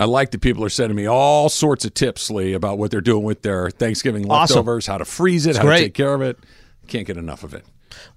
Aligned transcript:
I 0.00 0.04
like 0.04 0.30
that 0.32 0.40
people 0.40 0.64
are 0.64 0.68
sending 0.70 0.96
me 0.96 1.06
all 1.06 1.48
sorts 1.48 1.84
of 1.84 1.94
tips, 1.94 2.30
Lee, 2.30 2.54
about 2.54 2.78
what 2.78 2.90
they're 2.90 3.00
doing 3.00 3.22
with 3.22 3.42
their 3.42 3.70
Thanksgiving 3.70 4.28
Awesome. 4.30 4.56
leftovers, 4.56 4.86
how 4.86 4.98
to 4.98 5.04
freeze 5.04 5.46
it, 5.46 5.56
how 5.56 5.62
great. 5.62 5.78
to 5.78 5.82
take 5.84 5.94
care 5.94 6.14
of 6.14 6.22
it. 6.22 6.38
Can't 6.88 7.06
get 7.06 7.16
enough 7.16 7.44
of 7.44 7.54
it. 7.54 7.64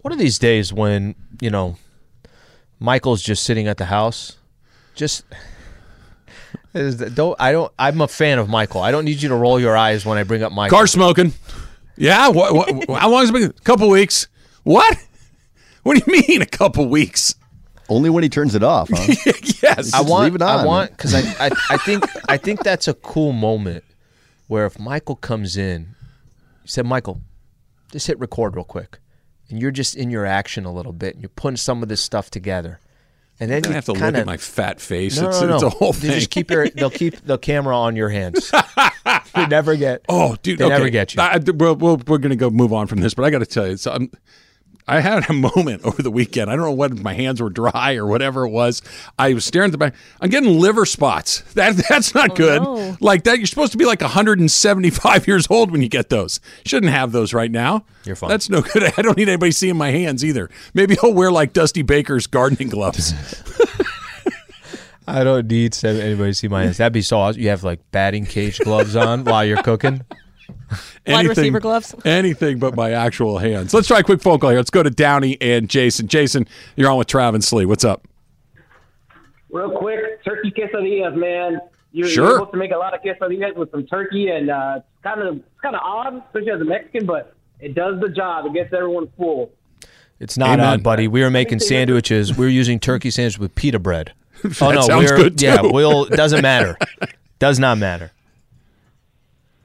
One 0.02 0.12
of 0.12 0.18
these 0.20 0.40
days 0.40 0.72
when, 0.74 1.16
you 1.42 1.50
know, 1.50 1.78
Michael's 2.80 3.22
just 3.22 3.44
sitting 3.44 3.68
at 3.68 3.78
the 3.78 3.86
house, 3.86 4.38
just 4.96 5.26
don't 7.14 7.36
I 7.40 7.52
don't 7.52 7.72
I'm 7.80 8.02
a 8.02 8.08
fan 8.08 8.40
of 8.40 8.50
Michael. 8.50 8.82
I 8.82 8.92
don't 8.92 9.06
need 9.06 9.22
you 9.22 9.30
to 9.30 9.36
roll 9.36 9.60
your 9.60 9.78
eyes 9.78 10.06
when 10.06 10.18
I 10.18 10.24
bring 10.24 10.44
up 10.44 10.52
Michael. 10.52 10.78
Car 10.78 10.88
smoking. 10.88 11.34
Yeah. 11.98 12.30
What, 12.30 12.54
what, 12.54 13.00
how 13.00 13.10
long 13.10 13.22
has 13.22 13.30
it 13.30 13.34
been? 13.34 13.44
A 13.44 13.54
couple 13.64 13.90
weeks. 13.90 14.28
What? 14.64 14.98
What 15.84 15.98
do 15.98 16.04
you 16.12 16.22
mean 16.28 16.42
a 16.42 16.46
couple 16.48 16.88
weeks? 16.90 17.36
Only 17.90 18.10
when 18.10 18.24
he 18.24 18.30
turns 18.30 18.56
it 18.56 18.64
off, 18.64 18.90
huh? 18.92 19.14
yes. 19.62 19.94
I 19.94 20.02
want 20.02 20.24
leave 20.26 20.36
it 20.36 20.42
I 20.42 20.66
want 20.66 20.92
because 20.92 21.14
I, 21.14 21.48
I 21.48 21.52
I 21.70 21.78
think 21.78 22.04
I 22.30 22.38
think 22.38 22.64
that's 22.64 22.88
a 22.88 22.94
cool 22.96 23.32
moment 23.32 23.84
where 24.48 24.66
if 24.66 24.80
Michael 24.80 25.16
comes 25.16 25.56
in, 25.58 25.96
you 26.64 26.68
said 26.68 26.86
Michael, 26.86 27.22
just 27.92 28.08
hit 28.08 28.20
record 28.20 28.56
real 28.56 28.66
quick, 28.66 29.00
and 29.50 29.60
you're 29.60 29.72
just 29.72 29.96
in 29.96 30.10
your 30.10 30.26
action 30.26 30.66
a 30.66 30.74
little 30.74 30.94
bit, 30.94 31.14
and 31.14 31.22
you're 31.22 31.30
putting 31.30 31.58
some 31.58 31.84
of 31.84 31.90
this 31.90 32.02
stuff 32.02 32.30
together, 32.32 32.80
and 33.40 33.52
then 33.52 33.64
I 33.66 33.68
you 33.68 33.74
have 33.76 33.86
to 33.86 33.94
kinda, 33.94 34.08
look 34.08 34.16
at 34.16 34.26
my 34.26 34.38
fat 34.38 34.80
face. 34.82 35.20
No, 35.20 35.30
it's, 35.30 35.42
no, 35.42 35.48
no. 35.48 35.54
it's 35.56 35.64
a 35.64 35.70
whole 35.70 35.94
They 35.94 36.08
thing. 36.08 36.12
just 36.20 36.30
keep 36.32 36.50
your. 36.52 36.68
They'll 36.70 36.90
keep 36.90 37.22
the 37.26 37.38
camera 37.38 37.78
on 37.78 37.96
your 37.96 38.10
hands. 38.10 38.52
they 39.36 39.46
never 39.48 39.76
get. 39.76 40.04
Oh, 40.10 40.36
dude, 40.42 40.58
They 40.58 40.66
okay. 40.66 40.74
never 40.74 40.90
get 40.90 41.14
you. 41.14 41.22
I, 41.22 41.34
I- 41.36 41.40
we'll, 41.54 41.76
we'll, 41.76 41.98
we're 42.08 42.18
going 42.18 42.30
to 42.32 42.36
go 42.36 42.50
move 42.50 42.74
on 42.74 42.88
from 42.88 43.00
this, 43.02 43.14
but 43.14 43.26
I 43.26 43.30
got 43.30 43.40
to 43.40 43.46
tell 43.46 43.68
you, 43.68 43.78
so 43.78 43.92
I'm, 43.92 44.12
I 44.88 45.00
had 45.00 45.30
a 45.30 45.34
moment 45.56 45.84
over 45.84 46.02
the 46.02 46.12
weekend. 46.12 46.50
I 46.50 46.56
don't 46.56 46.66
know 46.66 46.72
whether 46.72 46.96
my 46.96 47.14
hands 47.14 47.42
were 47.42 47.50
dry 47.50 47.96
or 47.96 48.06
whatever 48.06 48.46
it 48.46 48.50
was. 48.50 48.82
I 49.18 49.34
was 49.34 49.46
staring 49.46 49.70
at 49.70 49.72
the 49.72 49.78
back. 49.78 49.96
I'm 50.22 50.30
getting 50.30 50.60
liver 50.60 50.86
spots. 50.86 51.44
That 51.56 51.78
that's 51.90 52.14
not 52.14 52.32
oh, 52.32 52.36
good. 52.36 52.62
no. 52.62 52.98
Like 53.00 53.24
that, 53.24 53.38
you're 53.38 53.48
supposed 53.48 53.72
to 53.72 53.78
be 53.78 53.86
like 53.86 54.02
175 54.02 55.28
years 55.28 55.48
old 55.50 55.72
when 55.72 55.82
you 55.82 55.88
get 55.88 56.10
those. 56.10 56.42
Shouldn't 56.66 56.92
have 56.92 57.14
those 57.14 57.34
right 57.34 57.50
now. 57.50 57.86
You're 58.04 58.18
fine. 58.18 58.30
That's 58.30 58.50
no 58.50 58.62
good. 58.62 58.84
I 58.98 59.02
don't 59.02 59.16
need 59.16 59.30
anybody 59.30 59.52
seeing 59.52 59.78
my 59.78 59.92
hands 59.92 60.26
either. 60.26 60.50
Maybe 60.74 60.98
I'll 61.02 61.14
wear 61.14 61.32
like 61.32 61.54
Dusty 61.54 61.82
Baker's 61.82 62.28
gardening 62.28 62.68
gloves. 62.68 63.14
I 65.08 65.24
don't 65.24 65.48
need 65.48 65.78
anybody 65.84 66.00
to 66.00 66.04
anybody 66.04 66.34
see 66.34 66.48
my 66.50 66.64
hands. 66.64 66.78
That'd 66.78 66.92
be 66.92 67.02
so 67.02 67.20
awesome. 67.20 67.42
You 67.42 67.50
have 67.50 67.64
like 67.64 67.80
batting 67.92 68.26
cage 68.26 68.60
gloves 68.60 68.98
on 68.98 69.24
while 69.24 69.46
you're 69.46 69.64
cooking. 69.64 70.02
Wide 71.08 71.28
receiver 71.28 71.60
gloves. 71.60 71.96
Anything 72.06 72.60
but 72.60 72.76
my 72.76 72.92
actual 72.92 73.38
hands. 73.38 73.74
Let's 73.74 73.88
try 73.88 74.00
a 74.00 74.04
quick 74.04 74.22
phone 74.22 74.40
call 74.40 74.50
here. 74.50 74.60
Let's 74.60 74.70
go 74.70 74.84
to 74.84 74.90
Downey 74.90 75.38
and 75.42 75.70
Jason. 75.70 76.08
Jason, 76.08 76.48
you're 76.76 76.90
on 76.90 76.98
with 76.98 77.08
Travis 77.08 77.52
Lee. 77.54 77.66
What's 77.66 77.86
up? 77.86 78.08
Real 79.50 79.72
quick, 79.72 80.24
turkey 80.24 80.52
quesadillas, 80.52 81.16
man. 81.16 81.60
You're, 81.92 82.10
Sure. 82.10 82.26
you're 82.26 82.36
able 82.38 82.48
to 82.48 82.58
make 82.58 82.72
a 82.72 82.78
lot 82.78 82.94
of 82.94 83.02
quesadillas 83.02 83.56
with 83.56 83.72
some 83.72 83.86
turkey, 83.88 84.28
and 84.30 84.50
uh, 84.50 84.74
it's 84.78 85.04
kind 85.04 85.22
of 85.22 85.38
it's 85.38 85.62
kind 85.62 85.76
of 85.76 85.82
odd, 85.84 86.22
especially 86.28 86.52
as 86.52 86.62
a 86.62 86.66
Mexican, 86.66 87.06
but 87.06 87.34
it 87.60 87.74
does 87.74 88.00
the 88.02 88.10
job. 88.10 88.46
It 88.48 88.54
gets 88.54 88.74
everyone 88.74 89.10
full. 89.18 89.52
It's 90.20 90.38
not 90.38 90.60
Amen. 90.60 90.66
on, 90.66 90.82
buddy. 90.82 91.08
We 91.08 91.22
were 91.22 91.30
making 91.30 91.60
sandwiches. 91.60 92.36
We 92.38 92.46
were 92.46 92.52
using 92.52 92.80
turkey 92.80 93.12
sandwich 93.12 93.38
with 93.38 93.56
pita 93.56 93.80
bread. 93.80 94.14
oh 94.62 94.72
no, 94.72 94.82
sounds 94.82 95.12
we're, 95.12 95.18
good, 95.18 95.38
too. 95.38 95.46
Yeah, 95.46 95.62
we'll. 95.62 96.06
Doesn't 96.06 96.42
matter. 96.42 96.78
Does 97.40 97.60
not 97.60 97.78
matter. 97.78 98.12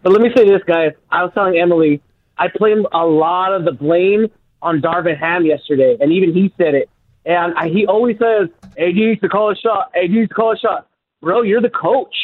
But 0.02 0.12
let 0.12 0.22
me 0.22 0.30
say 0.34 0.46
this, 0.48 0.62
guys. 0.66 0.92
I 1.10 1.24
was 1.24 1.32
telling 1.34 1.58
Emily, 1.58 2.00
I 2.38 2.48
blamed 2.48 2.86
a 2.92 3.04
lot 3.04 3.52
of 3.52 3.64
the 3.64 3.72
blame 3.72 4.28
on 4.62 4.80
Darvin 4.80 5.18
Ham 5.18 5.44
yesterday, 5.44 5.96
and 6.00 6.12
even 6.12 6.32
he 6.32 6.52
said 6.56 6.74
it. 6.74 6.88
And 7.24 7.54
I, 7.54 7.68
he 7.68 7.86
always 7.86 8.16
says, 8.18 8.48
AD 8.78 8.94
needs 8.94 9.20
to 9.20 9.28
call 9.28 9.50
a 9.50 9.56
shot. 9.56 9.92
AD 9.94 10.10
needs 10.10 10.28
to 10.28 10.34
call 10.34 10.52
a 10.52 10.58
shot. 10.58 10.88
Bro, 11.20 11.42
you're 11.42 11.60
the 11.60 11.70
coach. 11.70 12.14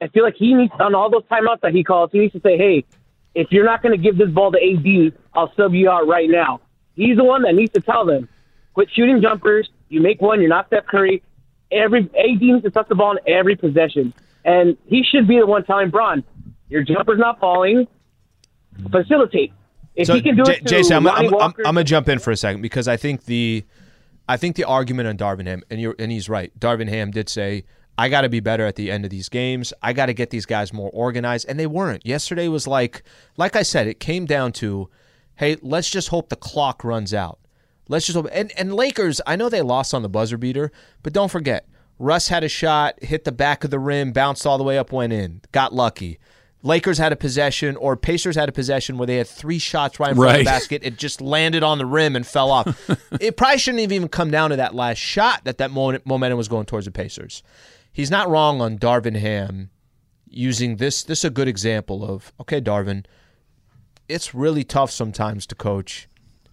I 0.00 0.08
feel 0.08 0.22
like 0.22 0.36
he 0.36 0.54
needs, 0.54 0.72
on 0.78 0.94
all 0.94 1.10
those 1.10 1.24
timeouts 1.24 1.60
that 1.62 1.72
he 1.72 1.82
calls, 1.82 2.10
he 2.12 2.20
needs 2.20 2.32
to 2.34 2.40
say, 2.40 2.56
hey, 2.56 2.84
if 3.34 3.48
you're 3.50 3.64
not 3.64 3.82
going 3.82 3.96
to 3.96 4.02
give 4.02 4.18
this 4.18 4.30
ball 4.30 4.52
to 4.52 4.58
AD, 4.58 5.18
I'll 5.34 5.52
sub 5.56 5.74
you 5.74 5.90
out 5.90 6.06
right 6.06 6.28
now. 6.28 6.60
He's 6.94 7.16
the 7.16 7.24
one 7.24 7.42
that 7.42 7.54
needs 7.54 7.72
to 7.72 7.80
tell 7.80 8.04
them, 8.04 8.28
quit 8.74 8.88
shooting 8.94 9.22
jumpers. 9.22 9.68
You 9.88 10.00
make 10.00 10.20
one, 10.20 10.40
you're 10.40 10.50
not 10.50 10.66
Steph 10.68 10.86
Curry. 10.86 11.22
Every 11.70 12.00
AD 12.00 12.40
needs 12.40 12.62
to 12.62 12.70
touch 12.70 12.88
the 12.88 12.94
ball 12.94 13.12
in 13.12 13.32
every 13.32 13.56
possession. 13.56 14.12
And 14.44 14.76
he 14.86 15.02
should 15.02 15.26
be 15.26 15.38
the 15.38 15.46
one 15.46 15.64
telling 15.64 15.90
Bron, 15.90 16.24
your 16.72 16.82
jumper's 16.82 17.18
not 17.18 17.38
falling. 17.38 17.86
Facilitate. 18.90 19.52
If 19.94 20.06
So, 20.06 20.14
he 20.14 20.22
can 20.22 20.36
do 20.36 20.44
J- 20.44 20.54
it 20.56 20.64
Jason, 20.64 20.96
I'm, 20.96 21.06
I'm, 21.06 21.34
I'm, 21.34 21.42
I'm 21.42 21.52
gonna 21.62 21.84
jump 21.84 22.08
in 22.08 22.18
for 22.18 22.30
a 22.30 22.36
second 22.36 22.62
because 22.62 22.88
I 22.88 22.96
think 22.96 23.26
the, 23.26 23.64
I 24.28 24.38
think 24.38 24.56
the 24.56 24.64
argument 24.64 25.08
on 25.08 25.18
Darvin 25.18 25.46
Ham, 25.46 25.62
and 25.70 25.80
you're 25.80 25.94
and 25.98 26.10
he's 26.10 26.28
right. 26.28 26.50
Darvin 26.58 26.88
Ham 26.88 27.10
did 27.10 27.28
say, 27.28 27.64
"I 27.98 28.08
got 28.08 28.22
to 28.22 28.30
be 28.30 28.40
better 28.40 28.64
at 28.64 28.76
the 28.76 28.90
end 28.90 29.04
of 29.04 29.10
these 29.10 29.28
games. 29.28 29.74
I 29.82 29.92
got 29.92 30.06
to 30.06 30.14
get 30.14 30.30
these 30.30 30.46
guys 30.46 30.72
more 30.72 30.90
organized," 30.94 31.46
and 31.48 31.60
they 31.60 31.66
weren't. 31.66 32.06
Yesterday 32.06 32.48
was 32.48 32.66
like, 32.66 33.02
like 33.36 33.54
I 33.54 33.62
said, 33.62 33.86
it 33.86 34.00
came 34.00 34.24
down 34.24 34.52
to, 34.52 34.88
hey, 35.36 35.58
let's 35.60 35.90
just 35.90 36.08
hope 36.08 36.30
the 36.30 36.36
clock 36.36 36.82
runs 36.84 37.12
out. 37.12 37.38
Let's 37.88 38.06
just 38.06 38.16
hope. 38.16 38.28
And 38.32 38.50
and 38.56 38.74
Lakers, 38.74 39.20
I 39.26 39.36
know 39.36 39.50
they 39.50 39.60
lost 39.60 39.92
on 39.92 40.00
the 40.00 40.08
buzzer 40.08 40.38
beater, 40.38 40.72
but 41.02 41.12
don't 41.12 41.30
forget, 41.30 41.68
Russ 41.98 42.28
had 42.28 42.42
a 42.42 42.48
shot, 42.48 42.94
hit 43.02 43.24
the 43.24 43.32
back 43.32 43.62
of 43.62 43.70
the 43.70 43.78
rim, 43.78 44.12
bounced 44.12 44.46
all 44.46 44.56
the 44.56 44.64
way 44.64 44.78
up, 44.78 44.90
went 44.90 45.12
in, 45.12 45.42
got 45.52 45.74
lucky. 45.74 46.18
Lakers 46.64 46.98
had 46.98 47.12
a 47.12 47.16
possession, 47.16 47.76
or 47.76 47.96
Pacers 47.96 48.36
had 48.36 48.48
a 48.48 48.52
possession 48.52 48.96
where 48.96 49.06
they 49.06 49.16
had 49.16 49.26
three 49.26 49.58
shots 49.58 49.98
right 49.98 50.10
in 50.10 50.16
front 50.16 50.32
of 50.32 50.38
the 50.38 50.44
basket. 50.44 50.82
It 50.84 50.96
just 50.96 51.20
landed 51.20 51.62
on 51.64 51.78
the 51.78 51.86
rim 51.86 52.14
and 52.14 52.24
fell 52.26 52.50
off. 52.50 52.90
it 53.20 53.36
probably 53.36 53.58
shouldn't 53.58 53.80
have 53.80 53.92
even 53.92 54.08
come 54.08 54.30
down 54.30 54.50
to 54.50 54.56
that 54.56 54.74
last 54.74 54.98
shot 54.98 55.44
that 55.44 55.58
that 55.58 55.72
moment, 55.72 56.06
momentum 56.06 56.38
was 56.38 56.48
going 56.48 56.66
towards 56.66 56.86
the 56.86 56.92
Pacers. 56.92 57.42
He's 57.92 58.10
not 58.10 58.28
wrong 58.28 58.60
on 58.60 58.78
Darvin 58.78 59.16
Ham 59.16 59.70
using 60.28 60.76
this. 60.76 61.02
This 61.02 61.20
is 61.20 61.24
a 61.24 61.30
good 61.30 61.48
example 61.48 62.04
of 62.04 62.32
okay, 62.40 62.60
Darvin. 62.60 63.04
It's 64.08 64.34
really 64.34 64.64
tough 64.64 64.90
sometimes 64.90 65.46
to 65.46 65.54
coach 65.54 66.08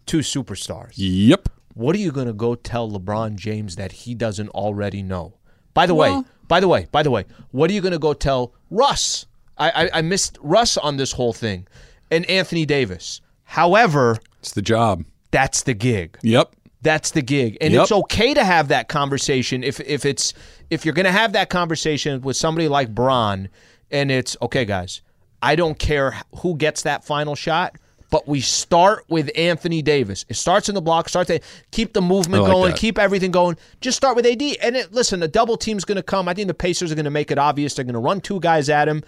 two 0.06 0.19
superstars. 0.19 0.94
Yep. 0.96 1.50
What 1.75 1.96
are 1.96 2.00
you 2.00 2.12
going 2.12 2.28
to 2.28 2.34
go 2.34 2.56
tell 2.56 2.90
LeBron 2.90 3.36
James 3.36 3.75
that 3.75 3.92
he 3.92 4.16
doesn't 4.16 4.50
already 4.50 5.03
know? 5.03 5.36
By 5.74 5.86
the 5.86 5.96
way, 5.96 6.24
by 6.48 6.59
the 6.59 6.68
way, 6.68 6.88
by 6.92 7.03
the 7.03 7.12
way, 7.12 7.25
what 7.52 7.69
are 7.69 7.74
you 7.74 7.81
going 7.81 7.94
to 7.94 8.00
go 8.00 8.14
tell 8.14 8.53
Russ? 8.69 9.28
I, 9.59 9.70
I, 9.86 9.90
I 9.96 10.02
missed 10.02 10.38
Russ 10.42 10.78
on 10.78 10.97
this 10.97 11.12
whole 11.12 11.34
thing, 11.34 11.68
and 12.09 12.25
Anthony 12.30 12.66
Davis. 12.66 13.22
However, 13.44 14.18
It's 14.40 14.53
the 14.53 14.62
job. 14.62 15.03
that's 15.31 15.64
the 15.64 15.74
gig. 15.74 16.18
Yep. 16.24 16.56
That's 16.81 17.12
the 17.12 17.22
gig, 17.22 17.58
and 17.59 17.74
Yep. 17.74 17.81
it's 17.84 17.92
okay 17.92 18.34
to 18.34 18.44
have 18.44 18.69
that 18.69 18.88
conversation 18.88 19.64
if 19.66 19.80
if 19.81 20.06
it's 20.06 20.34
if 20.69 20.86
you're 20.86 20.94
going 20.94 21.06
to 21.08 21.12
have 21.12 21.34
that 21.34 21.50
conversation 21.50 22.22
with 22.22 22.38
somebody 22.38 22.68
like 22.69 22.96
Bron, 22.96 23.50
and 23.92 24.09
it's 24.12 24.38
okay, 24.42 24.64
guys. 24.66 25.02
I 25.42 25.56
don't 25.56 25.78
care 25.78 26.16
who 26.38 26.56
gets 26.56 26.84
that 26.84 27.03
final 27.03 27.36
shot, 27.36 27.75
but 28.12 28.28
we 28.30 28.40
start 28.40 29.03
with 29.09 29.30
Anthony 29.36 29.81
Davis. 29.81 30.25
It 30.30 30.36
starts 30.36 30.69
in 30.69 30.75
the 30.75 30.81
block. 30.81 31.09
Start 31.09 31.28
to 31.28 31.40
keep 31.72 31.94
the 31.94 32.02
movement 32.02 32.44
like 32.44 32.52
going, 32.52 32.72
that. 32.72 32.80
keep 32.80 32.98
everything 32.98 33.31
going. 33.31 33.58
Just 33.81 33.98
start 33.98 34.16
with 34.16 34.25
AD. 34.25 34.42
And 34.62 34.75
it, 34.78 34.94
listen, 34.94 35.19
the 35.22 35.28
double 35.28 35.58
team's 35.58 35.84
going 35.86 35.96
to 35.98 36.03
come. 36.03 36.28
I 36.30 36.34
think 36.34 36.48
the 36.48 36.53
Pacers 36.53 36.92
are 36.92 36.96
going 36.96 37.06
to 37.06 37.09
make 37.12 37.30
it 37.31 37.38
obvious. 37.38 37.74
They're 37.74 37.86
going 37.86 37.94
to 37.94 38.00
run 38.00 38.19
two 38.22 38.39
guys 38.42 38.69
at 38.69 38.88
him. 38.88 39.01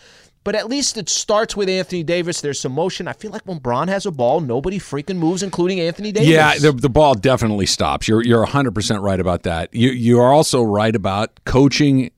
But 0.43 0.55
at 0.55 0.67
least 0.69 0.97
it 0.97 1.07
starts 1.07 1.55
with 1.55 1.69
Anthony 1.69 2.01
Davis. 2.01 2.41
There's 2.41 2.59
some 2.59 2.71
motion. 2.71 3.07
I 3.07 3.13
feel 3.13 3.29
like 3.29 3.43
when 3.43 3.59
Bron 3.59 3.87
has 3.89 4.07
a 4.07 4.11
ball, 4.11 4.39
nobody 4.41 4.79
freaking 4.79 5.17
moves, 5.17 5.43
including 5.43 5.79
Anthony 5.79 6.11
Davis. 6.11 6.29
Yeah, 6.29 6.57
the, 6.57 6.71
the 6.71 6.89
ball 6.89 7.13
definitely 7.13 7.67
stops. 7.67 8.07
You're 8.07 8.23
you're 8.23 8.43
100% 8.45 9.01
right 9.03 9.19
about 9.19 9.43
that. 9.43 9.71
You 9.73 9.91
you 9.91 10.19
are 10.19 10.33
also 10.33 10.63
right 10.63 10.95
about 10.95 11.39
coaching 11.45 12.09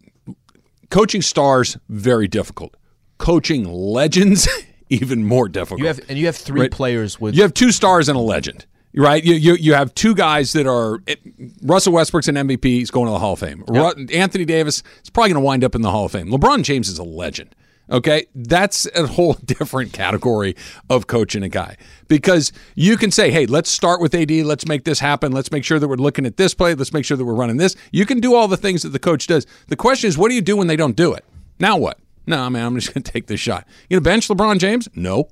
coaching 0.90 1.22
stars 1.22 1.78
very 1.90 2.28
difficult. 2.28 2.76
Coaching 3.18 3.66
legends 3.66 4.48
even 4.90 5.26
more 5.26 5.50
difficult. 5.50 5.82
You 5.82 5.88
have 5.88 6.00
and 6.10 6.18
you 6.18 6.26
have 6.28 6.36
three 6.36 6.62
Right. 6.62 6.72
players 6.72 7.20
with 7.20 7.36
You 7.36 7.42
have 7.42 7.54
two 7.54 7.72
stars 7.72 8.08
and 8.10 8.18
a 8.18 8.22
legend, 8.22 8.66
right? 8.96 9.24
You 9.24 9.34
you, 9.34 9.56
you 9.56 9.74
have 9.74 9.94
two 9.96 10.16
guys 10.16 10.54
that 10.54 10.66
are 10.68 11.02
eh, 11.08 11.16
Russell 11.62 11.94
Westbrook's 11.94 12.28
an 12.30 12.36
MVP. 12.36 12.64
He's 12.64 12.92
going 12.92 13.08
to 13.08 13.12
the 13.12 13.20
Hall 13.20 13.34
of 13.34 13.40
Fame. 13.40 13.64
Ru- 13.68 14.08
Anthony 14.14 14.46
Davis 14.46 14.82
is 15.04 15.10
probably 15.10 15.34
going 15.34 15.42
to 15.42 15.46
wind 15.46 15.64
up 15.66 15.76
in 15.76 15.82
the 15.82 15.92
Hall 15.92 16.06
of 16.06 16.12
Fame. 16.14 16.30
LeBron 16.30 16.64
James 16.64 16.88
is 16.88 17.00
a 17.00 17.04
legend. 17.04 17.54
Okay, 17.90 18.28
that's 18.34 18.88
a 18.96 19.08
whole 19.08 19.34
different 19.46 19.94
category 19.94 20.56
of 20.90 21.08
coaching 21.08 21.44
a 21.44 21.50
guy 21.50 21.78
because 22.08 22.52
you 22.76 22.98
can 22.98 23.12
say, 23.12 23.30
"Hey, 23.30 23.46
let's 23.46 23.70
start 23.70 24.00
with 24.02 24.16
AD. 24.16 24.32
Let's 24.32 24.68
make 24.68 24.86
this 24.86 25.00
happen. 25.00 25.32
Let's 25.32 25.52
make 25.52 25.64
sure 25.64 25.80
that 25.80 25.88
we're 25.88 25.96
looking 25.96 26.26
at 26.26 26.38
this 26.38 26.54
play. 26.54 26.76
Let's 26.76 26.94
make 26.94 27.06
sure 27.06 27.18
that 27.18 27.26
we're 27.26 27.34
running 27.34 27.58
this." 27.58 27.76
You 27.92 28.06
can 28.06 28.20
do 28.20 28.36
all 28.36 28.48
the 28.48 28.58
things 28.58 28.84
that 28.84 28.90
the 28.90 29.00
coach 29.00 29.28
does. 29.28 29.46
The 29.68 29.76
question 29.76 30.08
is, 30.08 30.18
what 30.18 30.30
do 30.30 30.36
you 30.36 30.42
do 30.42 30.56
when 30.56 30.68
they 30.68 30.78
don't 30.78 30.96
do 30.96 31.14
it? 31.14 31.26
Now 31.60 31.78
what? 31.78 32.00
No, 32.26 32.50
man, 32.50 32.66
I'm 32.66 32.76
just 32.76 32.88
going 32.94 33.04
to 33.04 33.12
take 33.12 33.28
this 33.28 33.40
shot. 33.40 33.68
You 33.90 34.00
gonna 34.00 34.04
bench 34.04 34.28
LeBron 34.30 34.60
James? 34.60 34.88
No, 34.96 35.28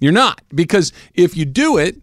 you're 0.00 0.12
not 0.12 0.40
because 0.54 0.92
if 1.14 1.36
you 1.36 1.44
do 1.44 1.78
it, 1.78 1.96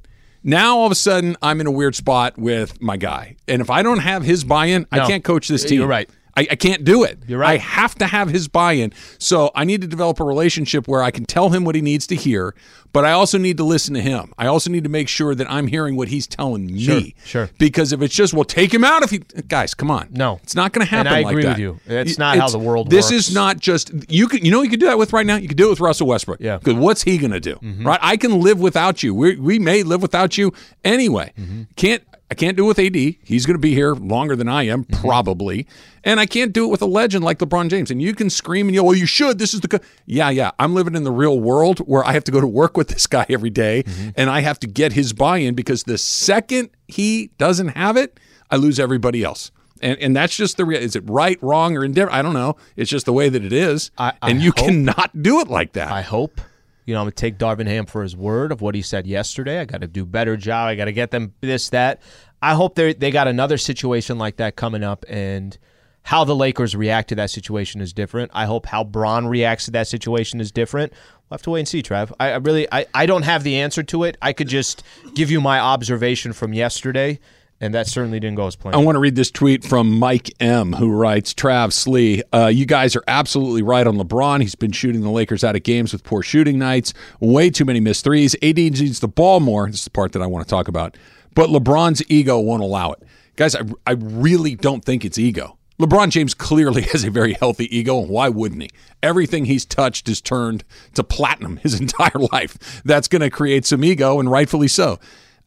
now 0.43 0.77
all 0.77 0.85
of 0.85 0.91
a 0.91 0.95
sudden 0.95 1.37
I'm 1.41 1.61
in 1.61 1.67
a 1.67 1.71
weird 1.71 1.95
spot 1.95 2.37
with 2.37 2.81
my 2.81 2.97
guy, 2.97 3.37
and 3.47 3.61
if 3.61 3.69
I 3.69 3.81
don't 3.81 3.99
have 3.99 4.23
his 4.23 4.43
buy-in, 4.43 4.85
I 4.91 5.07
can't 5.07 5.23
coach 5.23 5.47
this 5.47 5.63
team. 5.63 5.79
You're 5.79 5.87
right. 5.87 6.09
I, 6.37 6.47
I 6.51 6.55
can't 6.55 6.83
do 6.83 7.03
it. 7.03 7.19
You're 7.27 7.39
right. 7.39 7.51
I 7.51 7.57
have 7.63 7.95
to 7.95 8.07
have 8.07 8.29
his 8.29 8.47
buy-in. 8.49 8.91
So 9.19 9.51
I 9.55 9.63
need 9.63 9.81
to 9.81 9.87
develop 9.87 10.19
a 10.19 10.23
relationship 10.25 10.87
where 10.87 11.01
I 11.01 11.09
can 11.11 11.25
tell 11.25 11.49
him 11.49 11.63
what 11.63 11.75
he 11.75 11.81
needs 11.81 12.05
to 12.07 12.15
hear, 12.15 12.53
but 12.91 13.05
I 13.05 13.11
also 13.11 13.37
need 13.37 13.55
to 13.57 13.63
listen 13.63 13.93
to 13.93 14.01
him. 14.01 14.33
I 14.37 14.47
also 14.47 14.69
need 14.69 14.83
to 14.83 14.89
make 14.89 15.07
sure 15.07 15.33
that 15.33 15.49
I'm 15.49 15.67
hearing 15.67 15.95
what 15.95 16.09
he's 16.09 16.27
telling 16.27 16.67
me. 16.67 16.79
sure. 16.79 17.01
sure. 17.47 17.49
Because 17.57 17.93
if 17.93 18.01
it's 18.01 18.13
just, 18.13 18.33
well, 18.33 18.43
take 18.43 18.73
him 18.73 18.83
out 18.83 19.01
if 19.01 19.11
he 19.11 19.19
guys, 19.19 19.73
come 19.73 19.89
on. 19.89 20.09
No. 20.11 20.39
It's 20.43 20.55
not 20.55 20.73
gonna 20.73 20.85
happen 20.85 21.07
And 21.07 21.15
I 21.15 21.21
like 21.21 21.31
agree 21.31 21.43
that. 21.43 21.49
with 21.51 21.59
you. 21.59 21.79
It's 21.87 22.17
not 22.17 22.37
how 22.37 22.49
the 22.49 22.59
world 22.59 22.89
This 22.89 23.11
works. 23.11 23.27
is 23.29 23.33
not 23.33 23.59
just 23.59 23.91
you 24.09 24.27
can 24.27 24.43
you 24.43 24.51
know 24.51 24.57
what 24.57 24.63
you 24.63 24.69
can 24.71 24.79
do 24.79 24.87
that 24.87 24.97
with 24.97 25.13
right 25.13 25.25
now? 25.25 25.37
You 25.37 25.47
can 25.47 25.57
do 25.57 25.67
it 25.67 25.69
with 25.69 25.79
Russell 25.79 26.07
Westbrook. 26.07 26.39
Yeah. 26.41 26.57
Because 26.57 26.73
what's 26.75 27.03
he 27.03 27.17
gonna 27.17 27.39
do? 27.39 27.55
Mm-hmm. 27.55 27.87
Right? 27.87 27.99
I 28.01 28.17
can 28.17 28.41
live 28.41 28.59
without 28.59 29.03
you. 29.03 29.15
We 29.15 29.37
we 29.37 29.57
may 29.59 29.83
live 29.83 30.01
without 30.01 30.37
you 30.37 30.51
anyway. 30.83 31.31
Mm-hmm. 31.39 31.63
Can't 31.77 32.03
I 32.31 32.33
can't 32.33 32.57
do 32.57 32.65
it 32.65 32.67
with 32.67 32.79
AD. 32.79 32.95
He's 33.23 33.45
going 33.45 33.53
to 33.55 33.59
be 33.61 33.73
here 33.75 33.93
longer 33.93 34.35
than 34.35 34.49
I 34.49 34.63
am, 34.63 34.83
Mm-hmm. 34.85 35.01
probably. 35.07 35.67
And 36.03 36.19
I 36.19 36.25
can't 36.25 36.51
do 36.53 36.65
it 36.65 36.69
with 36.69 36.81
a 36.81 36.85
legend 36.87 37.23
like 37.23 37.37
LeBron 37.39 37.69
James. 37.69 37.91
And 37.91 38.01
you 38.01 38.13
can 38.15 38.29
scream 38.31 38.67
and 38.67 38.73
yell, 38.75 38.85
well, 38.85 38.95
you 38.95 39.05
should. 39.05 39.37
This 39.37 39.53
is 39.53 39.61
the. 39.61 39.67
Co-. 39.67 39.79
Yeah, 40.07 40.29
yeah. 40.31 40.51
I'm 40.57 40.73
living 40.73 40.95
in 40.95 41.03
the 41.03 41.11
real 41.11 41.39
world 41.39 41.79
where 41.79 42.03
I 42.03 42.13
have 42.13 42.23
to 42.25 42.31
go 42.31 42.41
to 42.41 42.47
work 42.47 42.77
with 42.77 42.87
this 42.93 43.05
guy 43.07 43.25
every 43.29 43.49
day, 43.51 43.83
Mm-hmm. 43.83 44.09
and 44.15 44.29
I 44.29 44.39
have 44.41 44.59
to 44.61 44.67
get 44.67 44.93
his 44.93 45.13
buy 45.13 45.37
in 45.37 45.53
because 45.55 45.83
the 45.83 45.97
second 45.99 46.69
he 46.87 47.31
doesn't 47.37 47.69
have 47.69 47.95
it, 47.97 48.19
I 48.49 48.55
lose 48.57 48.79
everybody 48.79 49.23
else. 49.23 49.51
And, 49.81 49.99
and 49.99 50.15
that's 50.15 50.35
just 50.35 50.57
the 50.57 50.65
real. 50.65 50.79
Is 50.81 50.95
it 50.95 51.03
right, 51.07 51.37
wrong, 51.43 51.75
or 51.77 51.83
indifferent? 51.85 52.15
I 52.15 52.21
don't 52.23 52.33
know. 52.33 52.55
It's 52.75 52.89
just 52.89 53.05
the 53.05 53.13
way 53.13 53.29
that 53.29 53.43
it 53.43 53.53
is. 53.53 53.91
I- 53.97 54.13
I 54.21 54.31
and 54.31 54.41
you 54.41 54.51
hope- 54.55 54.65
cannot 54.65 55.21
do 55.21 55.41
it 55.41 55.47
like 55.47 55.73
that. 55.73 55.91
I 55.91 56.01
hope. 56.01 56.41
You 56.85 56.93
know, 56.93 57.01
I'm 57.01 57.05
gonna 57.05 57.11
take 57.11 57.37
Darvin 57.37 57.67
Ham 57.67 57.85
for 57.85 58.03
his 58.03 58.15
word 58.15 58.51
of 58.51 58.61
what 58.61 58.75
he 58.75 58.81
said 58.81 59.07
yesterday. 59.07 59.59
I 59.59 59.65
got 59.65 59.81
to 59.81 59.87
do 59.87 60.05
better 60.05 60.37
job. 60.37 60.67
I 60.67 60.75
got 60.75 60.85
to 60.85 60.91
get 60.93 61.11
them 61.11 61.33
this 61.41 61.69
that. 61.69 62.01
I 62.41 62.53
hope 62.53 62.75
they 62.75 62.93
they 62.93 63.11
got 63.11 63.27
another 63.27 63.57
situation 63.57 64.17
like 64.17 64.37
that 64.37 64.55
coming 64.55 64.83
up, 64.83 65.03
and 65.09 65.57
how 66.03 66.23
the 66.23 66.35
Lakers 66.35 66.75
react 66.75 67.09
to 67.09 67.15
that 67.15 67.31
situation 67.31 67.81
is 67.81 67.91
different. 67.91 68.29
I 68.33 68.45
hope 68.45 68.67
how 68.67 68.83
Bron 68.83 69.27
reacts 69.27 69.65
to 69.65 69.71
that 69.71 69.87
situation 69.87 70.39
is 70.39 70.51
different. 70.51 70.93
We'll 71.29 71.37
have 71.37 71.41
to 71.43 71.49
wait 71.49 71.61
and 71.61 71.67
see, 71.67 71.81
Trev. 71.81 72.13
I, 72.19 72.33
I 72.33 72.35
really 72.35 72.67
I, 72.71 72.85
I 72.93 73.07
don't 73.07 73.23
have 73.23 73.43
the 73.43 73.59
answer 73.59 73.81
to 73.81 74.03
it. 74.03 74.15
I 74.21 74.31
could 74.31 74.47
just 74.47 74.83
give 75.15 75.31
you 75.31 75.41
my 75.41 75.59
observation 75.59 76.33
from 76.33 76.53
yesterday, 76.53 77.19
and 77.61 77.73
that 77.73 77.87
certainly 77.87 78.19
didn't 78.19 78.35
go 78.35 78.47
as 78.47 78.55
planned. 78.55 78.75
I 78.75 78.79
want 78.79 78.95
to 78.95 78.99
read 78.99 79.15
this 79.15 79.31
tweet 79.31 79.63
from 79.63 79.97
Mike 79.97 80.31
M, 80.39 80.73
who 80.73 80.91
writes, 80.91 81.33
Trav 81.33 81.71
Slee, 81.71 82.21
uh, 82.33 82.47
you 82.47 82.65
guys 82.65 82.95
are 82.95 83.03
absolutely 83.07 83.61
right 83.61 83.87
on 83.87 83.97
LeBron. 83.97 84.41
He's 84.41 84.55
been 84.55 84.71
shooting 84.71 85.01
the 85.01 85.09
Lakers 85.09 85.43
out 85.43 85.55
of 85.55 85.63
games 85.63 85.93
with 85.93 86.03
poor 86.03 86.21
shooting 86.21 86.59
nights, 86.59 86.93
way 87.19 87.49
too 87.49 87.65
many 87.65 87.79
missed 87.79 88.03
threes. 88.03 88.35
AD 88.41 88.57
needs 88.57 88.99
the 88.99 89.07
ball 89.07 89.39
more. 89.39 89.67
This 89.67 89.79
is 89.79 89.83
the 89.85 89.91
part 89.91 90.11
that 90.13 90.21
I 90.21 90.27
want 90.27 90.45
to 90.45 90.49
talk 90.49 90.67
about. 90.67 90.97
But 91.33 91.49
LeBron's 91.49 92.03
ego 92.09 92.39
won't 92.39 92.63
allow 92.63 92.91
it. 92.91 93.03
Guys, 93.35 93.55
I, 93.55 93.61
I 93.85 93.91
really 93.91 94.55
don't 94.55 94.83
think 94.83 95.03
it's 95.05 95.17
ego. 95.17 95.57
LeBron 95.79 96.09
James 96.09 96.33
clearly 96.33 96.81
has 96.93 97.03
a 97.03 97.11
very 97.11 97.33
healthy 97.33 97.75
ego, 97.75 97.99
and 97.99 98.09
why 98.09 98.29
wouldn't 98.29 98.61
he? 98.61 98.69
Everything 99.03 99.45
he's 99.45 99.65
touched 99.65 100.07
is 100.07 100.21
turned 100.21 100.63
to 100.93 101.03
platinum 101.03 101.57
his 101.57 101.79
entire 101.79 102.19
life. 102.31 102.81
That's 102.85 103.07
going 103.07 103.21
to 103.21 103.29
create 103.29 103.65
some 103.65 103.83
ego, 103.83 104.19
and 104.19 104.29
rightfully 104.31 104.67
so. 104.67 104.99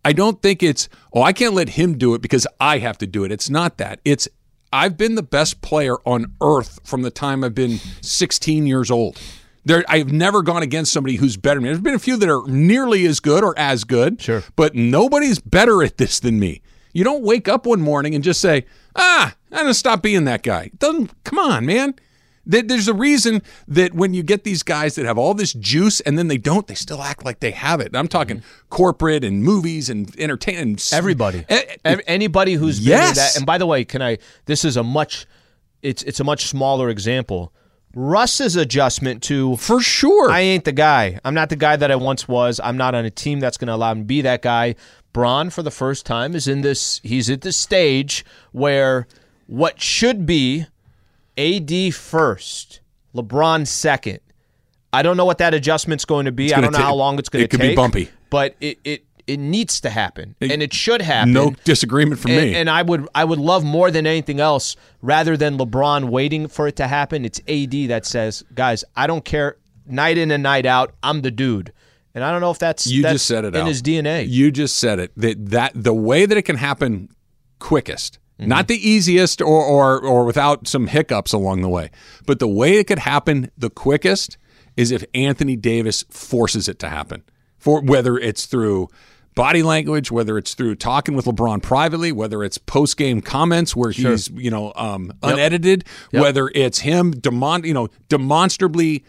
I 0.09 0.15
don't 0.15 0.41
think 0.41 0.63
it's, 0.63 0.89
oh, 1.13 1.21
I 1.21 1.35
can't 1.35 1.53
let 1.53 1.69
him 1.69 1.99
do 1.99 2.15
it 2.15 2.23
because 2.23 2.47
I 2.59 2.79
have 2.79 2.97
to 2.97 3.07
do 3.07 3.25
it. 3.25 3.31
It's 3.31 3.51
not 3.51 3.77
that. 3.77 4.01
It's, 4.07 4.27
I've 4.73 4.97
been 4.97 5.17
the 5.17 5.23
best 5.23 5.61
player 5.61 5.97
on 6.07 6.33
earth 6.41 6.81
from 6.83 7.03
the 7.03 7.11
time 7.11 7.45
I've 7.45 7.55
been 7.55 7.77
16 8.01 8.67
years 8.67 8.91
old. 8.91 9.21
There, 9.67 9.85
I've 9.87 10.11
never 10.11 10.41
gone 10.41 10.63
against 10.63 10.95
somebody 10.95 11.17
who's 11.17 11.37
better 11.37 11.57
than 11.57 11.65
me. 11.65 11.69
There's 11.69 11.83
been 11.83 11.93
a 11.93 11.99
few 11.99 12.17
that 12.17 12.29
are 12.31 12.49
nearly 12.49 13.05
as 13.05 13.21
good 13.21 13.45
or 13.45 13.53
as 13.59 13.85
good. 13.85 14.23
Sure. 14.23 14.43
But 14.57 14.75
nobody's 14.75 15.41
better 15.41 15.83
at 15.83 15.99
this 15.99 16.21
than 16.21 16.41
me. 16.41 16.63
You 16.95 17.05
don't 17.05 17.23
wake 17.23 17.47
up 17.47 17.67
one 17.67 17.83
morning 17.83 18.15
and 18.15 18.25
just 18.25 18.41
say, 18.41 18.65
ah, 18.97 19.35
I'm 19.53 19.59
going 19.59 19.67
to 19.67 19.75
stop 19.75 20.01
being 20.01 20.25
that 20.25 20.43
guy. 20.43 20.63
It 20.63 20.79
doesn't, 20.79 21.23
come 21.25 21.39
on, 21.39 21.67
man. 21.67 21.95
There- 22.49 22.63
There's 22.63 22.89
a 22.89 22.95
reason 22.95 23.43
that 23.69 23.93
when 23.95 24.15
you 24.15 24.23
get 24.23 24.43
these 24.43 24.63
guys 24.63 24.95
that 24.97 25.05
have 25.05 25.19
all 25.19 25.35
this 25.35 25.53
juice 25.53 26.01
and 26.01 26.19
then 26.19 26.29
they 26.29 26.39
don't, 26.39 26.67
they 26.67 26.75
still 26.75 27.03
act 27.03 27.25
like 27.25 27.41
they 27.41 27.51
have 27.53 27.81
it. 27.81 27.95
I'm 27.95 28.09
talking 28.09 28.43
corporate 28.71 29.23
and 29.23 29.43
movies 29.45 29.91
and 29.91 30.13
entertainment. 30.19 30.89
Everybody, 30.93 31.45
Eh, 31.49 31.77
eh, 31.85 31.97
anybody 32.07 32.55
who's 32.55 32.79
been 32.81 32.89
Yes. 32.89 33.17
that. 33.17 33.37
And 33.37 33.45
by 33.47 33.59
the 33.59 33.67
way, 33.67 33.85
can 33.85 34.01
I? 34.03 34.19
This 34.47 34.65
is 34.65 34.77
a 34.77 34.83
much, 34.83 35.27
it's 35.83 36.03
it's 36.03 36.19
a 36.21 36.25
much 36.25 36.47
smaller 36.47 36.89
example. 36.89 37.53
Russ's 37.95 38.55
adjustment 38.57 39.23
to 39.25 39.57
for 39.57 39.81
sure. 39.81 40.31
I 40.31 40.41
ain't 40.41 40.65
the 40.65 40.73
guy. 40.73 41.19
I'm 41.25 41.35
not 41.35 41.49
the 41.49 41.57
guy 41.57 41.77
that 41.77 41.91
I 41.91 41.97
once 41.97 42.29
was. 42.29 42.61
I'm 42.63 42.77
not 42.77 42.95
on 42.95 43.05
a 43.05 43.11
team 43.11 43.41
that's 43.41 43.57
going 43.57 43.69
to 43.69 43.75
allow 43.75 43.93
him 43.93 43.99
to 44.01 44.05
be 44.05 44.21
that 44.23 44.43
guy. 44.43 44.75
Bron, 45.13 45.51
for 45.51 45.63
the 45.63 45.71
first 45.71 46.05
time, 46.07 46.35
is 46.35 46.47
in 46.47 46.61
this. 46.61 47.01
He's 47.03 47.29
at 47.31 47.41
the 47.41 47.51
stage 47.53 48.25
where 48.53 49.07
what 49.47 49.81
should 49.81 50.27
be 50.27 50.67
AD 51.39 51.95
first, 51.95 52.81
LeBron 53.15 53.67
second. 53.67 54.21
I 54.93 55.03
don't 55.03 55.17
know 55.17 55.25
what 55.27 55.39
that 55.39 55.55
adjustment's 55.55 56.05
going 56.05 56.25
to 56.27 56.33
be. 56.33 56.53
I 56.53 56.61
don't 56.61 56.73
know 56.73 56.79
ta- 56.79 56.85
how 56.85 56.95
long 56.95 57.19
it's 57.19 57.29
going 57.29 57.43
to 57.43 57.49
take. 57.49 57.55
it 57.55 57.63
could 57.63 57.71
be 57.71 57.77
bumpy. 57.77 58.11
but 58.31 58.57
it 58.61 58.79
it 58.85 59.05
it 59.27 59.39
needs 59.39 59.83
to 59.83 59.91
happen, 59.91 60.35
and 60.41 60.63
it 60.63 60.73
should 60.73 61.03
happen. 61.03 61.35
no 61.35 61.51
disagreement 61.65 62.19
from 62.21 62.31
And, 62.31 62.41
me. 62.51 62.55
and 62.57 62.71
I 62.71 62.81
would 62.83 63.07
I 63.15 63.25
would 63.25 63.39
love 63.39 63.63
more 63.65 63.91
than 63.91 64.07
anything 64.07 64.41
else, 64.41 64.75
rather 65.03 65.37
than 65.37 65.59
LeBron 65.59 66.09
waiting 66.09 66.49
for 66.49 66.67
it 66.67 66.77
to 66.77 66.87
happen. 66.89 67.25
It's 67.27 67.39
AD 67.47 67.89
that 67.89 68.07
says, 68.07 68.43
"Guys, 68.55 68.85
I 68.97 69.07
don't 69.07 69.25
care. 69.25 69.57
Night 69.87 70.17
in 70.19 70.31
and 70.31 70.43
night 70.43 70.65
out, 70.67 70.95
I'm 71.03 71.21
the 71.23 71.31
dude." 71.31 71.73
And 72.15 72.25
I 72.25 72.31
don't 72.33 72.41
know 72.41 72.51
if 72.51 72.59
that's 72.59 72.87
you 72.87 73.03
that's 73.03 73.15
just 73.17 73.27
said 73.27 73.45
it 73.45 73.55
in 73.55 73.61
out. 73.63 73.69
his 73.69 73.83
DNA. 73.83 74.27
You 74.27 74.51
just 74.51 74.79
said 74.79 74.99
it. 74.99 75.13
That 75.17 75.51
that 75.51 75.73
the 75.75 75.93
way 75.95 76.25
that 76.25 76.37
it 76.39 76.43
can 76.43 76.57
happen 76.57 77.11
quickest, 77.59 78.19
Mm-hmm. 78.39 78.49
not 78.49 78.69
the 78.69 78.89
easiest 78.89 79.43
or, 79.43 79.65
or 79.65 80.01
or 80.01 80.25
without 80.25 80.69
some 80.69 80.87
hiccups 80.87 81.33
along 81.33 81.63
the 81.63 81.69
way, 81.69 81.91
but 82.25 82.39
the 82.39 82.47
way 82.47 82.79
it 82.79 82.85
could 82.87 83.01
happen 83.01 83.51
the 83.59 83.71
quickest 83.71 84.39
is 84.77 84.93
if 84.93 85.05
Anthony 85.13 85.57
Davis 85.57 86.05
forces 86.09 86.69
it 86.69 86.79
to 86.79 86.89
happen. 86.89 87.25
For 87.59 87.83
whether 87.83 88.17
it's 88.17 88.47
through 88.47 88.89
body 89.35 89.63
language, 89.63 90.11
whether 90.13 90.39
it's 90.39 90.55
through 90.55 90.77
talking 90.77 91.15
with 91.15 91.25
LeBron 91.25 91.63
privately, 91.63 92.13
whether 92.13 92.45
it's 92.45 92.59
post 92.59 92.97
game 92.97 93.21
comments 93.21 93.75
where 93.75 93.91
he's 93.91 94.29
you 94.31 94.51
know 94.51 94.73
um, 94.77 95.13
unedited, 95.23 95.85
whether 96.11 96.51
it's 96.55 96.79
him 96.81 97.11
demon 97.11 97.65
you 97.65 97.75
know 97.75 97.89
demonstrably 98.09 99.05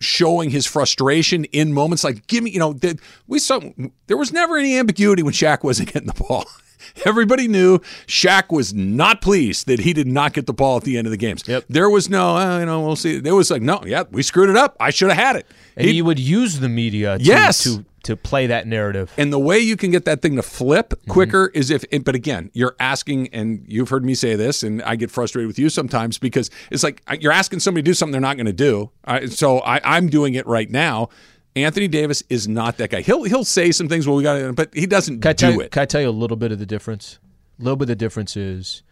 showing 0.00 0.50
his 0.50 0.66
frustration 0.66 1.44
in 1.46 1.72
moments 1.72 2.02
like 2.02 2.26
give 2.26 2.42
me 2.42 2.50
you 2.50 2.58
know 2.58 2.72
that 2.72 2.98
we 3.26 3.38
saw 3.38 3.60
there 4.06 4.16
was 4.16 4.32
never 4.32 4.56
any 4.56 4.76
ambiguity 4.78 5.22
when 5.22 5.32
Shaq 5.32 5.62
wasn't 5.62 5.92
getting 5.92 6.08
the 6.08 6.14
ball. 6.14 6.44
Everybody 7.04 7.48
knew 7.48 7.78
Shaq 8.06 8.50
was 8.50 8.72
not 8.74 9.20
pleased 9.20 9.66
that 9.66 9.80
he 9.80 9.92
did 9.92 10.06
not 10.06 10.32
get 10.32 10.46
the 10.46 10.52
ball 10.52 10.76
at 10.76 10.84
the 10.84 10.96
end 10.98 11.06
of 11.06 11.10
the 11.10 11.16
games. 11.16 11.42
Yep. 11.46 11.64
There 11.68 11.90
was 11.90 12.08
no, 12.08 12.36
uh, 12.36 12.58
you 12.60 12.66
know, 12.66 12.80
we'll 12.82 12.96
see. 12.96 13.18
There 13.20 13.34
was 13.34 13.50
like, 13.50 13.62
no, 13.62 13.82
yeah, 13.86 14.04
we 14.10 14.22
screwed 14.22 14.50
it 14.50 14.56
up. 14.56 14.76
I 14.80 14.90
should 14.90 15.08
have 15.10 15.18
had 15.18 15.36
it. 15.36 15.46
and 15.76 15.86
He- 15.86 15.94
he 15.94 16.02
would 16.02 16.18
use 16.18 16.60
the 16.60 16.68
media 16.68 17.18
to, 17.18 17.24
Yes. 17.24 17.64
to 17.64 17.84
to 18.04 18.16
play 18.16 18.48
that 18.48 18.66
narrative. 18.66 19.12
and 19.16 19.32
the 19.32 19.38
way 19.38 19.60
you 19.60 19.76
can 19.76 19.92
get 19.92 20.04
that 20.06 20.20
thing 20.22 20.34
to 20.34 20.42
flip 20.42 20.90
Mm-hmm. 20.90 21.10
quicker 21.12 21.52
is 21.54 21.70
if, 21.70 21.84
but 22.04 22.16
again, 22.16 22.50
you're 22.52 22.74
asking, 22.80 23.28
and 23.28 23.64
you've 23.68 23.90
heard 23.90 24.04
me 24.04 24.14
say 24.16 24.34
this, 24.34 24.64
and 24.64 24.82
I 24.82 24.96
get 24.96 25.08
frustrated 25.08 25.46
with 25.46 25.56
you 25.56 25.68
sometimes 25.68 26.18
because 26.18 26.50
it's 26.72 26.82
like 26.82 27.00
uh, 27.06 27.14
you're 27.20 27.30
asking 27.30 27.60
somebody 27.60 27.82
to 27.84 27.90
do 27.90 27.94
something 27.94 28.10
they're 28.10 28.20
not 28.20 28.36
going 28.36 28.46
to 28.46 28.52
do. 28.52 28.90
So 29.28 29.60
I, 29.60 29.80
I'm 29.84 30.08
doing 30.08 30.34
it 30.34 30.44
right 30.48 30.68
now. 30.68 31.10
Anthony 31.54 31.86
Davis 31.88 32.22
is 32.30 32.48
not 32.48 32.78
that 32.78 32.90
guy. 32.90 33.02
He'll 33.02 33.24
he'll 33.24 33.44
say 33.44 33.72
some 33.72 33.88
things. 33.88 34.06
Well, 34.06 34.16
we 34.16 34.22
got 34.22 34.54
but 34.54 34.72
he 34.74 34.86
doesn't 34.86 35.20
Can 35.20 35.30
I, 35.30 35.32
do 35.32 35.50
tell, 35.52 35.60
it. 35.60 35.70
can 35.70 35.82
I 35.82 35.86
tell 35.86 36.00
you 36.00 36.08
a 36.08 36.10
little 36.10 36.36
bit 36.36 36.50
of 36.52 36.58
the 36.58 36.66
difference? 36.66 37.18
A 37.60 37.62
little 37.62 37.76
bit 37.76 37.84
of 37.84 37.88
the 37.88 37.96
difference 37.96 38.36
is 38.36 38.82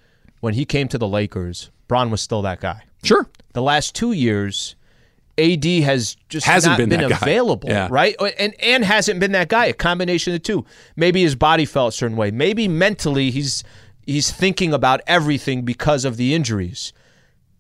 when 0.41 0.55
he 0.55 0.65
came 0.65 0.87
to 0.89 0.99
the 0.99 1.09
Lakers, 1.09 1.71
Bron 1.89 2.11
was 2.11 2.21
still 2.21 2.43
that 2.43 2.61
guy. 2.61 2.83
Sure. 3.03 3.27
the 3.55 3.63
last 3.63 3.95
two 3.95 4.13
years, 4.13 4.77
AD 5.39 5.65
has 5.65 6.17
just 6.29 6.47
Hasn't 6.47 6.73
not 6.73 6.77
been 6.77 6.91
been, 6.91 7.11
available, 7.11 7.69
Yeah. 7.71 7.89
right? 7.91 8.15
And 8.39 8.55
and 8.63 8.85
hasn't 8.85 9.21
been 9.21 9.33
that 9.33 9.49
guy. 9.49 9.67
A 9.67 9.73
combination 9.73 10.35
of 10.35 10.41
the 10.41 10.45
two. 10.45 10.67
Maybe 10.97 11.23
his 11.23 11.35
body 11.35 11.65
felt 11.65 11.95
a 11.95 11.97
certain 11.97 12.17
way. 12.19 12.31
Maybe 12.31 12.69
mentally 12.69 13.31
he's 13.31 13.65
he's 14.05 14.31
thinking 14.31 14.75
about 14.75 15.01
everything 15.07 15.63
because 15.63 16.05
of 16.05 16.19
the 16.19 16.35
injuries. 16.35 16.93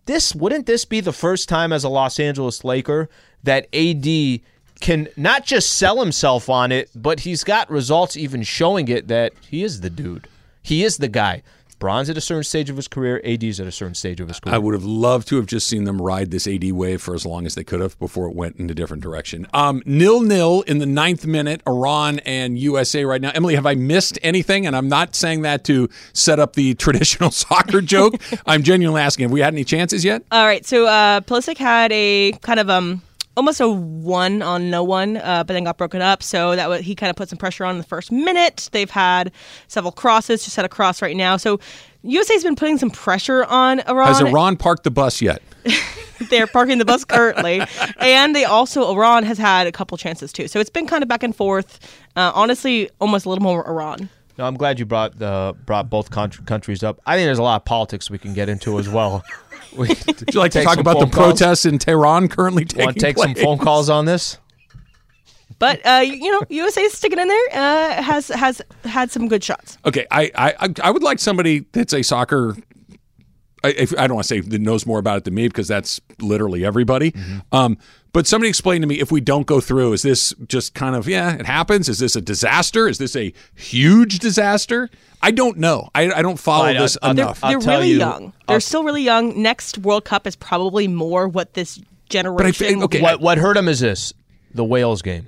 This 0.06 0.34
wouldn't 0.34 0.66
this 0.66 0.84
be 0.84 1.00
the 1.00 1.12
first 1.12 1.48
time 1.48 1.72
as 1.72 1.84
a 1.84 1.88
Los 1.88 2.18
Angeles 2.20 2.64
Laker 2.64 3.08
that 3.44 3.66
AD 3.74 4.40
can 4.80 5.08
not 5.16 5.44
just 5.44 5.72
sell 5.72 6.00
himself 6.00 6.48
on 6.48 6.72
it, 6.72 6.90
but 6.94 7.20
he's 7.20 7.44
got 7.44 7.70
results 7.70 8.16
even 8.16 8.42
showing 8.42 8.88
it 8.88 9.08
that 9.08 9.32
he 9.48 9.62
is 9.62 9.80
the 9.80 9.90
dude. 9.90 10.28
He 10.62 10.84
is 10.84 10.98
the 10.98 11.08
guy. 11.08 11.42
Bron's 11.80 12.10
at 12.10 12.16
a 12.18 12.20
certain 12.20 12.44
stage 12.44 12.68
of 12.68 12.76
his 12.76 12.88
career. 12.88 13.22
AD's 13.24 13.58
at 13.58 13.66
a 13.66 13.72
certain 13.72 13.94
stage 13.94 14.20
of 14.20 14.28
his 14.28 14.38
career. 14.38 14.54
I 14.54 14.58
would 14.58 14.74
have 14.74 14.84
loved 14.84 15.26
to 15.28 15.36
have 15.36 15.46
just 15.46 15.66
seen 15.66 15.84
them 15.84 16.00
ride 16.00 16.30
this 16.30 16.46
AD 16.46 16.70
wave 16.72 17.00
for 17.00 17.14
as 17.14 17.24
long 17.24 17.46
as 17.46 17.54
they 17.54 17.64
could 17.64 17.80
have 17.80 17.98
before 17.98 18.28
it 18.28 18.36
went 18.36 18.56
in 18.56 18.68
a 18.68 18.74
different 18.74 19.02
direction. 19.02 19.46
Um, 19.54 19.82
nil 19.86 20.20
nil 20.20 20.60
in 20.66 20.78
the 20.78 20.84
ninth 20.84 21.24
minute, 21.24 21.62
Iran 21.66 22.18
and 22.20 22.58
USA 22.58 23.06
right 23.06 23.20
now. 23.20 23.30
Emily, 23.34 23.54
have 23.54 23.64
I 23.64 23.76
missed 23.76 24.18
anything? 24.22 24.66
And 24.66 24.76
I'm 24.76 24.88
not 24.90 25.14
saying 25.14 25.40
that 25.42 25.64
to 25.64 25.88
set 26.12 26.38
up 26.38 26.52
the 26.52 26.74
traditional 26.84 27.30
soccer 27.30 27.80
joke. 27.80 28.16
I'm 28.46 28.62
genuinely 28.62 29.00
asking, 29.00 29.24
have 29.24 29.32
we 29.32 29.40
had 29.40 29.54
any 29.54 29.64
chances 29.64 30.04
yet? 30.04 30.22
All 30.30 30.44
right. 30.44 30.66
So 30.66 30.86
uh, 30.86 31.22
Pulisic 31.22 31.56
had 31.56 31.90
a 31.92 32.32
kind 32.42 32.60
of 32.60 32.68
um 32.68 33.00
almost 33.40 33.58
a 33.58 33.68
one 33.70 34.42
on 34.42 34.68
no 34.68 34.84
one, 34.84 35.16
uh, 35.16 35.42
but 35.46 35.54
then 35.54 35.64
got 35.64 35.78
broken 35.78 36.02
up. 36.02 36.22
So 36.22 36.54
that 36.56 36.68
was, 36.68 36.82
he 36.82 36.94
kind 36.94 37.08
of 37.08 37.16
put 37.16 37.30
some 37.30 37.38
pressure 37.38 37.64
on 37.64 37.74
in 37.74 37.78
the 37.78 37.86
first 37.86 38.12
minute. 38.12 38.68
They've 38.70 38.90
had 38.90 39.32
several 39.66 39.92
crosses, 39.92 40.44
just 40.44 40.56
had 40.56 40.66
a 40.66 40.68
cross 40.68 41.00
right 41.00 41.16
now. 41.16 41.38
So 41.38 41.58
USA's 42.02 42.44
been 42.44 42.54
putting 42.54 42.76
some 42.76 42.90
pressure 42.90 43.44
on 43.44 43.80
Iran. 43.80 44.08
Has 44.08 44.20
Iran 44.20 44.58
parked 44.58 44.84
the 44.84 44.90
bus 44.90 45.22
yet? 45.22 45.40
They're 46.28 46.46
parking 46.46 46.76
the 46.76 46.84
bus 46.84 47.02
currently, 47.06 47.62
and 47.98 48.36
they 48.36 48.44
also 48.44 48.92
Iran 48.92 49.24
has 49.24 49.38
had 49.38 49.66
a 49.66 49.72
couple 49.72 49.96
chances 49.96 50.34
too. 50.34 50.46
So 50.46 50.60
it's 50.60 50.68
been 50.68 50.86
kind 50.86 51.02
of 51.02 51.08
back 51.08 51.22
and 51.22 51.34
forth. 51.34 51.78
Uh, 52.14 52.30
honestly, 52.34 52.90
almost 53.00 53.24
a 53.24 53.30
little 53.30 53.42
more 53.42 53.66
Iran. 53.66 54.10
No, 54.36 54.44
I'm 54.44 54.56
glad 54.56 54.78
you 54.78 54.84
brought 54.84 55.18
the 55.18 55.56
brought 55.64 55.88
both 55.88 56.10
countries 56.10 56.82
up. 56.82 57.00
I 57.06 57.16
think 57.16 57.26
there's 57.26 57.38
a 57.38 57.42
lot 57.42 57.56
of 57.56 57.64
politics 57.64 58.10
we 58.10 58.18
can 58.18 58.34
get 58.34 58.50
into 58.50 58.78
as 58.78 58.86
well. 58.86 59.24
We, 59.72 59.88
Would 60.06 60.34
you 60.34 60.40
like 60.40 60.52
to 60.52 60.62
talk 60.64 60.78
about 60.78 61.00
the 61.00 61.06
protests 61.06 61.64
in 61.64 61.78
Tehran 61.78 62.28
currently 62.28 62.64
taking 62.64 62.84
Want 62.86 62.96
to 62.96 63.00
take 63.00 63.16
place? 63.16 63.36
some 63.36 63.44
phone 63.44 63.58
calls 63.58 63.88
on 63.88 64.04
this? 64.04 64.38
But 65.58 65.84
uh, 65.86 66.00
you 66.04 66.30
know, 66.30 66.42
USA 66.48 66.82
is 66.82 66.94
sticking 66.94 67.18
in 67.18 67.28
there. 67.28 67.46
Uh, 67.52 68.02
has 68.02 68.28
has 68.28 68.62
had 68.84 69.10
some 69.10 69.28
good 69.28 69.44
shots. 69.44 69.76
Okay, 69.84 70.06
I 70.10 70.30
I 70.34 70.74
I 70.82 70.90
would 70.90 71.02
like 71.02 71.18
somebody 71.18 71.66
that's 71.72 71.92
a 71.92 72.02
soccer. 72.02 72.56
I, 73.62 73.86
I 73.98 74.06
don't 74.06 74.14
want 74.14 74.26
to 74.26 74.28
say 74.28 74.40
that 74.40 74.60
knows 74.60 74.86
more 74.86 74.98
about 74.98 75.18
it 75.18 75.24
than 75.24 75.34
me 75.34 75.46
because 75.46 75.68
that's 75.68 76.00
literally 76.18 76.64
everybody. 76.64 77.12
Mm-hmm. 77.12 77.38
Um, 77.52 77.76
but 78.12 78.26
somebody 78.26 78.48
explain 78.48 78.80
to 78.80 78.86
me 78.86 79.00
if 79.00 79.10
we 79.12 79.20
don't 79.20 79.46
go 79.46 79.60
through, 79.60 79.92
is 79.92 80.02
this 80.02 80.34
just 80.48 80.74
kind 80.74 80.94
of 80.96 81.08
yeah, 81.08 81.34
it 81.34 81.46
happens? 81.46 81.88
Is 81.88 81.98
this 81.98 82.16
a 82.16 82.20
disaster? 82.20 82.88
Is 82.88 82.98
this 82.98 83.14
a 83.16 83.32
huge 83.54 84.18
disaster? 84.18 84.88
I 85.22 85.30
don't 85.32 85.58
know. 85.58 85.88
I, 85.94 86.10
I 86.12 86.22
don't 86.22 86.38
follow 86.38 86.64
Well, 86.66 86.76
I- 86.76 86.78
this 86.80 86.96
I'll- 87.02 87.10
enough. 87.10 87.40
They're 87.40 87.50
I'll 87.50 87.60
tell 87.60 87.78
really 87.78 87.90
you- 87.92 87.98
young. 87.98 88.32
They're 88.48 88.60
still 88.60 88.84
really 88.84 89.02
young. 89.02 89.40
Next 89.42 89.78
World 89.78 90.04
Cup 90.04 90.26
is 90.26 90.34
probably 90.36 90.88
more 90.88 91.28
what 91.28 91.54
this 91.54 91.80
generation. 92.08 92.52
feel- 92.76 92.84
okay, 92.84 93.00
What 93.02 93.20
what 93.20 93.38
hurt 93.38 93.54
them 93.54 93.68
is 93.68 93.80
this: 93.80 94.12
the 94.54 94.64
Wales 94.64 95.02
game. 95.02 95.26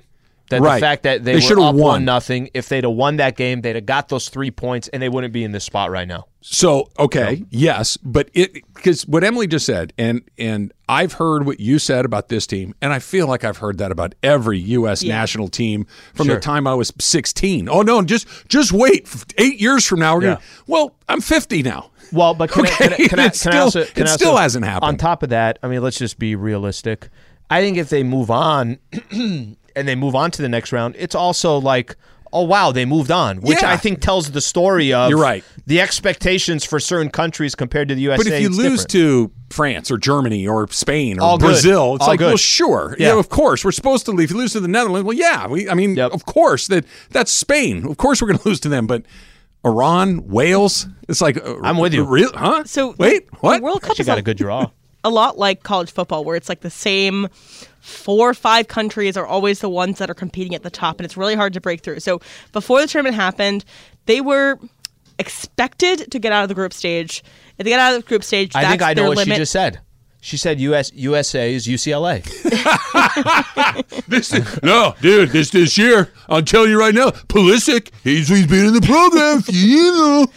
That 0.49 0.61
Right. 0.61 0.75
the 0.75 0.81
fact 0.81 1.03
that 1.03 1.23
they, 1.23 1.35
They 1.35 1.39
should've 1.39 1.73
won. 1.75 2.03
nothing. 2.05 2.49
If 2.53 2.67
they'd 2.69 2.83
have 2.83 2.93
won 2.93 3.15
that 3.17 3.37
game, 3.37 3.61
they'd 3.61 3.75
have 3.77 3.85
got 3.85 4.09
those 4.09 4.27
three 4.27 4.51
points, 4.51 4.87
and 4.89 5.01
they 5.01 5.07
wouldn't 5.09 5.31
be 5.33 5.43
in 5.43 5.51
this 5.53 5.63
spot 5.63 5.89
right 5.89 6.07
now. 6.07 6.25
So 6.41 6.89
okay, 6.99 7.43
yes, 7.49 7.97
but 7.97 8.29
it 8.33 8.72
because 8.83 9.07
what 9.07 9.23
Emily 9.23 9.47
just 9.47 9.65
said, 9.65 9.93
and 9.97 10.21
and 10.37 10.73
I've 10.89 11.13
heard 11.13 11.45
what 11.45 11.59
you 11.59 11.79
said 11.79 12.03
about 12.03 12.27
this 12.27 12.45
team, 12.45 12.75
and 12.81 12.91
I 12.91 12.99
feel 12.99 13.27
like 13.27 13.43
I've 13.45 13.57
heard 13.57 13.77
that 13.77 13.91
about 13.91 14.13
every 14.21 14.59
U.S. 14.59 15.01
Yeah. 15.01 15.15
national 15.15 15.47
team 15.47 15.87
from 16.13 16.27
the 16.27 16.39
time 16.39 16.67
I 16.67 16.73
was 16.73 16.91
sixteen. 16.99 17.69
Oh 17.69 17.81
no, 17.81 18.01
just 18.01 18.27
just 18.49 18.71
wait, 18.73 19.07
eight 19.37 19.59
years 19.61 19.85
from 19.85 19.99
now 19.99 20.15
we're 20.15 20.21
gonna. 20.21 20.41
Well, 20.67 20.95
I'm 21.07 21.21
fifty 21.21 21.63
now. 21.63 21.91
Well, 22.11 22.33
but 22.33 22.51
can 22.51 22.65
I, 22.65 22.69
can 22.69 22.91
I, 22.91 22.93
Okay, 22.95 23.07
can 23.07 23.19
I, 23.19 23.23
can 23.23 23.29
I 23.29 23.29
still- 23.29 23.53
also, 23.63 23.85
can 23.85 24.03
it 24.03 24.09
I 24.09 24.15
still 24.15 24.37
hasn't 24.37 24.65
happened. 24.65 24.89
On 24.89 24.97
top 24.97 25.23
of 25.23 25.29
that, 25.29 25.57
I 25.63 25.67
mean, 25.67 25.81
let's 25.81 25.97
just 25.97 26.19
be 26.19 26.35
realistic. 26.35 27.09
I 27.49 27.61
think 27.61 27.77
if 27.77 27.89
they 27.89 28.03
move 28.03 28.29
on 28.29 28.77
and 29.11 29.55
they 29.73 29.95
move 29.95 30.13
on 30.15 30.29
to 30.31 30.41
the 30.41 30.49
next 30.49 30.71
round, 30.71 30.95
it's 30.97 31.15
also 31.15 31.57
like, 31.57 31.95
oh 32.33 32.43
wow, 32.43 32.71
they 32.71 32.83
moved 32.85 33.11
on, 33.11 33.37
which 33.41 33.61
Yeah. 33.61 33.71
I 33.71 33.77
think 33.77 34.01
tells 34.01 34.31
the 34.31 34.41
story 34.41 34.91
of 34.91 35.09
You're 35.09 35.19
right. 35.19 35.43
the 35.65 35.79
expectations 35.79 36.65
for 36.65 36.79
certain 36.79 37.09
countries 37.09 37.55
compared 37.55 37.87
to 37.87 37.95
the 37.95 38.01
USA. 38.01 38.17
But 38.23 38.33
if 38.33 38.41
you 38.41 38.49
lose 38.49 38.85
different. 38.85 38.89
to 38.91 39.31
France 39.51 39.89
or 39.91 39.97
Germany 39.97 40.47
or 40.47 40.67
Spain 40.69 41.19
or 41.19 41.23
All 41.23 41.37
good. 41.37 41.45
Brazil, 41.47 41.95
it's 41.95 42.01
All 42.03 42.07
like, 42.09 42.19
good. 42.19 42.27
well, 42.27 42.37
sure, 42.37 42.95
Yeah. 42.99 43.13
yeah, 43.13 43.19
of 43.19 43.29
course, 43.29 43.63
we're 43.63 43.71
supposed 43.71 44.05
to 44.05 44.11
leave. 44.11 44.25
If 44.25 44.31
you 44.31 44.37
lose 44.37 44.51
to 44.53 44.59
the 44.59 44.67
Netherlands, 44.67 45.05
well, 45.05 45.15
yeah, 45.17 45.47
we, 45.47 45.69
I 45.69 45.73
mean, 45.75 45.95
Yep. 45.95 46.11
of 46.11 46.25
course 46.25 46.67
that 46.67 46.85
that's 47.11 47.31
Spain. 47.31 47.85
Of 47.87 47.97
course, 47.97 48.21
we're 48.21 48.27
going 48.29 48.39
to 48.43 48.47
lose 48.49 48.59
to 48.61 48.69
them, 48.69 48.87
but. 48.87 49.05
Iran, 49.65 50.27
Wales. 50.27 50.87
It's 51.07 51.21
like 51.21 51.37
uh, 51.37 51.55
I'm 51.63 51.77
with 51.77 51.93
you. 51.93 52.03
Real, 52.03 52.31
huh? 52.33 52.65
So 52.65 52.95
wait, 52.99 53.31
the 53.31 53.37
what? 53.37 53.61
World 53.61 53.81
Cup 53.81 53.95
she 53.95 54.01
is 54.01 54.07
got 54.07 54.17
a, 54.17 54.19
a 54.19 54.21
good 54.21 54.35
draw. 54.35 54.69
a 55.03 55.09
lot 55.09 55.37
like 55.37 55.63
college 55.63 55.91
football, 55.91 56.23
where 56.23 56.35
it's 56.35 56.49
like 56.49 56.61
the 56.61 56.69
same 56.69 57.27
four 57.81 58.29
or 58.29 58.33
five 58.33 58.67
countries 58.67 59.17
are 59.17 59.25
always 59.25 59.59
the 59.59 59.69
ones 59.69 59.97
that 59.99 60.09
are 60.09 60.13
competing 60.15 60.55
at 60.55 60.63
the 60.63 60.69
top, 60.69 60.99
and 60.99 61.05
it's 61.05 61.17
really 61.17 61.35
hard 61.35 61.53
to 61.53 61.61
break 61.61 61.81
through. 61.81 61.99
So 61.99 62.21
before 62.51 62.79
the 62.81 62.87
tournament 62.87 63.15
happened, 63.15 63.65
they 64.05 64.21
were 64.21 64.57
expected 65.19 66.11
to 66.11 66.19
get 66.19 66.31
out 66.31 66.43
of 66.43 66.49
the 66.49 66.55
group 66.55 66.73
stage. 66.73 67.23
If 67.57 67.65
they 67.65 67.71
get 67.71 67.79
out 67.79 67.93
of 67.95 68.03
the 68.03 68.07
group 68.07 68.23
stage, 68.23 68.55
I 68.55 68.61
that's 68.61 68.71
think 68.71 68.81
I 68.81 68.93
know 68.93 69.09
what 69.09 69.17
limit. 69.17 69.35
she 69.35 69.41
just 69.41 69.51
said. 69.51 69.79
She 70.21 70.37
said 70.37 70.59
US 70.61 70.93
USA 70.93 71.53
is 71.53 71.67
UCLA. 71.67 72.23
This 74.07 74.33
is, 74.33 74.61
no, 74.63 74.95
dude, 75.01 75.29
this 75.29 75.49
this 75.49 75.77
year, 75.77 76.11
I'll 76.29 76.41
tell 76.43 76.67
you 76.67 76.79
right 76.79 76.93
now, 76.93 77.09
Pulisic, 77.09 77.89
he's, 78.03 78.27
he's 78.27 78.47
been 78.47 78.67
in 78.67 78.73
the 78.73 78.81
program, 78.81 79.41
you 79.47 79.91
know. 79.91 80.27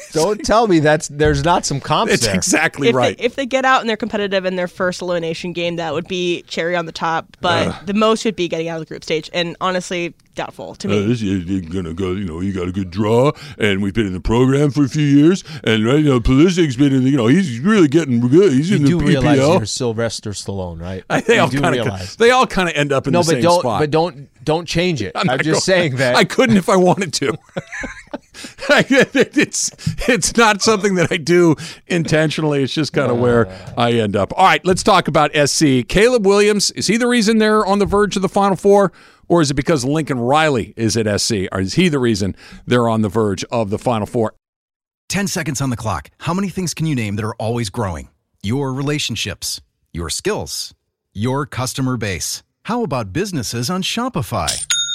Don't 0.12 0.44
tell 0.44 0.66
me 0.66 0.78
that's 0.80 1.08
there's 1.08 1.44
not 1.44 1.64
some 1.66 1.80
comps 1.80 2.12
It's 2.14 2.26
there. 2.26 2.34
exactly 2.34 2.88
if 2.88 2.94
right. 2.94 3.16
They, 3.18 3.24
if 3.24 3.34
they 3.36 3.46
get 3.46 3.64
out 3.64 3.80
and 3.80 3.88
they're 3.88 3.96
competitive 3.96 4.44
in 4.44 4.56
their 4.56 4.68
first 4.68 5.02
elimination 5.02 5.52
game, 5.52 5.76
that 5.76 5.92
would 5.92 6.08
be 6.08 6.42
cherry 6.42 6.76
on 6.76 6.86
the 6.86 6.92
top. 6.92 7.36
But 7.40 7.86
the 7.86 7.94
most 7.94 8.24
would 8.24 8.36
be 8.36 8.48
getting 8.48 8.68
out 8.68 8.74
of 8.74 8.80
the 8.80 8.86
group 8.86 9.04
stage, 9.04 9.30
and 9.32 9.56
honestly, 9.60 10.14
doubtful 10.34 10.74
to 10.76 10.88
Uh, 10.88 10.90
me. 10.92 11.06
this 11.06 11.22
year, 11.22 11.38
you're 11.38 11.60
gonna 11.62 11.94
go. 11.94 12.12
You 12.12 12.24
know, 12.24 12.40
you 12.40 12.52
got 12.52 12.68
a 12.68 12.72
good 12.72 12.90
draw, 12.90 13.32
and 13.58 13.82
we've 13.82 13.94
been 13.94 14.06
in 14.06 14.12
the 14.12 14.20
program 14.20 14.70
for 14.70 14.84
a 14.84 14.88
few 14.88 15.04
years, 15.06 15.44
and 15.64 15.84
right 15.84 16.04
now, 16.04 16.18
Pulisic's 16.18 16.76
been 16.76 16.92
in. 16.94 17.04
The, 17.04 17.10
you 17.10 17.16
know, 17.16 17.26
he's 17.26 17.58
really 17.60 17.88
getting 17.88 18.20
good. 18.28 18.52
He's 18.52 18.70
you 18.70 18.76
in 18.76 18.82
the 18.84 18.88
do 18.90 18.98
realize 19.00 19.38
you're 19.38 19.64
Sylvester 19.66 20.30
Stallone, 20.30 20.80
right? 20.80 21.04
they 21.26 21.34
you 21.36 21.40
all 21.40 21.48
kinda, 21.50 21.98
they 22.18 22.30
all 22.30 22.46
kind 22.46 22.68
of 22.68 22.74
end 22.74 22.92
up 22.92 23.06
in 23.06 23.12
no, 23.12 23.20
the 23.22 23.26
but 23.26 23.32
same 23.34 23.42
don't 23.42 23.60
spot. 23.60 23.80
but 23.80 23.90
don't 23.90 24.28
don't 24.44 24.66
change 24.66 25.02
it. 25.02 25.12
I'm, 25.14 25.26
not 25.26 25.38
just 25.40 25.66
going- 25.66 25.80
saying 25.80 25.96
that 25.96 26.16
I 26.16 26.24
couldn't 26.24 26.56
if 26.56 26.68
I 26.68 26.76
wanted 26.76 27.12
to. 27.14 27.36
it's 28.68 29.70
it's 30.08 30.36
not 30.36 30.62
something 30.62 30.94
that 30.96 31.10
I 31.10 31.16
do 31.16 31.56
intentionally. 31.86 32.62
It's 32.62 32.74
just 32.74 32.92
kind 32.92 33.10
of 33.10 33.18
where 33.18 33.48
I 33.76 33.92
end 33.92 34.16
up. 34.16 34.32
All 34.36 34.46
right, 34.46 34.64
let's 34.64 34.82
talk 34.82 35.08
about 35.08 35.30
SC. 35.34 35.86
Caleb 35.88 36.26
Williams 36.26 36.70
is 36.72 36.86
he 36.86 36.96
the 36.96 37.06
reason 37.06 37.38
they're 37.38 37.64
on 37.66 37.78
the 37.78 37.86
verge 37.86 38.16
of 38.16 38.22
the 38.22 38.28
Final 38.28 38.56
Four, 38.56 38.92
or 39.28 39.40
is 39.40 39.50
it 39.50 39.54
because 39.54 39.84
Lincoln 39.84 40.18
Riley 40.18 40.74
is 40.76 40.96
at 40.96 41.20
SC? 41.20 41.46
Or 41.52 41.60
is 41.60 41.74
he 41.74 41.88
the 41.88 41.98
reason 41.98 42.34
they're 42.66 42.88
on 42.88 43.02
the 43.02 43.08
verge 43.08 43.44
of 43.44 43.70
the 43.70 43.78
Final 43.78 44.06
Four? 44.06 44.34
10 45.08 45.26
seconds 45.26 45.60
on 45.60 45.70
the 45.70 45.76
clock. 45.76 46.10
How 46.20 46.32
many 46.32 46.48
things 46.48 46.72
can 46.72 46.86
you 46.86 46.94
name 46.94 47.16
that 47.16 47.24
are 47.24 47.34
always 47.34 47.68
growing? 47.68 48.10
Your 48.42 48.72
relationships, 48.72 49.60
your 49.92 50.08
skills, 50.08 50.72
your 51.12 51.46
customer 51.46 51.96
base. 51.96 52.42
How 52.64 52.84
about 52.84 53.12
businesses 53.12 53.68
on 53.68 53.82
Shopify? 53.82 54.79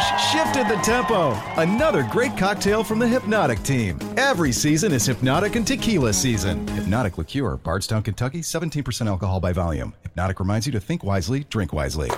shifted 0.00 0.68
the 0.68 0.80
tempo. 0.82 1.32
Another 1.56 2.02
great 2.10 2.36
cocktail 2.36 2.84
from 2.84 2.98
the 2.98 3.08
Hypnotic 3.08 3.62
team. 3.62 3.98
Every 4.16 4.52
season 4.52 4.92
is 4.92 5.06
Hypnotic 5.06 5.56
and 5.56 5.66
Tequila 5.66 6.12
season. 6.12 6.66
Hypnotic 6.68 7.18
Liqueur, 7.18 7.56
Bardstown, 7.56 8.02
Kentucky, 8.02 8.40
17% 8.40 9.06
alcohol 9.06 9.40
by 9.40 9.52
volume. 9.52 9.94
Hypnotic 10.02 10.40
reminds 10.40 10.66
you 10.66 10.72
to 10.72 10.80
think 10.80 11.02
wisely, 11.02 11.44
drink 11.44 11.72
wisely. 11.72 12.10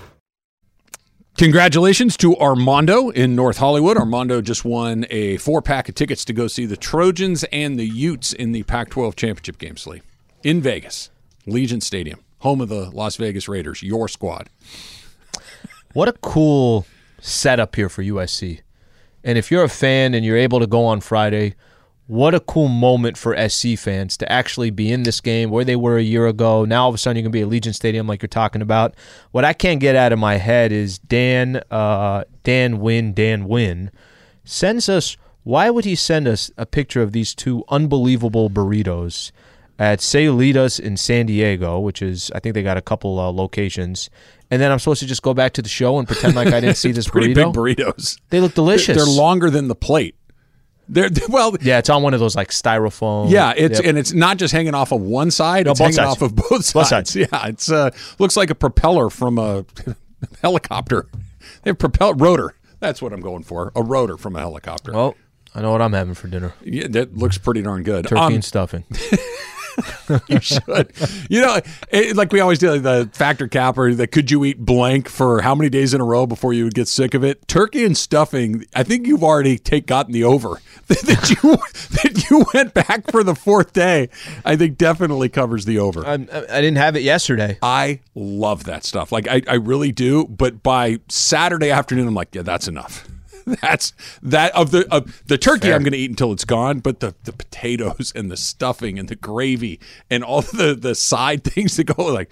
Congratulations 1.38 2.16
to 2.16 2.36
Armando 2.38 3.10
in 3.10 3.36
North 3.36 3.58
Hollywood. 3.58 3.96
Armando 3.96 4.40
just 4.40 4.64
won 4.64 5.06
a 5.08 5.36
four 5.36 5.62
pack 5.62 5.88
of 5.88 5.94
tickets 5.94 6.24
to 6.24 6.32
go 6.32 6.48
see 6.48 6.66
the 6.66 6.76
Trojans 6.76 7.44
and 7.52 7.78
the 7.78 7.86
Utes 7.86 8.32
in 8.32 8.50
the 8.50 8.64
Pac 8.64 8.90
12 8.90 9.14
championship 9.14 9.56
game, 9.58 9.76
Slee, 9.76 10.02
in 10.42 10.60
Vegas, 10.60 11.10
Allegiant 11.46 11.84
Stadium, 11.84 12.18
home 12.40 12.60
of 12.60 12.68
the 12.68 12.90
Las 12.90 13.14
Vegas 13.14 13.48
Raiders, 13.48 13.84
your 13.84 14.08
squad. 14.08 14.50
What 15.92 16.08
a 16.08 16.12
cool 16.14 16.86
setup 17.20 17.76
here 17.76 17.88
for 17.88 18.02
USC. 18.02 18.60
And 19.24 19.36
if 19.36 19.50
you're 19.50 19.64
a 19.64 19.68
fan 19.68 20.14
and 20.14 20.24
you're 20.24 20.36
able 20.36 20.60
to 20.60 20.66
go 20.66 20.84
on 20.84 21.00
Friday, 21.00 21.54
what 22.06 22.34
a 22.34 22.40
cool 22.40 22.68
moment 22.68 23.18
for 23.18 23.36
SC 23.48 23.76
fans 23.76 24.16
to 24.16 24.32
actually 24.32 24.70
be 24.70 24.90
in 24.90 25.02
this 25.02 25.20
game 25.20 25.50
where 25.50 25.64
they 25.64 25.76
were 25.76 25.98
a 25.98 26.02
year 26.02 26.26
ago. 26.26 26.64
Now 26.64 26.84
all 26.84 26.88
of 26.88 26.94
a 26.94 26.98
sudden 26.98 27.16
you're 27.16 27.30
going 27.30 27.32
to 27.32 27.46
be 27.46 27.56
at 27.56 27.62
Allegiant 27.62 27.74
Stadium 27.74 28.06
like 28.06 28.22
you're 28.22 28.28
talking 28.28 28.62
about. 28.62 28.94
What 29.30 29.44
I 29.44 29.52
can't 29.52 29.78
get 29.78 29.94
out 29.94 30.12
of 30.12 30.18
my 30.18 30.36
head 30.36 30.72
is 30.72 30.98
Dan, 30.98 31.60
uh, 31.70 32.24
Dan 32.44 32.80
Win, 32.80 33.12
Dan 33.12 33.46
Win 33.46 33.90
sends 34.42 34.88
us. 34.88 35.18
Why 35.42 35.68
would 35.68 35.84
he 35.84 35.94
send 35.94 36.26
us 36.26 36.50
a 36.56 36.64
picture 36.64 37.02
of 37.02 37.12
these 37.12 37.34
two 37.34 37.62
unbelievable 37.68 38.48
burritos 38.48 39.30
at 39.78 40.00
Sayulitas 40.00 40.80
in 40.80 40.96
San 40.96 41.26
Diego, 41.26 41.78
which 41.78 42.02
is 42.02 42.30
I 42.34 42.40
think 42.40 42.54
they 42.54 42.62
got 42.62 42.76
a 42.76 42.82
couple 42.82 43.18
uh, 43.18 43.30
locations, 43.30 44.10
and 44.50 44.60
then 44.60 44.72
I'm 44.72 44.78
supposed 44.78 45.00
to 45.00 45.06
just 45.06 45.22
go 45.22 45.34
back 45.34 45.52
to 45.54 45.62
the 45.62 45.68
show 45.68 45.98
and 45.98 46.06
pretend 46.08 46.34
like 46.34 46.48
I 46.48 46.60
didn't 46.60 46.76
see 46.76 46.92
this 46.92 47.08
Pretty 47.10 47.32
burrito? 47.34 47.52
big 47.52 47.76
burritos. 47.78 48.18
They 48.30 48.40
look 48.40 48.54
delicious. 48.54 48.96
They're 48.96 49.06
longer 49.06 49.50
than 49.50 49.68
the 49.68 49.74
plate. 49.76 50.14
They're, 50.90 51.10
they're- 51.10 51.28
well, 51.28 51.54
Yeah, 51.60 51.78
it's 51.78 51.90
on 51.90 52.02
one 52.02 52.14
of 52.14 52.20
those 52.20 52.34
like 52.34 52.48
styrofoam. 52.48 53.30
yeah. 53.30 53.52
It's 53.56 53.78
Yep. 53.78 53.88
and 53.88 53.98
it's 53.98 54.12
not 54.14 54.38
just 54.38 54.52
hanging 54.54 54.74
off 54.74 54.90
of 54.90 55.00
one 55.02 55.30
side. 55.30 55.66
No, 55.66 55.72
it's 55.72 55.80
hanging 55.80 55.92
sides. 55.94 56.10
off 56.10 56.22
of 56.22 56.34
both 56.34 56.64
sides. 56.64 56.72
Both 56.72 56.86
sides. 56.88 57.14
Yeah, 57.16 57.46
it's 57.46 57.70
uh 57.70 57.90
looks 58.18 58.36
like 58.38 58.48
a 58.50 58.54
propeller 58.54 59.10
from 59.10 59.38
a 59.38 59.64
helicopter. 60.42 61.06
They 61.62 61.70
have 61.70 61.78
propeller 61.78 62.14
rotor. 62.14 62.54
That's 62.80 63.02
what 63.02 63.12
I'm 63.12 63.20
going 63.20 63.42
for. 63.42 63.72
A 63.76 63.82
rotor 63.82 64.16
from 64.16 64.36
a 64.36 64.38
helicopter. 64.40 64.92
Well, 64.92 65.14
I 65.54 65.62
know 65.62 65.72
what 65.72 65.82
I'm 65.82 65.92
having 65.92 66.14
for 66.14 66.28
dinner: 66.28 66.54
yeah, 66.62 66.86
that 66.88 67.16
looks 67.16 67.38
pretty 67.38 67.62
darn 67.62 67.82
good. 67.82 68.06
turkey 68.06 68.20
Um, 68.20 68.34
and 68.34 68.44
stuffing. 68.44 68.84
you 70.28 70.40
should. 70.40 70.92
You 71.28 71.40
know, 71.40 71.60
it, 71.90 72.16
like 72.16 72.32
we 72.32 72.40
always 72.40 72.58
do, 72.58 72.70
like 72.70 72.82
the 72.82 73.10
factor 73.12 73.48
capper. 73.48 73.94
That 73.94 74.08
could 74.08 74.30
you 74.30 74.44
eat 74.44 74.58
blank 74.58 75.08
for 75.08 75.42
how 75.42 75.54
many 75.54 75.70
days 75.70 75.94
in 75.94 76.00
a 76.00 76.04
row 76.04 76.26
before 76.26 76.52
you 76.52 76.64
would 76.64 76.74
get 76.74 76.88
sick 76.88 77.14
of 77.14 77.24
it? 77.24 77.46
Turkey 77.48 77.84
and 77.84 77.96
stuffing. 77.96 78.64
I 78.74 78.82
think 78.82 79.06
you've 79.06 79.24
already 79.24 79.58
take 79.58 79.86
gotten 79.86 80.12
the 80.12 80.24
over 80.24 80.60
that 80.88 81.30
you 81.30 81.52
that 81.52 82.30
you 82.30 82.44
went 82.54 82.74
back 82.74 83.10
for 83.10 83.22
the 83.22 83.34
fourth 83.34 83.72
day. 83.72 84.08
I 84.44 84.56
think 84.56 84.78
definitely 84.78 85.28
covers 85.28 85.64
the 85.64 85.78
over. 85.78 86.06
I, 86.06 86.14
I 86.14 86.16
didn't 86.60 86.76
have 86.76 86.96
it 86.96 87.02
yesterday. 87.02 87.58
I 87.62 88.00
love 88.14 88.64
that 88.64 88.84
stuff. 88.84 89.12
Like 89.12 89.28
I, 89.28 89.42
I 89.46 89.54
really 89.54 89.92
do. 89.92 90.24
But 90.26 90.62
by 90.62 90.98
Saturday 91.08 91.70
afternoon, 91.70 92.08
I'm 92.08 92.14
like, 92.14 92.34
yeah, 92.34 92.42
that's 92.42 92.68
enough. 92.68 93.06
That's 93.62 93.92
that 94.22 94.54
of 94.54 94.70
the 94.70 94.86
of 94.92 95.22
the 95.26 95.38
turkey 95.38 95.72
I'm 95.72 95.82
going 95.82 95.92
to 95.92 95.98
eat 95.98 96.10
until 96.10 96.32
it's 96.32 96.44
gone. 96.44 96.80
But 96.80 97.00
the 97.00 97.14
the 97.24 97.32
potatoes 97.32 98.12
and 98.14 98.30
the 98.30 98.36
stuffing 98.36 98.98
and 98.98 99.08
the 99.08 99.16
gravy 99.16 99.80
and 100.10 100.22
all 100.24 100.42
the 100.42 100.74
the 100.78 100.94
side 100.94 101.44
things 101.54 101.76
that 101.76 101.84
go 101.84 102.04
like. 102.04 102.30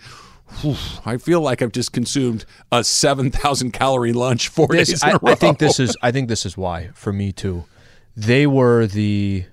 whew, 0.61 0.77
I 1.05 1.17
feel 1.17 1.41
like 1.41 1.61
I've 1.63 1.73
just 1.73 1.93
consumed 1.93 2.45
a 2.71 2.85
seven 2.85 3.31
thousand 3.31 3.73
calorie 3.73 4.13
lunch 4.13 4.49
four 4.49 4.69
days 4.69 4.89
This, 4.89 5.03
in 5.03 5.09
a 5.09 5.13
I, 5.13 5.19
row. 5.21 5.33
I 5.33 5.35
think 5.35 5.59
this 5.59 5.81
is. 5.81 5.97
I 6.03 6.13
think 6.13 6.29
this 6.29 6.47
is 6.47 6.57
why 6.57 6.91
for 6.95 7.13
me 7.13 7.33
too. 7.33 7.65
They 8.19 8.47
were 8.47 8.87
the, 8.87 9.45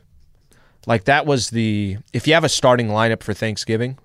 like 0.85 1.05
that 1.05 1.25
was 1.25 1.49
the. 1.49 1.97
If 2.13 2.27
you 2.27 2.33
have 2.33 2.43
a 2.43 2.49
starting 2.49 2.87
lineup 2.89 3.23
for 3.23 3.33
Thanksgiving, 3.33 3.97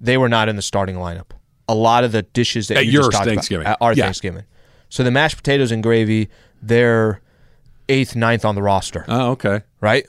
they 0.00 0.16
were 0.18 0.28
not 0.28 0.48
in 0.48 0.56
the 0.56 0.62
starting 0.62 0.96
lineup. 0.96 1.30
A 1.68 1.74
lot 1.74 2.02
of 2.04 2.12
the 2.12 2.22
dishes 2.22 2.68
that 2.68 2.78
At 2.78 2.86
you 2.86 2.92
yours 2.92 3.06
just 3.06 3.12
talked 3.18 3.28
Thanksgiving. 3.28 3.66
at 3.66 3.78
our 3.80 3.92
Yeah. 3.92 4.04
Thanksgiving. 4.04 4.44
So 4.88 5.04
the 5.04 5.10
mashed 5.12 5.36
potatoes 5.36 5.70
and 5.70 5.82
gravy, 5.84 6.28
they're 6.62 7.20
eighth, 7.88 8.14
ninth 8.16 8.44
on 8.44 8.54
the 8.54 8.62
roster, 8.62 9.04
Oh, 9.08 9.30
okay. 9.32 9.62
right? 9.80 10.06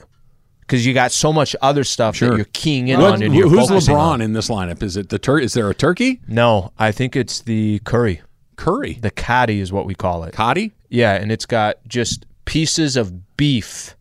Because 0.60 0.86
you 0.86 0.94
got 0.94 1.12
so 1.12 1.32
much 1.32 1.54
other 1.60 1.84
stuff 1.84 2.16
Sure. 2.16 2.30
that 2.30 2.36
you're 2.36 2.46
keying 2.52 2.88
in 2.88 3.00
What- 3.00 3.14
on 3.14 3.22
and 3.22 3.34
who's 3.34 3.68
LeBron 3.68 3.96
on. 3.98 4.20
in 4.20 4.32
this 4.32 4.48
lineup? 4.48 4.82
Is 4.82 4.96
it 4.96 5.08
the 5.08 5.18
tur? 5.18 5.38
Is 5.38 5.52
there 5.54 5.68
a 5.68 5.74
turkey? 5.74 6.20
No, 6.28 6.72
I 6.78 6.92
think 6.92 7.16
it's 7.16 7.40
the 7.40 7.80
curry. 7.84 8.22
Curry. 8.56 8.98
The 9.00 9.10
caddy 9.10 9.60
is 9.60 9.72
what 9.72 9.86
we 9.86 9.94
call 9.94 10.24
it. 10.24 10.34
Cotty? 10.34 10.70
Yeah, 10.88 11.14
and 11.14 11.32
it's 11.32 11.46
got 11.46 11.76
just 11.88 12.24
pieces 12.44 12.96
of 12.96 13.36
beef, 13.36 13.96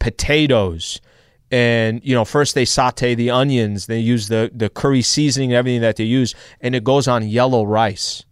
potatoes, 0.00 1.00
and 1.50 2.00
you 2.02 2.14
know, 2.14 2.24
first 2.24 2.54
they 2.54 2.64
saute 2.64 3.14
the 3.14 3.30
onions, 3.30 3.86
they 3.86 3.98
use 4.00 4.28
the 4.28 4.50
the 4.54 4.68
curry 4.68 5.02
seasoning 5.02 5.50
and 5.52 5.56
everything 5.58 5.80
that 5.82 5.96
they 5.96 6.04
use, 6.04 6.34
and 6.60 6.74
it 6.74 6.82
goes 6.84 7.06
on 7.06 7.26
yellow 7.28 7.64
rice. 7.64 8.24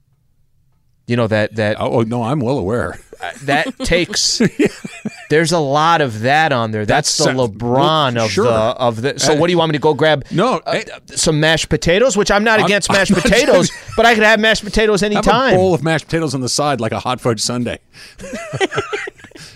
You 1.10 1.16
know 1.16 1.26
that 1.26 1.56
that 1.56 1.80
Oh, 1.80 1.90
oh, 1.92 2.00
no, 2.02 2.22
I'm 2.22 2.38
well 2.38 2.56
aware. 2.56 3.00
that 3.42 3.76
takes. 3.80 4.40
There's 5.28 5.50
a 5.50 5.58
lot 5.58 6.00
of 6.00 6.20
that 6.20 6.52
on 6.52 6.70
there. 6.70 6.86
That's, 6.86 7.18
That's 7.18 7.34
the 7.36 7.48
LeBron 7.48 8.14
well, 8.14 8.24
of 8.26 8.30
sure. 8.30 8.44
the 8.44 8.52
of 8.52 9.02
the. 9.02 9.18
So 9.18 9.34
what 9.34 9.48
do 9.48 9.52
you 9.52 9.58
want 9.58 9.70
me 9.72 9.78
to 9.78 9.82
go 9.82 9.92
grab? 9.92 10.24
No, 10.30 10.58
uh, 10.64 10.72
hey. 10.74 10.84
some 11.06 11.40
mashed 11.40 11.68
potatoes, 11.68 12.16
which 12.16 12.30
I'm 12.30 12.44
not 12.44 12.60
I'm- 12.60 12.66
against 12.66 12.90
I'm 12.92 12.96
mashed 12.96 13.10
not- 13.10 13.22
potatoes, 13.22 13.72
but 13.96 14.06
I 14.06 14.14
could 14.14 14.22
have 14.22 14.38
mashed 14.38 14.62
potatoes 14.62 15.00
Have 15.00 15.10
a 15.10 15.16
anytime. 15.16 15.56
bowl 15.56 15.74
of 15.74 15.82
mashed 15.82 16.04
potatoes 16.04 16.32
on 16.32 16.42
the 16.42 16.48
side 16.48 16.80
like 16.80 16.92
a 16.92 17.00
hot 17.00 17.20
fudge 17.20 17.40
sundae. 17.40 17.78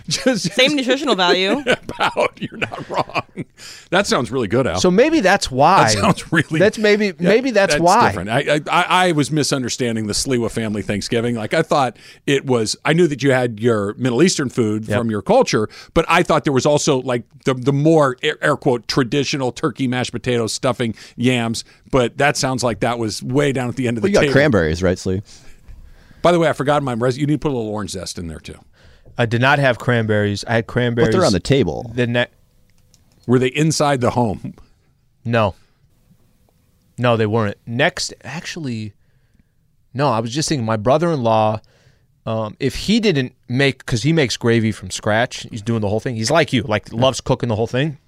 just 0.09 0.53
Same 0.53 0.77
nutritional 0.77 1.15
value. 1.15 1.63
about. 1.67 2.41
You're 2.41 2.59
not 2.59 2.89
wrong. 2.91 3.45
That 3.91 4.07
sounds 4.07 4.31
really 4.31 4.49
good, 4.49 4.67
Al. 4.67 4.79
So 4.79 4.91
maybe 4.91 5.21
that's 5.21 5.51
why. 5.51 5.85
that 5.85 5.93
sounds 5.93 6.33
really. 6.33 6.59
That's 6.59 6.79
maybe 6.79 7.07
Yeah, 7.07 7.13
maybe 7.19 7.51
that's, 7.51 7.79
why. 7.79 8.09
Different. 8.09 8.31
I, 8.31 8.61
I 8.71 9.09
I 9.09 9.13
was 9.13 9.31
misunderstanding 9.31 10.07
the 10.07 10.13
Sliwa 10.13 10.51
family 10.51 10.83
Thanksgiving. 10.83 11.37
Like 11.37 11.55
I 11.55 11.63
thought 11.63 11.97
it 12.27 12.45
was. 12.45 12.77
I 12.85 12.93
knew 12.93 13.07
that 13.07 13.23
you 13.23 13.33
had 13.33 13.61
your 13.61 13.95
Middle 13.95 14.23
Eastern 14.23 14.49
food 14.49 14.87
from 14.87 15.11
your 15.11 15.23
culture, 15.23 15.69
but 15.95 16.05
I 16.09 16.23
thought 16.23 16.45
there 16.45 16.53
was 16.53 16.67
also 16.67 17.01
like 17.01 17.25
the 17.45 17.55
the 17.55 17.73
more 17.73 18.17
air, 18.23 18.37
air 18.43 18.57
quote 18.57 18.87
traditional 18.89 19.53
turkey 19.53 19.89
mashed 19.89 20.13
potatoes, 20.13 20.53
stuffing, 20.53 20.95
yams. 21.17 21.65
But 21.91 22.19
that 22.19 22.37
sounds 22.37 22.63
like 22.63 22.81
that 22.81 22.99
was 22.99 23.23
way 23.23 23.53
down 23.53 23.69
at 23.69 23.77
the 23.77 23.89
end 23.89 23.97
of 23.97 24.03
Well, 24.03 24.13
the 24.13 24.21
you 24.21 24.27
got 24.27 24.33
cranberries, 24.33 24.83
right, 24.83 24.99
Slee? 24.99 25.23
By 26.23 26.33
the 26.33 26.39
way, 26.39 26.49
I 26.49 26.53
forgot 26.53 26.83
my 26.83 26.95
res. 26.95 27.19
You 27.19 27.27
need 27.27 27.35
to 27.35 27.39
put 27.39 27.53
a 27.53 27.57
little 27.57 27.71
orange 27.71 27.91
zest 27.91 28.19
in 28.19 28.29
there 28.29 28.41
too. 28.41 28.59
I 29.17 29.27
did 29.27 29.41
not 29.41 29.59
have 29.59 29.79
cranberries. 29.79 30.45
I 30.45 30.55
had 30.55 30.67
cranberries. 30.67 31.09
But 31.09 31.13
they're 31.19 31.27
on 31.27 31.33
the 31.33 31.41
table. 31.41 31.91
the 31.95 32.07
ne- 32.07 32.27
Were 33.27 33.39
they 33.39 33.49
inside 33.49 34.01
the 34.01 34.11
home? 34.11 34.55
No. 35.25 35.55
No, 36.99 37.17
they 37.17 37.27
weren't. 37.27 37.57
Next, 37.67 38.13
actually, 38.23 38.93
no. 39.93 40.09
I 40.09 40.21
was 40.21 40.33
just 40.33 40.49
thinking. 40.49 40.65
My 40.67 40.77
brother-in-law, 40.77 41.61
um, 42.27 42.57
if 42.61 42.75
he 42.75 43.01
didn't 43.01 43.35
make, 43.49 43.79
because 43.79 44.03
he 44.03 44.13
makes 44.13 44.37
gravy 44.37 44.71
from 44.73 44.91
scratch, 44.91 45.47
he's 45.51 45.63
doing 45.63 45.81
the 45.81 45.89
whole 45.89 46.01
thing. 46.01 46.15
He's 46.17 46.31
like 46.31 46.53
you, 46.53 46.63
like 46.63 46.93
loves 46.93 47.21
cooking 47.21 47.49
the 47.49 47.57
whole 47.57 47.67
thing. 47.67 47.99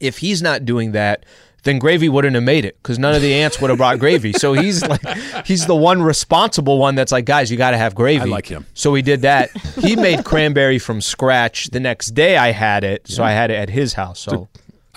If 0.00 0.18
he's 0.18 0.40
not 0.42 0.64
doing 0.64 0.92
that, 0.92 1.24
then 1.64 1.78
gravy 1.78 2.08
wouldn't 2.08 2.34
have 2.34 2.44
made 2.44 2.64
it 2.64 2.76
because 2.82 2.98
none 2.98 3.14
of 3.14 3.22
the 3.22 3.34
ants 3.34 3.60
would 3.60 3.70
have 3.70 3.78
brought 3.78 3.98
gravy. 3.98 4.32
So 4.32 4.52
he's 4.52 4.82
like, 4.86 5.02
he's 5.44 5.66
the 5.66 5.74
one 5.74 6.02
responsible 6.02 6.78
one 6.78 6.94
that's 6.94 7.12
like, 7.12 7.24
guys, 7.24 7.50
you 7.50 7.56
got 7.56 7.72
to 7.72 7.78
have 7.78 7.94
gravy. 7.94 8.22
I 8.22 8.24
like 8.24 8.46
him. 8.46 8.66
So 8.74 8.90
we 8.90 9.02
did 9.02 9.22
that. 9.22 9.50
He 9.80 9.96
made 9.96 10.24
cranberry 10.24 10.78
from 10.78 11.00
scratch. 11.00 11.70
The 11.70 11.80
next 11.80 12.08
day 12.08 12.36
I 12.36 12.52
had 12.52 12.84
it, 12.84 13.08
so 13.08 13.22
I 13.22 13.32
had 13.32 13.50
it 13.50 13.56
at 13.56 13.70
his 13.70 13.94
house. 13.94 14.20
So 14.20 14.48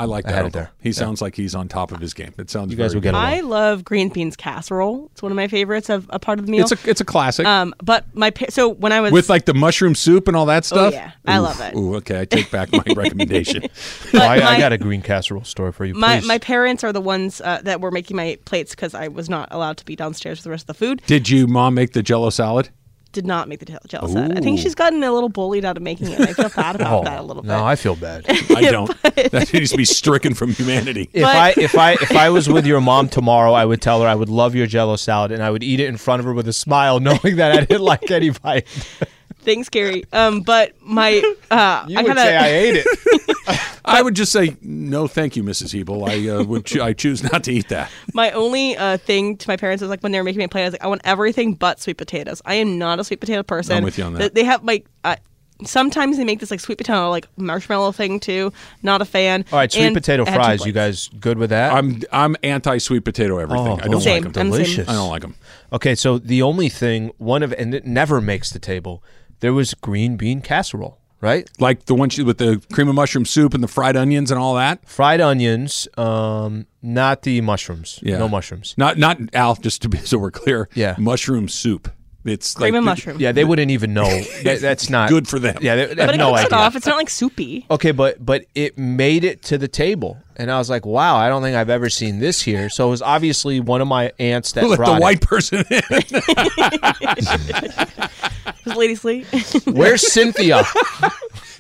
I 0.02 0.06
like 0.06 0.26
that. 0.26 0.34
had 0.34 0.46
uncle. 0.46 0.62
there. 0.62 0.72
He 0.82 0.92
sounds 0.94 1.22
like 1.22 1.36
he's 1.36 1.54
on 1.54 1.68
top 1.68 1.92
of 1.92 2.00
his 2.00 2.14
game. 2.14 2.34
It 2.38 2.50
sounds. 2.50 2.72
You 2.72 2.78
guys 2.78 2.92
very 2.94 2.98
will 2.98 3.02
get 3.04 3.12
good. 3.12 3.18
along. 3.18 3.34
I 3.34 3.40
love 3.42 3.84
green 3.84 4.10
beans 4.10 4.36
casserole. 4.36 5.10
It's 5.12 5.22
one 5.22 5.32
of 5.32 5.36
my 5.36 5.48
favorites 5.48 5.90
of 5.90 6.08
a 6.10 6.18
part 6.20 6.40
of 6.40 6.46
the 6.46 6.52
meal. 6.52 6.64
It's 6.64 6.72
a 6.72 6.90
it's 6.90 7.02
a 7.02 7.06
classic 7.06 7.46
um, 7.46 7.74
but 7.84 8.06
my 8.16 8.32
pa- 8.32 8.46
so 8.50 8.70
when 8.70 8.92
I 8.92 9.02
was 9.02 9.12
with 9.12 9.30
like 9.30 9.46
the 9.46 9.54
mushroom 9.54 9.94
soup 9.96 10.28
and 10.28 10.36
all 10.36 10.48
that 10.48 10.66
stuff. 10.66 10.94
Oh, 10.94 10.96
yeah. 10.96 11.12
I 11.26 11.38
Oof. 11.38 11.44
love 11.44 11.62
it. 11.62 11.76
Ooh, 11.76 11.96
okay, 11.98 12.22
I 12.22 12.26
take 12.26 12.50
back 12.50 12.72
my 12.72 12.84
recommendation. 12.96 13.62
but 14.12 14.22
I, 14.22 14.56
I 14.56 14.60
got 14.60 14.74
a 14.74 14.78
green 14.78 15.02
casserole 15.02 15.44
story 15.44 15.72
for 15.72 15.86
you. 15.86 15.94
my 15.94 16.20
please. 16.20 16.28
my 16.28 16.38
parents 16.40 16.84
are 16.84 16.92
the 16.92 17.02
ones 17.02 17.42
uh, 17.42 17.62
that 17.64 17.80
were 17.82 17.92
making 17.92 18.18
my 18.18 18.38
plates 18.46 18.72
because 18.72 18.94
I 18.96 19.08
was 19.08 19.30
not 19.30 19.50
allowed 19.52 19.78
to 19.78 19.86
be 19.86 19.96
downstairs 19.96 20.40
with 20.40 20.46
the 20.46 20.50
rest 20.50 20.64
of 20.64 20.68
the 20.68 20.74
food. 20.74 21.02
Did 21.06 21.30
you 21.30 21.46
mom 21.48 21.76
make 21.76 21.94
the 21.94 22.02
Jello 22.02 22.30
salad? 22.32 22.70
Did 23.12 23.26
not 23.28 23.50
make 23.50 23.60
the 23.60 23.65
gel- 23.65 23.80
gel 23.88 24.08
salad. 24.08 24.38
I 24.38 24.41
think 24.41 24.60
she's 24.60 24.74
gotten 24.74 25.04
a 25.04 25.12
little 25.12 25.28
bullied 25.28 25.65
out 25.65 25.76
of 25.76 25.84
making 25.84 26.12
it. 26.12 26.19
and 26.19 26.30
I 26.30 26.34
feel 26.34 26.50
bad 26.50 26.76
about 26.76 27.02
Oh, 27.02 27.04
that 27.04 27.19
a 27.19 27.24
little 27.24 27.41
bit. 27.43 27.50
No, 27.50 27.65
I 27.65 27.76
feel 27.76 27.95
bad. 27.97 28.26
I 28.30 28.62
don't. 28.71 28.89
that 29.04 29.50
needs 29.54 29.71
to 29.71 29.78
be 29.78 29.84
stricken 29.86 30.34
from 30.34 30.52
humanity. 30.52 31.10
if 31.12 31.24
But- 31.24 31.36
I 31.36 31.54
if 31.58 31.76
I 31.78 31.91
if 31.93 32.12
I 32.15 32.30
was 32.30 32.47
with 32.47 32.65
your 32.65 32.80
mom 32.80 33.10
tomorrow, 33.10 33.52
I 33.52 33.65
would 33.65 33.82
tell 33.82 34.02
her 34.02 34.08
I 34.08 34.15
would 34.15 34.30
love 34.30 34.56
your 34.56 34.65
Jello 34.67 34.95
salad, 34.95 35.32
and 35.34 35.43
I 35.43 35.50
would 35.52 35.62
eat 35.63 35.80
it 35.82 35.88
in 35.88 35.97
front 35.97 36.21
of 36.21 36.26
her 36.26 36.34
with 36.34 36.47
a 36.47 36.54
smile, 36.54 37.00
knowing 37.02 37.36
that 37.36 37.52
I 37.52 37.60
didn't 37.65 37.82
like 37.82 38.10
any 38.12 38.30
bite. 38.30 38.67
Thanks, 39.39 39.69
Gary. 39.69 40.06
Um, 40.13 40.41
but 40.41 40.74
my 40.82 41.17
uh, 41.50 41.86
You 41.88 41.97
I 42.00 42.04
would 42.04 42.08
gotta, 42.15 42.19
say 42.21 42.38
I 42.38 42.47
ate 42.47 42.76
it. 42.86 43.28
I 43.86 44.01
would 44.01 44.15
just 44.15 44.32
say 44.32 44.56
no, 44.62 45.08
thank 45.08 45.36
you, 45.36 45.43
Mrs. 45.43 45.77
Hebel. 45.77 46.06
I 46.06 46.27
uh, 46.30 46.43
would 46.43 46.65
cho- 46.65 46.84
I 46.84 46.93
choose 46.93 47.23
not 47.32 47.43
to 47.45 47.51
eat 47.51 47.69
that. 47.69 47.89
my 48.13 48.32
only 48.32 48.77
uh, 48.77 48.97
thing 48.97 49.38
to 49.38 49.47
my 49.47 49.58
parents 49.58 49.82
was 49.82 49.89
like 49.89 50.01
when 50.01 50.12
they 50.12 50.19
were 50.19 50.23
making 50.23 50.39
me 50.39 50.45
a 50.45 50.49
plate, 50.49 50.63
I 50.63 50.65
was 50.65 50.73
like, 50.73 50.84
I 50.84 50.88
want 50.88 51.01
everything 51.04 51.54
but 51.56 51.80
sweet 51.80 51.97
potatoes. 51.97 52.41
I 52.45 52.56
am 52.56 52.77
not 52.77 52.99
a 52.99 53.04
sweet 53.04 53.19
potato 53.19 53.43
person. 53.43 53.77
I'm 53.77 53.84
with 53.84 53.97
you 53.97 54.04
on 54.04 54.13
that. 54.13 54.34
They, 54.34 54.41
they 54.41 54.45
have 54.45 54.63
like. 54.63 54.86
Uh, 55.04 55.15
Sometimes 55.63 56.17
they 56.17 56.23
make 56.23 56.39
this 56.39 56.49
like 56.49 56.60
sweet 56.60 56.80
potato 56.80 57.12
like 57.12 57.27
marshmallow 57.38 57.91
thing 57.91 58.19
too. 58.19 58.51
Not 58.82 59.04
a 59.04 59.06
fan. 59.06 59.45
All 59.51 59.60
right, 59.60 59.71
sweet 59.71 59.84
And 59.84 59.93
potato 59.95 60.25
I 60.25 60.30
had 60.32 60.38
two 60.38 60.43
fries. 60.43 60.65
You 60.65 60.73
plates. 60.73 61.10
guys 61.10 61.19
good 61.19 61.38
with 61.38 61.51
that? 61.51 61.71
I'm 61.71 62.01
I'm 62.12 62.36
anti 62.41 62.80
sweet 62.80 63.06
potato 63.06 63.38
everything. 63.38 63.67
Oh, 63.67 63.80
I 63.80 63.88
don't 63.88 64.01
Same. 64.01 64.23
like 64.23 64.34
them. 64.34 64.41
I'm 64.41 64.49
the 64.49 64.56
same. 64.56 64.63
delicious. 64.65 64.89
I 64.89 64.93
don't 64.93 65.10
like 65.10 65.21
them. 65.21 65.36
Okay, 65.71 65.93
so 65.93 66.17
the 66.17 66.41
only 66.41 66.67
thing 66.67 67.12
one 67.19 67.43
of 67.43 67.54
and 67.54 67.75
it 67.75 67.86
never 67.86 68.19
makes 68.19 68.49
the 68.49 68.58
table. 68.58 69.04
There 69.41 69.54
was 69.54 69.75
green 69.75 70.17
bean 70.17 70.41
casserole, 70.41 70.97
right? 71.22 71.50
Like 71.60 71.86
the 71.86 71.96
one 71.96 72.10
she, 72.10 72.24
with 72.24 72.38
the 72.40 72.62
cream 72.74 72.90
of 72.90 72.96
mushroom 72.96 73.26
soup 73.26 73.54
and 73.54 73.64
the 73.64 73.68
fried 73.68 73.96
onions 73.96 74.32
and 74.32 74.40
all 74.40 74.56
that. 74.56 74.88
Fried 74.88 75.22
onions, 75.22 75.88
um, 75.98 76.66
not 76.82 77.22
the 77.24 77.40
mushrooms. 77.42 78.00
Yeah, 78.02 78.18
no 78.18 78.28
mushrooms. 78.28 78.74
Not 78.78 78.98
not 78.98 79.18
Al. 79.34 79.56
Just 79.56 79.82
to 79.84 79.90
be 79.90 79.98
so 80.00 80.18
we're 80.18 80.32
clear. 80.32 80.68
Yeah. 80.74 80.96
mushroom 80.98 81.48
soup. 81.48 81.90
It's 82.24 82.54
Cream 82.54 82.74
like 82.76 82.78
and 82.80 82.86
the- 82.88 82.92
mushroom. 82.92 83.18
Yeah, 83.20 83.32
they 83.32 83.44
wouldn't 83.44 83.72
even 83.72 83.94
know. 83.96 84.04
That, 84.44 84.60
that's 84.62 84.90
not 84.92 85.10
Good 85.10 85.28
for 85.28 85.40
them. 85.40 85.58
Yeah, 85.62 85.76
they, 85.76 85.86
they 85.88 85.96
But 85.96 86.02
have 86.06 86.14
it 86.16 86.18
no 86.18 86.30
cooks 86.32 86.42
it 86.42 86.46
idea. 86.54 86.58
off. 86.60 86.76
It's 86.76 86.86
not 86.86 86.98
like 86.98 87.10
soupy. 87.10 87.66
Okay, 87.72 87.92
but 87.92 88.24
but 88.24 88.46
it 88.54 88.78
made 88.78 89.24
it 89.24 89.42
to 89.44 89.58
the 89.58 89.68
table, 89.68 90.18
and 90.41 90.51
I 90.51 90.58
was 90.58 90.69
like, 90.69 90.86
"Wow, 90.86 91.15
I 91.17 91.30
don't 91.30 91.41
think 91.43 91.56
I've 91.56 91.69
ever 91.69 91.89
seen 91.89 92.19
this 92.19 92.41
here." 92.41 92.69
So 92.69 92.88
it 92.88 92.89
was 92.89 93.01
obviously 93.01 93.60
one 93.60 93.82
of 93.82 93.88
my 93.88 94.12
aunts 94.19 94.51
that 94.54 94.63
Let 94.67 94.77
brought 94.77 94.91
the 94.91 94.97
it. 94.97 95.01
white 95.01 95.21
person 95.21 95.63
in. 95.69 95.82
Does 98.63 98.75
lady 98.75 98.95
sleep? 98.95 99.25
Where's 99.65 100.12
Cynthia? 100.12 100.63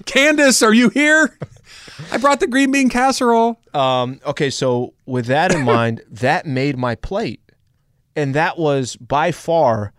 Candace, 0.05 0.61
are 0.63 0.73
you 0.73 0.89
here? 0.89 1.37
I 2.11 2.17
brought 2.17 2.39
the 2.39 2.47
green 2.47 2.71
bean 2.71 2.89
casserole. 2.89 3.59
um, 3.73 4.19
okay, 4.25 4.49
so 4.49 4.93
with 5.05 5.27
that 5.27 5.53
in 5.53 5.63
mind, 5.63 6.01
that 6.09 6.45
made 6.45 6.77
my 6.77 6.95
plate, 6.95 7.41
and 8.15 8.33
that 8.33 8.57
was 8.57 8.95
by 8.95 9.31
far 9.31 9.93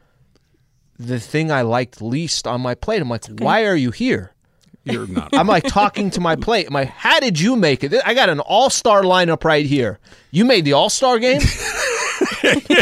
the 0.99 1.21
thing 1.21 1.51
I 1.53 1.63
liked 1.63 2.03
least 2.03 2.47
on 2.47 2.61
my 2.61 2.75
plate. 2.75 3.01
I'm 3.01 3.09
like, 3.09 3.25
"Why 3.39 3.65
are 3.65 3.77
you 3.77 3.91
here?" 3.93 4.33
You're 4.85 5.07
not. 5.07 5.31
I'm 5.33 5.47
like 5.47 5.65
talking 5.65 6.11
to 6.11 6.21
my 6.21 6.37
plate. 6.37 6.67
I'm 6.67 6.75
like, 6.75 6.89
how 6.89 7.21
did 7.21 7.39
you 7.39 7.57
make 7.57 7.85
it? 7.85 7.95
I 8.05 8.15
got 8.15 8.29
an 8.29 8.41
all 8.41 8.71
star 8.71 9.03
lineup 9.03 9.45
right 9.45 9.65
here. 9.65 9.99
You 10.31 10.45
made 10.45 10.65
the 10.65 10.73
all 10.73 10.91
star 10.91 11.19
game? 11.19 11.41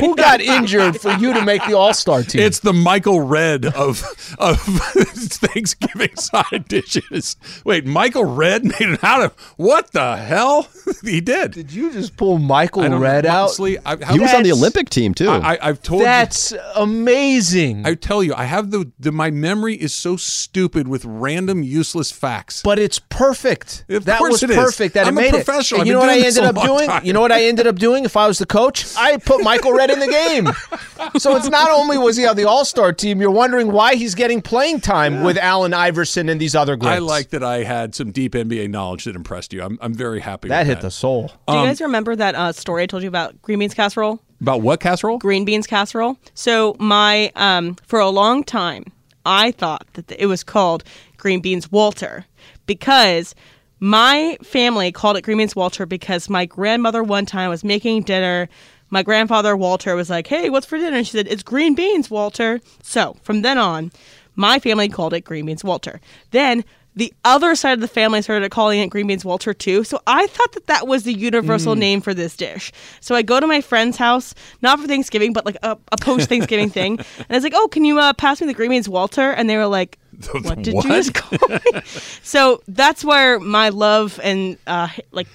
Who 0.01 0.17
got 0.17 0.41
injured 0.41 1.01
for 1.01 1.13
you 1.13 1.33
to 1.35 1.45
make 1.45 1.65
the 1.67 1.75
all 1.77 1.95
star 1.95 2.23
team? 2.23 2.43
It's 2.43 2.61
the 2.61 2.73
Michael 2.73 3.21
Redd 3.21 3.67
of 3.67 4.03
of 4.39 4.61
Thanksgiving 4.61 6.15
side 6.17 6.67
dishes. 6.69 7.37
Wait, 7.65 7.87
Michael 7.87 8.25
Redd 8.25 8.65
made 8.65 8.81
it 8.81 9.05
out 9.05 9.23
of 9.23 9.33
what 9.57 9.93
the 9.93 10.17
hell? 10.17 10.69
he 11.05 11.21
did. 11.21 11.53
did 11.53 11.73
you 11.73 11.93
just 11.93 12.17
pull 12.17 12.39
Michael 12.39 12.83
I 12.83 12.89
don't 12.89 13.01
Redd 13.01 13.27
out? 13.27 13.45
honestly, 13.45 13.79
I, 13.85 13.97
how, 14.05 14.13
He 14.15 14.21
was 14.21 14.33
on 14.35 14.43
the 14.43 14.53
Olympic 14.53 14.91
team 14.91 15.15
too. 15.15 15.29
I, 15.29 15.55
I, 15.55 15.59
I've 15.69 15.83
told 15.83 16.01
you. 16.01 16.07
That's 16.07 16.53
amazing. 16.77 17.87
I 17.87 17.95
tell 17.95 18.23
you, 18.23 18.35
I 18.35 18.45
have 18.45 18.71
the, 18.71 18.91
the 18.99 19.13
my 19.13 19.31
memory 19.31 19.75
is 19.75 19.93
so 19.93 20.17
stupid 20.17 20.89
with 20.89 21.05
random 21.05 21.63
useless 21.63 22.11
facts. 22.11 22.63
but 22.63 22.79
it's 22.79 22.99
perfect. 22.99 23.85
Of 23.89 24.05
that 24.05 24.19
course 24.19 24.33
was 24.33 24.43
it 24.45 24.51
is. 24.51 24.57
perfect. 24.57 24.95
That 24.95 25.07
I'm 25.07 25.17
it 25.17 25.21
a 25.21 25.23
made 25.23 25.35
professional. 25.45 25.81
it. 25.81 25.83
And 25.83 25.83
I've 25.83 25.87
you 25.89 25.93
know 25.95 26.01
what 26.01 26.11
I 26.11 26.27
ended 26.27 26.45
a 26.45 26.49
up 26.49 26.55
doing? 26.67 26.89
time. 26.89 27.05
You 27.05 27.13
know 27.13 27.21
what 27.21 27.33
I 27.33 27.45
ended 27.45 27.67
up 27.67 27.77
doing 27.77 28.05
if 28.05 28.17
I 28.17 28.27
was 28.27 28.39
the 28.39 28.47
coach? 28.47 28.95
I 28.97 29.17
put 29.17 29.40
Michael 29.43 29.73
Redd 29.73 29.91
in 29.91 29.99
the 30.01 30.07
game. 30.07 30.49
So 31.19 31.35
it's 31.37 31.49
not 31.49 31.71
only 31.71 31.97
was 31.99 32.17
he 32.17 32.27
on 32.27 32.37
the 32.37 32.45
All 32.49 32.65
Star 32.65 32.93
team, 32.93 33.21
you're 33.21 33.31
wondering 33.31 33.73
why 33.73 33.95
he's 33.95 34.15
getting 34.15 34.41
playing 34.43 34.81
time 34.81 35.23
with 35.23 35.37
Allen 35.39 35.73
Iverson 35.75 36.29
and 36.29 36.41
these 36.41 36.55
other 36.55 36.77
greats. 36.77 36.97
I 36.97 36.99
like 36.99 37.31
that 37.31 37.43
I 37.43 37.63
had 37.65 37.95
some 37.95 38.13
deep 38.13 38.33
NBA 38.35 38.69
knowledge 38.71 39.05
that 39.05 39.17
impressed 39.17 39.53
you. 39.53 39.63
I'm, 39.63 39.79
I'm 39.81 39.95
very 39.95 40.21
happy 40.21 40.49
that 40.49 40.61
with 40.61 40.67
hit 40.69 40.75
that. 40.77 40.83
the 40.83 40.91
soul. 40.91 41.29
Do 41.49 41.55
Um, 41.55 41.61
you 41.61 41.67
guys 41.67 41.81
remember 41.81 42.15
that 42.17 42.35
uh, 42.35 42.53
story 42.53 42.83
I 42.83 42.87
told 42.87 43.03
you 43.03 43.09
about 43.09 43.41
green 43.43 43.59
beans 43.59 43.75
casserole? 43.75 44.21
About 44.41 44.63
what 44.63 44.81
casserole? 44.81 45.19
green 45.19 45.45
beans 45.45 45.67
casserole. 45.67 46.17
So 46.35 46.77
my 46.79 47.31
um, 47.37 47.77
for 47.87 47.99
a 48.01 48.09
long 48.09 48.45
time, 48.45 48.85
I 49.27 49.53
thought 49.53 49.87
that 49.95 50.11
it 50.13 50.27
was 50.27 50.43
called 50.43 50.85
green 51.19 51.41
beans 51.41 51.71
Walter 51.71 52.25
because 52.67 53.35
my 53.81 54.37
family 54.43 54.93
called 54.93 55.17
it 55.17 55.23
green 55.23 55.39
beans 55.39 55.57
Walter 55.57 55.87
because 55.87 56.29
my 56.29 56.45
grandmother 56.47 57.03
one 57.03 57.27
time 57.27 57.51
was 57.51 57.65
making 57.65 58.03
dinner. 58.03 58.49
My 58.91 59.03
grandfather 59.03 59.57
Walter 59.57 59.95
was 59.95 60.11
like, 60.11 60.27
"Hey, 60.27 60.51
what's 60.51 60.67
for 60.67 60.79
dinner?" 60.79 60.99
And 60.99 61.07
she 61.07 61.13
said, 61.13 61.29
"It's 61.29 61.43
green 61.43 61.75
beans, 61.75 62.11
Walter." 62.11 62.61
So 62.83 63.17
from 63.23 63.43
then 63.43 63.59
on, 63.59 63.93
my 64.37 64.59
family 64.59 64.89
called 64.89 65.15
it 65.15 65.23
green 65.23 65.47
beans 65.47 65.65
Walter. 65.65 66.01
Then 66.31 66.65
the 66.97 67.13
other 67.25 67.55
side 67.55 67.75
of 67.75 67.81
the 67.81 67.89
family 67.89 68.21
started 68.21 68.51
calling 68.51 68.81
it 68.81 68.91
green 68.91 69.07
beans 69.07 69.25
Walter 69.25 69.55
too. 69.55 69.85
So 69.85 70.01
I 70.07 70.27
thought 70.27 70.53
that 70.53 70.67
that 70.67 70.89
was 70.89 71.05
the 71.05 71.15
universal 71.15 71.77
name 71.77 72.01
for 72.01 72.13
this 72.13 72.37
dish. 72.37 72.73
So 73.01 73.15
I 73.15 73.23
go 73.23 73.39
to 73.39 73.47
my 73.47 73.61
friend's 73.61 73.97
house, 73.97 74.35
not 74.61 74.81
for 74.81 74.87
Thanksgiving, 74.87 75.33
but 75.33 75.47
like 75.47 75.57
a, 75.63 75.79
a 75.93 75.97
post 75.97 76.29
Thanksgiving 76.29 76.69
thing, 76.69 76.99
and 77.19 77.27
I 77.31 77.35
was 77.35 77.45
like, 77.45 77.55
"Oh, 77.55 77.69
can 77.69 77.85
you 77.85 77.99
uh, 77.99 78.13
pass 78.13 78.41
me 78.41 78.47
the 78.47 78.55
green 78.55 78.71
beans 78.71 78.89
Walter?" 78.89 79.31
And 79.31 79.49
they 79.49 79.57
were 79.57 79.67
like, 79.67 79.99
"What 80.43 80.63
did 80.63 80.75
what? 80.75 80.85
you 80.85 80.91
just 80.91 81.15
call 81.15 81.39
it?" 81.41 81.87
so 82.23 82.61
that's 82.67 83.05
where 83.05 83.39
my 83.39 83.69
love 83.69 84.19
and 84.23 84.59
uh, 84.67 84.89
like 85.13 85.29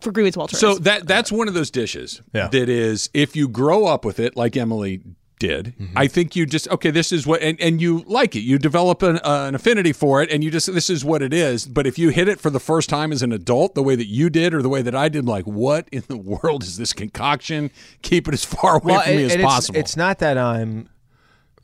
for 0.00 0.12
green 0.12 0.26
beans 0.26 0.36
Walter. 0.36 0.56
So 0.56 0.76
that 0.76 1.06
that's 1.06 1.30
one 1.30 1.48
of 1.48 1.54
those 1.54 1.70
dishes 1.70 2.22
Yeah. 2.32 2.48
that 2.48 2.68
is 2.68 3.10
if 3.12 3.36
you 3.36 3.48
grow 3.48 3.86
up 3.86 4.04
with 4.04 4.18
it, 4.18 4.36
like 4.36 4.56
Emily 4.56 5.02
did, 5.38 5.74
I 5.96 6.06
think 6.06 6.36
you 6.36 6.46
just 6.46 6.68
okay. 6.70 6.92
This 6.92 7.10
is 7.10 7.26
what 7.26 7.42
and, 7.42 7.60
and 7.60 7.82
you 7.82 8.04
like 8.06 8.36
it. 8.36 8.42
You 8.42 8.58
develop 8.58 9.02
an, 9.02 9.16
uh, 9.16 9.46
an 9.48 9.56
affinity 9.56 9.92
for 9.92 10.22
it, 10.22 10.30
and 10.30 10.44
you 10.44 10.52
just 10.52 10.72
this 10.72 10.88
is 10.88 11.04
what 11.04 11.20
it 11.20 11.34
is. 11.34 11.66
But 11.66 11.84
if 11.84 11.98
you 11.98 12.10
hit 12.10 12.28
it 12.28 12.38
for 12.38 12.48
the 12.48 12.60
first 12.60 12.88
time 12.88 13.10
as 13.10 13.22
an 13.22 13.32
adult, 13.32 13.74
the 13.74 13.82
way 13.82 13.96
that 13.96 14.06
you 14.06 14.30
did 14.30 14.54
or 14.54 14.62
the 14.62 14.68
way 14.68 14.82
that 14.82 14.94
I 14.94 15.08
did, 15.08 15.26
like 15.26 15.44
what 15.44 15.88
in 15.90 16.04
the 16.06 16.16
world 16.16 16.62
is 16.62 16.76
this 16.76 16.92
concoction? 16.92 17.72
Keep 18.02 18.28
it 18.28 18.34
as 18.34 18.44
far 18.44 18.76
away 18.76 19.00
from 19.04 19.16
me 19.16 19.24
as 19.24 19.34
it's, 19.34 19.42
possible. 19.42 19.78
It's 19.80 19.96
not 19.96 20.20
that 20.20 20.38
I'm. 20.38 20.88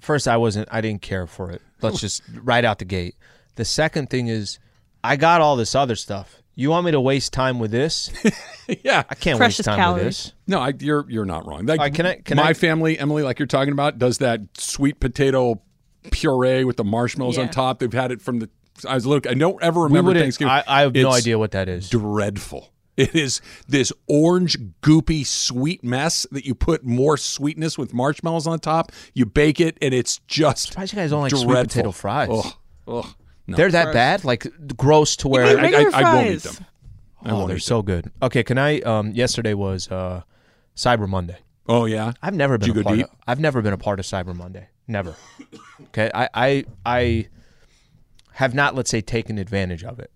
First, 0.01 0.27
I 0.27 0.37
wasn't. 0.39 0.69
I 0.73 0.81
didn't 0.81 1.03
care 1.03 1.29
for 1.29 1.53
it. 1.53 1.63
Let's 1.81 2.01
just 2.07 2.23
right 2.35 2.65
out 2.65 2.81
the 2.81 2.85
gate. 2.85 3.15
The 3.55 3.65
second 3.65 4.11
thing 4.11 4.27
is, 4.27 4.59
I 5.05 5.15
got 5.15 5.41
all 5.41 5.55
this 5.55 5.77
other 5.77 5.95
stuff. 5.95 6.43
You 6.61 6.71
want 6.71 6.85
me 6.87 6.91
to 6.91 7.01
waste 7.01 7.33
time 7.33 7.61
with 7.61 7.71
this? 7.71 8.11
yeah. 8.83 9.05
I 9.09 9.15
can't 9.15 9.39
Precious 9.39 9.59
waste 9.61 9.65
time 9.67 9.79
calories. 9.79 10.05
with 10.05 10.07
this. 10.07 10.33
No, 10.49 10.59
I, 10.61 10.73
you're 10.81 11.09
you're 11.09 11.25
not 11.25 11.47
wrong. 11.47 11.67
Like, 11.67 11.79
right, 11.79 11.95
can 11.95 12.05
I- 12.05 12.17
can 12.17 12.37
my 12.37 12.49
I- 12.49 12.55
family, 12.55 12.99
Emily, 12.99 13.23
like 13.23 13.39
you're 13.39 13.47
talking 13.47 13.73
about, 13.73 13.99
does 13.99 14.19
that 14.19 14.41
sweet 14.59 14.99
potato 14.99 15.63
puree 16.11 16.65
with 16.65 16.77
the 16.77 16.85
marshmallows 16.85 17.39
on 17.39 17.49
top. 17.49 17.79
They've 17.79 17.93
had 17.93 18.11
it 18.11 18.21
from 18.21 18.41
the. 18.41 18.51
I 18.89 18.95
was 18.95 19.07
look. 19.07 19.27
I 19.27 19.35
don't 19.35 19.63
ever 19.63 19.83
remember 19.83 20.15
Thanksgiving. 20.15 20.51
I, 20.51 20.63
I 20.67 20.81
have 20.81 20.95
no 20.95 21.11
idea 21.13 21.39
what 21.39 21.53
that 21.53 21.69
is. 21.69 21.91
Dreadful. 21.91 22.73
It 22.97 23.15
is 23.15 23.41
this 23.69 23.93
orange, 24.09 24.59
goopy, 24.83 25.25
sweet 25.25 25.85
mess 25.85 26.27
that 26.33 26.45
you 26.45 26.57
put 26.57 26.85
more 26.85 27.17
sweetness 27.17 27.79
with 27.79 27.95
marshmallows 27.95 28.49
on 28.49 28.59
top. 28.59 28.91
You 29.15 29.27
bake 29.27 29.61
it, 29.61 29.79
and 29.81 29.95
it's 29.95 30.19
just. 30.27 30.69
Surprised 30.69 30.93
you 30.93 30.97
guys 30.99 31.11
don't 31.11 31.21
like 31.23 31.31
dreadful. 31.31 31.49
sweet 31.53 31.63
potato 31.69 31.93
fries. 31.93 32.29
Ugh, 32.33 32.53
ugh. 32.89 33.07
No. 33.49 33.57
They're 33.57 33.71
that 33.71 33.93
bad, 33.95 34.25
like 34.25 34.47
gross 34.77 35.17
to 35.17 35.29
where 35.29 35.47
Eat 35.47 35.59
I- 35.59 35.63
regular 35.63 35.91
I 35.95 36.15
won't 36.15 36.27
eat 36.29 36.43
them. 36.43 36.67
I 37.25 37.31
oh, 37.31 37.35
won't 37.35 37.49
they're 37.49 37.57
eat 37.57 37.63
so 37.63 37.83
good. 37.83 38.13
Okay, 38.23 38.45
can 38.45 38.59
I? 38.59 38.81
Um, 38.81 39.13
yesterday 39.13 39.55
was 39.55 39.91
uh, 39.91 40.23
Cyber 40.77 41.09
Monday. 41.09 41.39
Oh 41.67 41.87
yeah. 41.87 42.13
I've 42.23 42.35
never 42.35 42.59
been 42.59 42.69
you 42.69 42.73
a 42.73 42.77
go 42.77 42.83
part. 42.83 42.97
deep? 42.97 43.07
Of, 43.07 43.17
I've 43.27 43.41
never 43.41 43.63
been 43.63 43.73
a 43.73 43.79
part 43.79 43.99
of 43.99 44.07
Cyber 44.07 44.37
Monday. 44.37 44.69
Never. 44.87 45.17
Okay, 45.89 46.11
I, 46.15 46.29
I 46.35 46.65
I 46.85 47.29
have 48.33 48.55
not, 48.55 48.75
let's 48.75 48.91
say, 48.91 49.01
taken 49.01 49.39
advantage 49.39 49.83
of 49.83 49.99
it. 49.99 50.11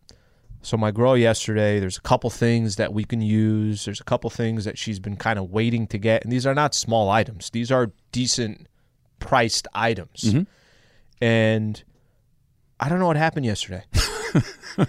So 0.62 0.76
my 0.76 0.92
girl 0.92 1.16
yesterday, 1.16 1.80
there's 1.80 1.98
a 1.98 2.02
couple 2.02 2.30
things 2.30 2.76
that 2.76 2.92
we 2.92 3.04
can 3.04 3.20
use. 3.20 3.84
There's 3.84 4.00
a 4.00 4.04
couple 4.04 4.30
things 4.30 4.64
that 4.64 4.78
she's 4.78 5.00
been 5.00 5.16
kind 5.16 5.38
of 5.38 5.50
waiting 5.50 5.86
to 5.88 5.98
get, 5.98 6.22
and 6.22 6.32
these 6.32 6.46
are 6.46 6.54
not 6.54 6.74
small 6.74 7.10
items. 7.10 7.50
These 7.50 7.72
are 7.72 7.90
decent 8.12 8.68
priced 9.18 9.66
items. 9.74 10.22
And 11.20 11.82
I 12.84 12.88
don't 12.88 12.98
know 12.98 13.06
what 13.06 13.16
happened 13.16 13.46
yesterday. 13.46 13.84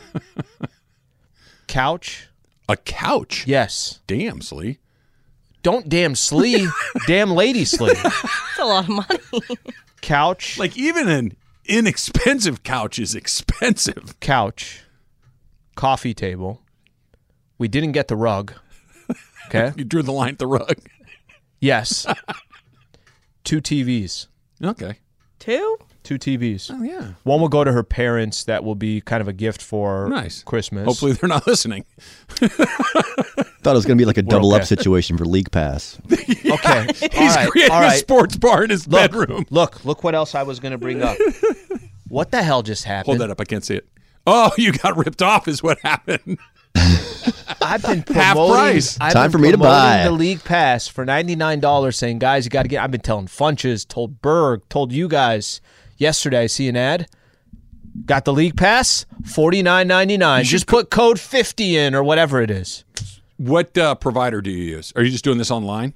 Couch, 1.67 2.27
A 2.69 2.75
couch. 2.77 3.45
yes. 3.47 3.99
Damn, 4.08 4.41
Slee. 4.41 4.79
Don't 5.63 5.88
damn 5.88 6.13
slee, 6.13 6.67
damn 7.08 7.32
lady 7.32 7.63
slee. 7.63 7.93
That's 7.93 8.60
a 8.60 8.65
lot 8.65 8.84
of 8.84 8.89
money. 8.89 9.19
Couch, 10.01 10.58
Like 10.60 10.75
even 10.77 11.08
an 11.08 11.38
inexpensive 11.65 12.63
couch 12.63 12.99
is 12.99 13.15
expensive. 13.15 14.19
couch, 14.19 14.82
coffee 15.75 16.13
table. 16.13 16.62
We 17.58 17.69
didn't 17.69 17.93
get 17.93 18.10
the 18.10 18.17
rug. 18.17 18.53
Okay. 19.47 19.71
You 19.77 19.86
drew 19.86 20.01
the 20.01 20.12
line 20.12 20.34
at 20.34 20.39
the 20.39 20.47
rug. 20.47 20.75
Yes. 21.62 22.06
Two 23.45 23.62
TVs. 23.62 24.27
Okay. 24.62 24.97
Two? 25.39 25.77
Two 26.03 26.19
TVs. 26.19 26.69
Oh 26.73 26.83
yeah. 26.83 27.13
One 27.23 27.39
will 27.39 27.47
go 27.49 27.63
to 27.63 27.71
her 27.71 27.81
parents. 27.83 28.43
That 28.43 28.63
will 28.65 28.75
be 28.75 28.99
kind 29.01 29.21
of 29.21 29.27
a 29.29 29.33
gift 29.33 29.61
for 29.61 30.09
Nice. 30.09 30.43
Christmas. 30.43 30.85
Hopefully 30.85 31.13
they're 31.13 31.29
not 31.29 31.47
listening. 31.47 31.85
Thought 32.39 33.71
it 33.71 33.73
was 33.73 33.85
going 33.85 33.97
to 33.97 34.01
be 34.01 34.05
like 34.05 34.17
a 34.17 34.21
double 34.21 34.53
okay. 34.53 34.61
up 34.61 34.67
situation 34.67 35.17
for 35.17 35.25
League 35.25 35.51
Pass. 35.51 35.97
Okay. 36.53 36.79
all 36.87 36.93
He's 36.93 37.35
right. 37.35 37.49
creating 37.49 37.73
all 37.73 37.83
a 37.83 37.91
sports 37.91 38.37
bar 38.37 38.63
in 38.63 38.69
his 38.69 38.87
Look, 38.87 39.11
bedroom. 39.11 39.45
look, 39.49 39.83
look 39.85 40.03
what 40.03 40.13
else 40.13 40.35
I 40.35 40.43
was 40.43 40.59
going 40.59 40.71
to 40.73 40.77
bring 40.77 41.01
up. 41.01 41.17
what 42.09 42.31
the 42.31 42.43
hell 42.43 42.61
just 42.61 42.83
happened? 42.83 43.17
Hold 43.17 43.19
that 43.21 43.31
up. 43.31 43.41
I 43.41 43.45
can't 43.45 43.63
see 43.63 43.75
it. 43.75 43.87
Oh, 44.27 44.51
you 44.57 44.71
got 44.73 44.95
ripped 44.97 45.21
off 45.21 45.47
is 45.47 45.63
what 45.63 45.79
happened. 45.79 46.37
I've 47.61 47.81
been 47.81 48.03
promoting. 48.03 48.15
Half 48.15 48.35
price. 48.35 48.97
I've 49.01 49.13
Time 49.13 49.31
for 49.31 49.37
me 49.37 49.51
to 49.51 49.57
buy. 49.57 50.03
the 50.03 50.11
league 50.11 50.43
pass 50.43 50.87
for 50.87 51.05
ninety 51.05 51.35
nine 51.35 51.59
dollars. 51.59 51.97
Saying, 51.97 52.19
guys, 52.19 52.45
you 52.45 52.49
got 52.49 52.63
to 52.63 52.67
get. 52.67 52.83
I've 52.83 52.91
been 52.91 53.01
telling 53.01 53.27
Funches, 53.27 53.87
told 53.87 54.21
Berg, 54.21 54.67
told 54.69 54.91
you 54.91 55.07
guys 55.07 55.61
yesterday. 55.97 56.41
I 56.43 56.47
see 56.47 56.67
an 56.67 56.75
ad. 56.77 57.08
Got 58.06 58.25
the 58.25 58.34
league 58.34 58.58
pass, 58.58 59.06
forty 59.25 59.62
nine 59.62 59.88
ninety 59.88 60.17
nine. 60.17 60.43
Just 60.45 60.65
put 60.67 60.89
code 60.89 61.19
fifty 61.19 61.77
in 61.77 61.93
or 61.93 62.03
whatever 62.03 62.41
it 62.41 62.49
is. 62.49 62.84
What 63.38 63.77
uh, 63.77 63.95
provider 63.95 64.41
do 64.41 64.49
you 64.49 64.63
use? 64.63 64.93
Are 64.95 65.03
you 65.03 65.12
just 65.12 65.23
doing 65.23 65.38
this 65.38 65.51
online? 65.51 65.93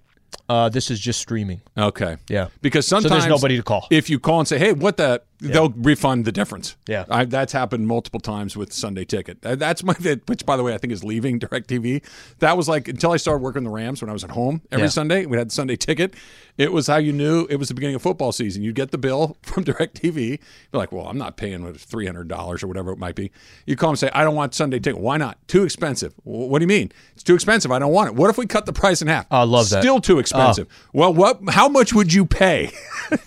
Uh, 0.50 0.70
this 0.70 0.90
is 0.92 1.00
just 1.00 1.20
streaming. 1.20 1.62
Okay. 1.78 2.18
Yeah. 2.30 2.48
Because 2.62 2.88
So 2.88 2.98
sometimes 2.98 3.24
there's 3.24 3.30
nobody 3.30 3.58
to 3.58 3.64
call. 3.64 3.88
If 3.90 4.10
you 4.10 4.20
call 4.20 4.40
and 4.40 4.48
say, 4.48 4.58
"Hey, 4.58 4.74
what 4.74 4.98
the 4.98 5.22
they'll 5.40 5.70
refund 5.70 6.26
the 6.26 6.32
difference. 6.32 6.76
Yeah. 6.88 7.06
I, 7.10 7.26
that's 7.26 7.54
happened 7.54 7.88
multiple 7.88 8.20
times 8.20 8.58
with 8.58 8.74
Sunday 8.74 9.06
Ticket. 9.06 9.42
That's 9.42 9.84
my 9.84 9.94
which, 10.26 10.46
by 10.46 10.58
the 10.58 10.64
way, 10.64 10.74
I 10.74 10.78
think 10.78 10.94
is 10.94 11.04
leaving 11.04 11.40
Directv. 11.42 12.04
That 12.40 12.58
was 12.58 12.68
like 12.68 12.88
until 12.88 13.12
I 13.12 13.18
started 13.18 13.44
working 13.44 13.64
the 13.64 13.70
Rams 13.70 14.02
when 14.02 14.10
I 14.10 14.14
was 14.14 14.24
at 14.24 14.32
home 14.32 14.62
every 14.72 14.86
Yeah. 14.86 14.90
Sunday. 14.90 15.26
We 15.26 15.38
had 15.38 15.52
Sunday 15.52 15.76
Ticket. 15.76 16.16
It 16.58 16.72
was 16.72 16.88
how 16.88 16.98
you 16.98 17.14
knew 17.14 17.46
it 17.52 17.58
was 17.58 17.68
the 17.68 17.76
beginning 17.76 17.96
of 17.96 18.02
football 18.02 18.32
season. 18.32 18.64
You'd 18.64 18.74
get 18.76 18.90
the 18.90 18.98
bill 18.98 19.38
from 19.44 19.64
Directv. 19.64 20.16
You're 20.18 20.40
like, 20.74 20.92
well, 20.92 21.08
I'm 21.08 21.18
not 21.18 21.38
paying 21.38 21.72
three 21.76 22.06
hundred 22.08 22.28
dollars 22.28 22.64
or 22.64 22.68
whatever 22.68 22.92
it 22.92 22.98
might 22.98 23.16
be. 23.16 23.32
You 23.66 23.76
call 23.76 23.90
and 23.92 24.00
say, 24.00 24.10
I 24.14 24.24
don't 24.24 24.36
want 24.36 24.56
Sunday 24.56 24.80
Ticket. 24.80 25.00
Why 25.00 25.18
not? 25.18 25.38
Too 25.48 25.64
expensive. 25.64 26.14
"Wh- 26.24 26.50
What 26.50 26.60
do 26.60 26.64
you 26.64 26.68
mean? 26.68 26.92
It's 27.14 27.24
too 27.24 27.36
expensive. 27.36 27.72
I 27.72 27.78
don't 27.80 27.92
want 27.92 28.10
it. 28.10 28.16
What 28.16 28.30
if 28.32 28.38
we 28.38 28.48
cut 28.48 28.66
the 28.66 28.74
price 28.74 29.02
in 29.04 29.08
half? 29.08 29.28
Oh, 29.30 29.38
I 29.38 29.44
love 29.44 29.70
that. 29.70 29.84
Still 29.84 30.02
too 30.02 30.18
oh. 30.18 30.20
expensive. 30.20 30.68
Well, 30.94 31.14
what? 31.14 31.40
How 31.50 31.70
much 31.70 31.94
would 31.94 32.12
you 32.12 32.26
pay? 32.26 32.72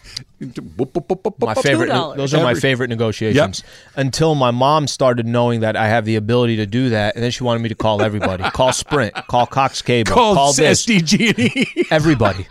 my 0.40 1.55
favorite. 1.55 1.90
$2. 1.90 2.16
Those 2.16 2.35
are 2.35 2.42
my 2.42 2.55
favorite 2.55 2.88
negotiations. 2.88 3.62
Until 3.96 4.35
my 4.35 4.50
mom 4.50 4.87
started 4.87 5.26
knowing 5.26 5.61
that 5.61 5.76
I 5.76 5.88
have 5.88 6.05
the 6.05 6.16
ability 6.16 6.57
to 6.57 6.66
do 6.66 6.90
that, 6.90 7.14
and 7.14 7.22
then 7.22 7.31
she 7.31 7.44
wanted 7.44 7.62
me 7.62 7.68
to 7.68 7.74
call 7.74 8.03
everybody, 8.03 8.42
call 8.50 8.72
Sprint, 8.72 9.14
call 9.29 9.46
Cox 9.46 9.83
Cable, 9.83 10.12
Called 10.12 10.37
call 10.37 10.53
this, 10.53 10.87
SDG&E. 10.87 11.87
everybody, 11.90 12.46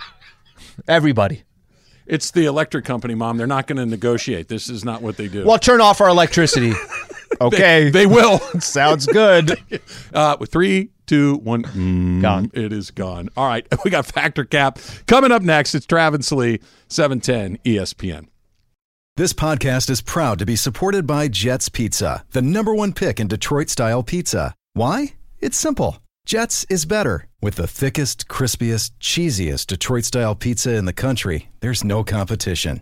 everybody. 0.88 1.43
It's 2.06 2.32
the 2.32 2.45
electric 2.45 2.86
company, 2.86 3.13
mom. 3.13 3.38
They're 3.38 3.45
not 3.45 3.67
going 3.67 3.78
to 3.78 3.86
negotiate. 3.86 4.47
This 4.47 4.67
is 4.67 4.84
not 4.84 5.04
what 5.04 5.15
they 5.17 5.28
do. 5.28 5.45
Well, 5.45 5.60
turn 5.60 5.80
off 5.80 6.02
our 6.02 6.10
electricity. 6.10 6.73
Okay, 7.41 7.89
They 7.89 8.05
will. 8.05 8.39
sounds 8.59 9.05
good. 9.05 9.57
Uh, 10.13 10.35
with 10.39 10.51
three, 10.51 10.89
two, 11.05 11.35
one, 11.37 11.61
mm, 11.63 12.21
Gone. 12.21 12.49
It 12.53 12.73
is 12.73 12.89
gone. 12.89 13.29
All 13.37 13.47
right, 13.47 13.65
we 13.85 13.91
got 13.91 14.07
Factor 14.07 14.43
Cap 14.43 14.79
coming 15.05 15.31
up 15.31 15.43
next. 15.43 15.75
It's 15.75 15.85
Travis 15.85 16.31
Lee, 16.31 16.59
seven 16.87 17.19
ten 17.19 17.59
E 17.63 17.75
ESPN. 17.75 18.25
This 19.17 19.33
podcast 19.33 19.89
is 19.89 20.01
proud 20.01 20.39
to 20.39 20.45
be 20.47 20.55
supported 20.55 21.05
by 21.05 21.27
Jets 21.27 21.69
Pizza, 21.69 22.25
the 22.31 22.41
number 22.41 22.73
one 22.73 22.93
pick 22.93 23.19
in 23.19 23.27
Detroit 23.27 23.69
style 23.69 24.01
pizza. 24.01 24.55
Why? 24.73 25.13
It's 25.39 25.57
simple. 25.57 25.99
Jets 26.25 26.65
is 26.69 26.85
better. 26.85 27.27
With 27.41 27.55
the 27.55 27.67
thickest, 27.67 28.27
crispiest, 28.27 28.91
cheesiest 28.99 29.67
Detroit 29.67 30.05
style 30.05 30.35
pizza 30.35 30.73
in 30.75 30.85
the 30.85 30.93
country, 30.93 31.49
there's 31.59 31.83
no 31.83 32.03
competition. 32.03 32.81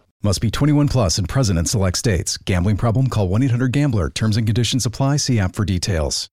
Must 0.23 0.39
be 0.39 0.51
21 0.51 0.87
plus 0.87 1.17
and 1.17 1.27
present 1.27 1.57
in 1.57 1.65
select 1.65 1.97
states. 1.97 2.37
Gambling 2.37 2.77
problem? 2.77 3.07
Call 3.07 3.27
1 3.27 3.41
800 3.41 3.71
Gambler. 3.71 4.11
Terms 4.11 4.37
and 4.37 4.45
conditions 4.45 4.85
apply. 4.85 5.17
See 5.17 5.39
app 5.39 5.55
for 5.55 5.65
details. 5.65 6.29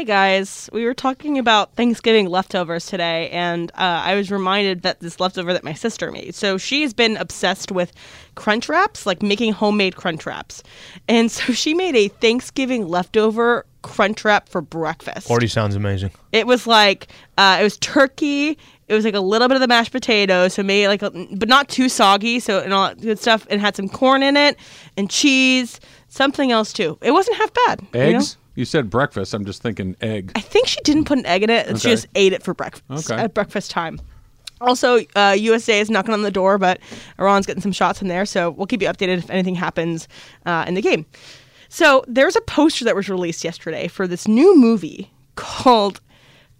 Hey 0.00 0.06
guys, 0.06 0.70
we 0.72 0.86
were 0.86 0.94
talking 0.94 1.38
about 1.38 1.74
Thanksgiving 1.76 2.26
leftovers 2.26 2.86
today, 2.86 3.28
and 3.28 3.70
uh, 3.72 4.00
I 4.02 4.14
was 4.14 4.30
reminded 4.30 4.80
that 4.82 5.00
this 5.00 5.20
leftover 5.20 5.52
that 5.52 5.62
my 5.62 5.74
sister 5.74 6.10
made. 6.10 6.34
So 6.34 6.56
she's 6.56 6.94
been 6.94 7.18
obsessed 7.18 7.70
with 7.70 7.92
crunch 8.34 8.68
wraps, 8.68 9.04
like 9.04 9.22
making 9.22 9.52
homemade 9.52 9.96
crunch 9.96 10.24
wraps. 10.24 10.62
And 11.06 11.30
so 11.30 11.52
she 11.52 11.74
made 11.74 11.94
a 11.94 12.08
Thanksgiving 12.08 12.88
leftover 12.88 13.66
crunch 13.82 14.24
wrap 14.24 14.48
for 14.48 14.62
breakfast. 14.62 15.30
Already 15.30 15.48
sounds 15.48 15.76
amazing. 15.76 16.10
It 16.32 16.46
was 16.46 16.66
like 16.66 17.08
uh, 17.36 17.58
it 17.60 17.62
was 17.62 17.76
turkey. 17.76 18.58
It 18.90 18.94
was 18.94 19.04
like 19.04 19.14
a 19.14 19.20
little 19.20 19.46
bit 19.48 19.54
of 19.54 19.60
the 19.60 19.68
mashed 19.68 19.92
potatoes, 19.92 20.54
so 20.54 20.62
maybe 20.64 20.88
like, 20.88 21.02
a, 21.02 21.10
but 21.36 21.48
not 21.48 21.68
too 21.68 21.88
soggy. 21.88 22.40
So 22.40 22.58
and 22.60 22.72
all 22.74 22.88
that 22.88 23.00
good 23.00 23.18
stuff. 23.20 23.46
And 23.48 23.60
had 23.60 23.76
some 23.76 23.88
corn 23.88 24.22
in 24.22 24.36
it 24.36 24.56
and 24.96 25.08
cheese, 25.08 25.78
something 26.08 26.50
else 26.50 26.72
too. 26.72 26.98
It 27.00 27.12
wasn't 27.12 27.36
half 27.36 27.52
bad. 27.66 27.80
you 27.94 28.00
know? 28.12 28.16
Eggs? 28.18 28.36
You, 28.56 28.64
said 28.64 28.90
breakfast. 28.90 29.32
I'm 29.32 29.44
just 29.44 29.62
thinking 29.62 29.94
egg. 30.00 30.32
I 30.34 30.40
think 30.40 30.66
she 30.66 30.80
didn't 30.82 31.04
put 31.04 31.18
an 31.18 31.24
egg 31.26 31.44
in 31.44 31.50
it. 31.50 31.68
and 31.68 31.80
She 31.80 31.88
just 31.88 32.08
ate 32.16 32.32
it 32.32 32.42
for 32.42 32.52
breakfast 32.52 33.10
Okay. 33.10 33.22
at 33.22 33.32
breakfast 33.32 33.70
time. 33.70 34.00
Also, 34.60 34.98
uh, 35.16 35.34
USA 35.38 35.80
is 35.80 35.88
knocking 35.88 36.12
on 36.12 36.22
the 36.22 36.30
door, 36.32 36.58
but 36.58 36.80
Iran's 37.18 37.46
getting 37.46 37.62
some 37.62 37.72
shots 37.72 38.02
in 38.02 38.08
there. 38.08 38.26
So 38.26 38.50
we'll 38.50 38.66
keep 38.66 38.82
you 38.82 38.88
updated 38.88 39.18
if 39.18 39.30
anything 39.30 39.54
happens 39.54 40.08
uh, 40.44 40.64
in 40.66 40.74
the 40.74 40.82
game. 40.82 41.06
So 41.70 42.04
there's 42.08 42.34
a 42.36 42.40
poster 42.42 42.84
that 42.84 42.96
was 42.96 43.08
released 43.08 43.44
yesterday 43.44 43.86
for 43.86 44.06
this 44.08 44.26
new 44.26 44.58
movie 44.58 45.10
called 45.36 46.00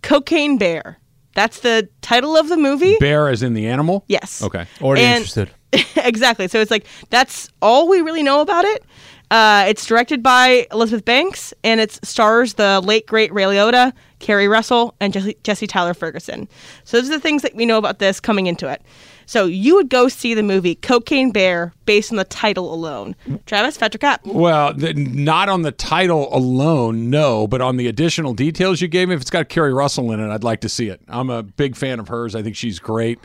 Cocaine 0.03 0.57
Bear. 0.57 1.00
That's 1.35 1.61
the 1.61 1.89
title 2.03 2.37
of 2.37 2.49
the 2.49 2.57
movie. 2.57 2.97
Bear 2.99 3.29
as 3.29 3.43
in 3.43 3.55
the 3.55 3.67
animal? 3.69 4.05
Yes. 4.09 4.43
Okay. 4.43 4.67
Already 4.81 5.03
And- 5.03 5.17
interested. 5.19 5.51
exactly. 5.97 6.49
So 6.49 6.61
it's 6.61 6.71
like 6.71 6.87
that's 7.11 7.49
all 7.63 7.89
we 7.89 8.01
really 8.01 8.23
know 8.25 8.41
about 8.41 8.65
it. 8.65 8.85
Uh, 9.31 9.65
it's 9.69 9.87
directed 9.87 10.25
by 10.25 10.67
Elizabeth 10.73 11.05
Banks, 11.05 11.55
and 11.63 11.81
it 11.81 11.93
stars 12.05 12.55
the 12.55 12.81
late 12.81 13.07
great 13.07 13.33
Ray 13.33 13.45
Liotta, 13.45 13.93
Keri 14.19 14.49
Russell, 14.49 14.97
and 15.01 15.13
Jesse, 15.13 15.37
Jesse 15.45 15.69
Tyler 15.69 15.95
Ferguson. 15.95 16.49
So 16.83 16.97
those 17.01 17.09
are 17.09 17.13
the 17.13 17.21
things 17.21 17.43
that 17.43 17.55
we 17.55 17.65
know 17.65 17.79
about 17.79 18.01
this 18.01 18.19
coming 18.19 18.49
into 18.49 18.67
it. 18.69 18.83
So 19.31 19.47
you 19.47 19.77
would 19.77 19.89
go 19.89 20.09
see 20.09 20.35
the 20.35 20.43
movie 20.43 20.75
Cocaine 20.75 21.31
Bear 21.31 21.73
based 21.87 22.11
on 22.11 22.17
the 22.17 22.25
title 22.25 22.75
alone. 22.75 23.15
Travis 23.47 23.79
Fetricap. 23.79 24.19
Well, 24.25 24.75
th- 24.75 24.97
not 24.97 25.49
on 25.49 25.63
the 25.63 25.71
title 25.71 26.29
alone, 26.35 27.11
no, 27.11 27.47
but 27.47 27.61
on 27.61 27.77
the 27.77 27.87
additional 27.87 28.35
details 28.35 28.81
you 28.81 28.89
gave 28.89 29.07
me. 29.09 29.15
If 29.15 29.21
it's 29.21 29.31
got 29.31 29.49
Keri 29.49 29.73
Russell 29.73 30.11
in 30.11 30.19
it, 30.19 30.29
I'd 30.33 30.43
like 30.43 30.63
to 30.63 30.69
see 30.69 30.89
it. 30.89 31.01
I'm 31.07 31.31
a 31.31 31.45
big 31.45 31.77
fan 31.77 32.01
of 32.01 32.09
hers. 32.09 32.35
I 32.35 32.43
think 32.43 32.57
she's 32.57 32.81
great. 32.81 33.21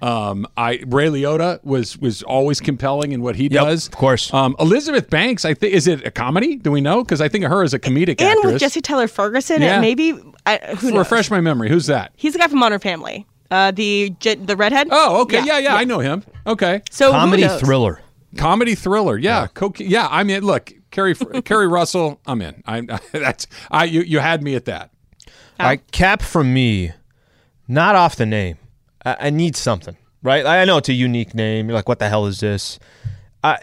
Um, 0.00 0.46
I 0.56 0.82
Ray 0.86 1.08
Liotta 1.08 1.62
was 1.62 1.98
was 1.98 2.22
always 2.22 2.58
compelling 2.58 3.12
in 3.12 3.20
what 3.20 3.36
he 3.36 3.50
does. 3.50 3.86
of 3.88 3.92
course. 3.92 4.32
Um, 4.32 4.56
Elizabeth 4.58 5.10
Banks, 5.10 5.44
I 5.44 5.52
think, 5.52 5.74
is 5.74 5.86
it 5.86 6.06
a 6.06 6.10
comedy? 6.10 6.56
Do 6.56 6.70
we 6.70 6.80
know? 6.80 7.04
Because 7.04 7.20
I 7.20 7.28
think 7.28 7.44
of 7.44 7.50
her 7.50 7.62
as 7.62 7.74
a 7.74 7.78
comedic 7.78 8.18
And 8.22 8.30
actress. 8.30 8.52
with 8.54 8.60
Jesse 8.60 8.80
Tyler 8.80 9.08
Ferguson, 9.08 9.60
Yeah. 9.60 9.74
and 9.74 9.82
maybe 9.82 10.14
I, 10.46 10.56
who 10.78 10.88
knows? 10.92 11.00
Refresh 11.00 11.30
my 11.30 11.42
memory. 11.42 11.68
Who's 11.68 11.84
that? 11.88 12.12
He's 12.16 12.32
the 12.32 12.38
guy 12.38 12.48
from 12.48 12.60
Modern 12.60 12.80
Family, 12.80 13.26
uh, 13.50 13.70
the 13.70 14.14
the 14.20 14.56
redhead. 14.56 14.88
Oh, 14.90 15.22
okay. 15.22 15.44
Yeah, 15.44 15.58
yeah, 15.58 15.74
I 15.74 15.84
know 15.84 15.98
him. 15.98 16.22
Okay. 16.46 16.82
So 16.90 17.10
Comedy 17.10 17.46
thriller. 17.48 18.00
Comedy 18.36 18.74
thriller. 18.74 19.18
Yeah. 19.18 19.48
Coke, 19.48 19.80
yeah. 19.80 20.06
I 20.10 20.22
mean, 20.22 20.42
look, 20.42 20.72
Keri 20.90 21.14
Keri 21.44 21.68
Russell. 21.68 22.20
I'm 22.26 22.40
in. 22.42 22.62
I'm 22.66 22.86
that's 23.12 23.46
I 23.70 23.84
you 23.84 24.02
you 24.02 24.18
had 24.18 24.42
me 24.42 24.54
at 24.54 24.64
that. 24.66 24.90
All 25.58 25.66
right, 25.66 25.92
cap 25.92 26.22
from 26.22 26.54
me, 26.54 26.92
not 27.68 27.94
off 27.94 28.16
the 28.16 28.24
name. 28.24 28.56
I, 29.04 29.16
I 29.20 29.30
need 29.30 29.56
something, 29.56 29.94
right? 30.22 30.46
I 30.46 30.64
know 30.64 30.78
it's 30.78 30.88
a 30.88 30.94
unique 30.94 31.34
name. 31.34 31.68
You're 31.68 31.76
like, 31.76 31.86
what 31.86 31.98
the 31.98 32.08
hell 32.08 32.24
is 32.26 32.40
this? 32.40 32.78
I 33.44 33.58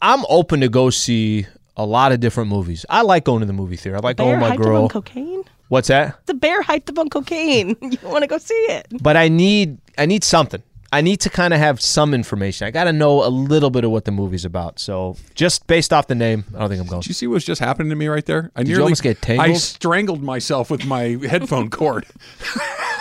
I'm 0.00 0.24
open 0.30 0.60
to 0.60 0.68
go 0.70 0.88
see 0.88 1.46
a 1.76 1.84
lot 1.84 2.12
of 2.12 2.20
different 2.20 2.48
movies. 2.48 2.86
I 2.88 3.02
like 3.02 3.24
going 3.24 3.40
to 3.40 3.46
the 3.46 3.52
movie 3.52 3.76
theater. 3.76 3.96
I 3.96 4.00
like 4.00 4.16
Bear 4.16 4.38
going 4.38 4.40
with 4.40 4.50
my 4.50 4.56
girl. 4.56 4.84
on 4.84 4.88
cocaine. 4.88 5.44
What's 5.72 5.88
that? 5.88 6.18
The 6.26 6.34
bear 6.34 6.62
hyped 6.62 6.90
up 6.90 6.98
on 6.98 7.08
cocaine. 7.08 7.76
You 7.80 7.96
want 8.02 8.24
to 8.24 8.26
go 8.26 8.36
see 8.36 8.52
it? 8.68 8.88
But 9.00 9.16
I 9.16 9.28
need 9.28 9.78
I 9.96 10.04
need 10.04 10.22
something. 10.22 10.62
I 10.92 11.00
need 11.00 11.20
to 11.20 11.30
kind 11.30 11.54
of 11.54 11.60
have 11.60 11.80
some 11.80 12.12
information. 12.12 12.66
I 12.66 12.70
got 12.70 12.84
to 12.84 12.92
know 12.92 13.24
a 13.26 13.30
little 13.30 13.70
bit 13.70 13.82
of 13.82 13.90
what 13.90 14.04
the 14.04 14.10
movie's 14.10 14.44
about. 14.44 14.78
So 14.78 15.16
just 15.34 15.66
based 15.66 15.90
off 15.94 16.08
the 16.08 16.14
name, 16.14 16.44
I 16.54 16.58
don't 16.58 16.68
think 16.68 16.82
I'm 16.82 16.86
going. 16.88 17.00
Did 17.00 17.08
you 17.08 17.14
see 17.14 17.26
what's 17.26 17.46
just 17.46 17.58
happening 17.58 17.88
to 17.88 17.96
me 17.96 18.08
right 18.08 18.26
there? 18.26 18.50
I 18.54 18.60
you 18.60 18.66
nearly 18.66 18.82
almost 18.82 19.02
get 19.02 19.22
tangled? 19.22 19.48
I 19.48 19.54
strangled 19.54 20.22
myself 20.22 20.70
with 20.70 20.84
my 20.84 21.02
headphone 21.26 21.70
cord. 21.70 22.04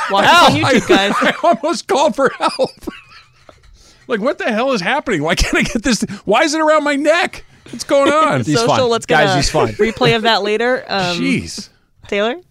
Watch 0.10 0.23
it 0.23 0.65
on 0.65 0.71
YouTube, 0.71 0.88
guys. 0.88 1.12
I 1.21 1.34
almost 1.43 1.89
called 1.89 2.15
for 2.15 2.29
help. 2.39 2.71
like, 4.07 4.21
what 4.21 4.38
the 4.38 4.49
hell 4.49 4.71
is 4.71 4.79
happening? 4.79 5.23
Why 5.23 5.36
can't 5.36 5.55
I 5.57 5.63
get 5.63 5.84
this? 5.84 6.03
Why 6.23 6.43
is 6.43 6.53
it 6.53 6.62
around 6.62 6.86
my 6.86 6.95
neck? 6.95 7.43
What's 7.69 7.84
going 7.84 8.13
on? 8.13 8.45
He's 8.45 8.57
Social. 8.57 8.75
fine. 8.77 8.89
Let's 8.89 9.05
get 9.05 9.25
Guys, 9.25 9.29
a 9.31 9.36
he's 9.36 9.49
fine. 9.49 9.73
replay 9.73 10.15
of 10.15 10.21
that 10.21 10.41
later. 10.41 10.86
Um, 10.88 11.17
Jeez. 11.17 11.67
Taylor. 12.07 12.41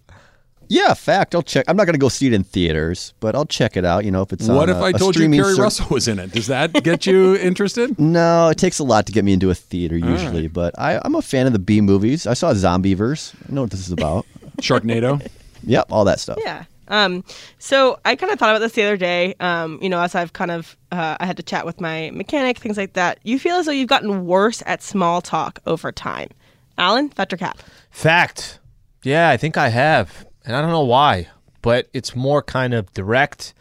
Yeah, 0.71 0.93
fact. 0.93 1.35
I'll 1.35 1.41
check. 1.43 1.65
I'm 1.67 1.75
not 1.75 1.83
going 1.83 1.95
to 1.95 1.99
go 1.99 2.07
see 2.07 2.27
it 2.27 2.33
in 2.33 2.45
theaters, 2.45 3.13
but 3.19 3.35
I'll 3.35 3.45
check 3.45 3.75
it 3.75 3.83
out. 3.83 4.05
You 4.05 4.11
know, 4.11 4.21
if 4.21 4.31
it's 4.31 4.47
What 4.47 4.69
on 4.69 4.75
if 4.77 4.81
a- 4.81 4.85
I 4.85 4.89
a 4.91 4.93
told 4.93 5.17
you 5.17 5.29
Keri 5.29 5.53
ser- 5.55 5.61
Russell 5.61 5.87
was 5.89 6.07
in 6.07 6.17
it? 6.17 6.31
Does 6.31 6.47
that 6.47 6.71
get 6.83 7.05
you 7.05 7.35
interested? 7.49 7.99
No, 7.99 8.47
it 8.47 8.57
takes 8.57 8.79
a 8.79 8.85
lot 8.85 9.05
to 9.07 9.11
get 9.11 9.25
me 9.25 9.33
into 9.33 9.49
a 9.49 9.53
theater 9.55 9.97
usually, 9.97 10.47
but 10.47 10.73
I, 10.79 11.01
I'm 11.03 11.15
a 11.15 11.21
fan 11.21 11.45
of 11.45 11.51
the 11.51 11.59
B 11.59 11.81
movies. 11.81 12.25
I 12.25 12.35
saw 12.35 12.53
Zombieverse. 12.53 13.35
I 13.49 13.53
know 13.53 13.61
what 13.63 13.71
this 13.71 13.81
is 13.85 13.91
about. 13.91 14.25
Sharknado. 14.61 15.27
yep, 15.63 15.87
all 15.91 16.05
that 16.05 16.21
stuff. 16.21 16.37
Yeah. 16.41 16.63
Um, 16.87 17.25
so 17.59 17.99
I 18.05 18.15
kind 18.15 18.31
of 18.31 18.39
thought 18.39 18.51
about 18.51 18.59
this 18.59 18.71
the 18.71 18.83
other 18.83 18.95
day. 18.97 19.35
Um, 19.41 19.77
you 19.81 19.89
know, 19.89 19.99
as 19.99 20.15
I've 20.15 20.31
kind 20.31 20.51
of 20.51 20.77
uh, 20.93 21.17
I 21.19 21.25
had 21.25 21.35
to 21.35 21.43
chat 21.43 21.65
with 21.65 21.81
my 21.81 22.11
mechanic, 22.13 22.57
things 22.59 22.77
like 22.77 22.93
that. 22.93 23.19
You 23.23 23.39
feel 23.39 23.57
as 23.57 23.65
though 23.65 23.73
you've 23.73 23.89
gotten 23.89 24.25
worse 24.25 24.63
at 24.65 24.81
small 24.81 25.19
talk 25.21 25.59
over 25.65 25.91
time. 25.91 26.29
Alan, 26.77 27.09
fact 27.09 27.33
or 27.33 27.37
cap? 27.37 27.57
Fact. 27.89 28.59
Yeah, 29.03 29.29
I 29.29 29.35
think 29.35 29.57
I 29.57 29.67
have. 29.67 30.25
And 30.45 30.55
I 30.55 30.61
don't 30.61 30.71
know 30.71 30.83
why, 30.83 31.27
but 31.61 31.89
it's 31.93 32.15
more 32.15 32.41
kind 32.41 32.73
of 32.73 32.91
direct 32.93 33.53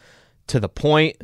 to 0.47 0.61
the 0.61 0.69
point. 0.69 1.17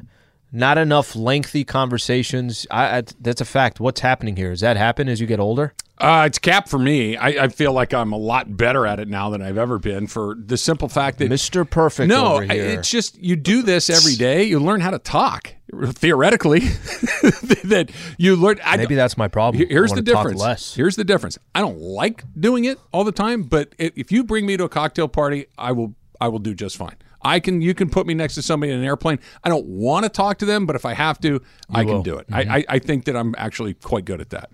Not 0.52 0.78
enough 0.78 1.16
lengthy 1.16 1.64
conversations. 1.64 2.66
I, 2.70 2.98
I, 2.98 3.02
that's 3.20 3.40
a 3.40 3.46
fact. 3.46 3.80
What's 3.80 4.00
happening 4.00 4.36
here? 4.36 4.50
Does 4.50 4.60
that 4.60 4.76
happen 4.76 5.08
as 5.08 5.20
you 5.20 5.26
get 5.26 5.40
older? 5.40 5.74
Uh, 5.98 6.24
it's 6.26 6.38
cap 6.38 6.68
for 6.68 6.78
me. 6.78 7.16
I, 7.16 7.44
I 7.44 7.48
feel 7.48 7.72
like 7.72 7.94
I'm 7.94 8.12
a 8.12 8.18
lot 8.18 8.54
better 8.54 8.86
at 8.86 9.00
it 9.00 9.08
now 9.08 9.30
than 9.30 9.40
I've 9.40 9.56
ever 9.56 9.78
been 9.78 10.06
for 10.06 10.36
the 10.38 10.58
simple 10.58 10.88
fact 10.88 11.18
that 11.18 11.30
Mr. 11.30 11.68
Perfect 11.68 12.08
no, 12.08 12.34
over 12.34 12.44
here. 12.44 12.64
it's 12.64 12.90
just 12.90 13.16
you 13.18 13.34
do 13.34 13.62
this 13.62 13.88
every 13.88 14.14
day. 14.14 14.44
You 14.44 14.60
learn 14.60 14.82
how 14.82 14.90
to 14.90 14.98
talk 14.98 15.54
theoretically. 15.72 16.60
that 16.60 17.90
you 18.18 18.36
learn. 18.36 18.60
I, 18.62 18.76
Maybe 18.76 18.94
that's 18.94 19.16
my 19.16 19.28
problem. 19.28 19.66
Here's 19.66 19.90
I 19.90 19.96
the 19.96 20.00
wanna 20.00 20.12
talk 20.12 20.22
difference. 20.24 20.40
less. 20.40 20.74
Here's 20.74 20.96
the 20.96 21.04
difference. 21.04 21.38
I 21.54 21.60
don't 21.60 21.80
like 21.80 22.24
doing 22.38 22.66
it 22.66 22.78
all 22.92 23.04
the 23.04 23.12
time, 23.12 23.44
but 23.44 23.72
if 23.78 24.12
you 24.12 24.22
bring 24.22 24.44
me 24.44 24.58
to 24.58 24.64
a 24.64 24.68
cocktail 24.68 25.08
party, 25.08 25.46
I 25.56 25.72
will. 25.72 25.94
I 26.18 26.28
will 26.28 26.38
do 26.38 26.54
just 26.54 26.78
fine. 26.78 26.96
I 27.22 27.40
can. 27.40 27.62
You 27.62 27.74
can 27.74 27.88
put 27.88 28.06
me 28.06 28.14
next 28.14 28.34
to 28.36 28.42
somebody 28.42 28.72
in 28.72 28.78
an 28.78 28.84
airplane. 28.84 29.18
I 29.44 29.48
don't 29.48 29.66
want 29.66 30.04
to 30.04 30.08
talk 30.10 30.38
to 30.38 30.44
them, 30.44 30.66
but 30.66 30.76
if 30.76 30.84
I 30.84 30.94
have 30.94 31.20
to, 31.20 31.42
I 31.70 31.84
can 31.84 32.02
do 32.02 32.16
it. 32.16 32.26
Mm-hmm. 32.28 32.50
I, 32.50 32.56
I, 32.56 32.64
I 32.68 32.78
think 32.78 33.06
that 33.06 33.16
I'm 33.16 33.34
actually 33.36 33.74
quite 33.74 34.04
good 34.04 34.20
at 34.20 34.30
that. 34.30 34.50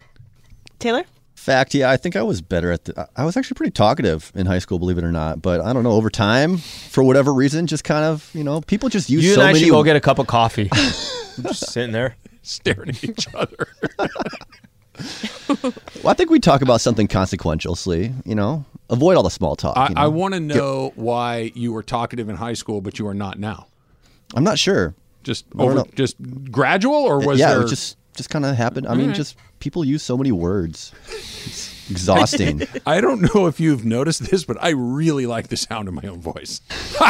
Taylor? 0.78 1.04
Fact, 1.34 1.74
yeah, 1.74 1.90
I 1.90 1.96
think 1.96 2.14
I 2.14 2.22
was 2.22 2.40
better 2.40 2.70
at 2.70 2.84
the. 2.84 3.08
I 3.16 3.24
was 3.24 3.36
actually 3.36 3.56
pretty 3.56 3.72
talkative 3.72 4.30
in 4.34 4.46
high 4.46 4.60
school, 4.60 4.78
believe 4.78 4.98
it 4.98 5.04
or 5.04 5.10
not. 5.10 5.42
But 5.42 5.60
I 5.60 5.72
don't 5.72 5.82
know, 5.82 5.92
over 5.92 6.08
time, 6.08 6.58
for 6.58 7.02
whatever 7.02 7.34
reason, 7.34 7.66
just 7.66 7.82
kind 7.82 8.04
of, 8.04 8.30
you 8.32 8.44
know, 8.44 8.60
people 8.60 8.88
just 8.88 9.10
use 9.10 9.24
you 9.24 9.34
so 9.34 9.40
and 9.40 9.48
I 9.48 9.52
many. 9.52 9.64
should 9.64 9.70
go 9.70 9.82
get 9.82 9.96
a 9.96 10.00
cup 10.00 10.18
of 10.18 10.28
coffee. 10.28 10.68
I'm 10.72 11.42
just 11.42 11.72
sitting 11.72 11.92
there. 11.92 12.16
Staring 12.42 12.90
at 12.90 13.04
each 13.04 13.26
other. 13.34 13.68
well, 15.62 16.08
I 16.08 16.14
think 16.14 16.30
we 16.30 16.38
talk 16.38 16.60
about 16.60 16.80
something 16.80 17.08
consequential, 17.08 17.76
Slee. 17.76 18.12
You 18.24 18.34
know, 18.34 18.64
avoid 18.90 19.16
all 19.16 19.22
the 19.22 19.30
small 19.30 19.56
talk. 19.56 19.76
I, 19.76 19.88
you 19.88 19.94
know? 19.94 20.00
I 20.00 20.06
want 20.08 20.34
to 20.34 20.40
know 20.40 20.92
why 20.96 21.52
you 21.54 21.72
were 21.72 21.82
talkative 21.82 22.28
in 22.28 22.36
high 22.36 22.54
school, 22.54 22.80
but 22.80 22.98
you 22.98 23.06
are 23.06 23.14
not 23.14 23.38
now. 23.38 23.66
I'm 24.34 24.44
not 24.44 24.58
sure. 24.58 24.94
Just 25.22 25.44
over, 25.58 25.84
just 25.94 26.16
gradual, 26.50 26.94
or 26.94 27.24
was 27.24 27.38
yeah, 27.38 27.54
there 27.54 27.62
it 27.62 27.68
just 27.68 27.96
just 28.16 28.30
kind 28.30 28.44
of 28.44 28.56
happened. 28.56 28.86
I 28.86 28.94
mean, 28.94 29.14
just 29.14 29.36
people 29.62 29.84
use 29.84 30.02
so 30.02 30.16
many 30.18 30.32
words. 30.32 30.92
It's 31.06 31.88
exhausting. 31.88 32.62
I 32.86 33.00
don't 33.00 33.32
know 33.32 33.46
if 33.46 33.60
you've 33.60 33.84
noticed 33.84 34.28
this, 34.28 34.44
but 34.44 34.56
I 34.60 34.70
really 34.70 35.24
like 35.24 35.48
the 35.48 35.56
sound 35.56 35.86
of 35.86 35.94
my 35.94 36.02
own 36.02 36.20
voice. 36.20 36.60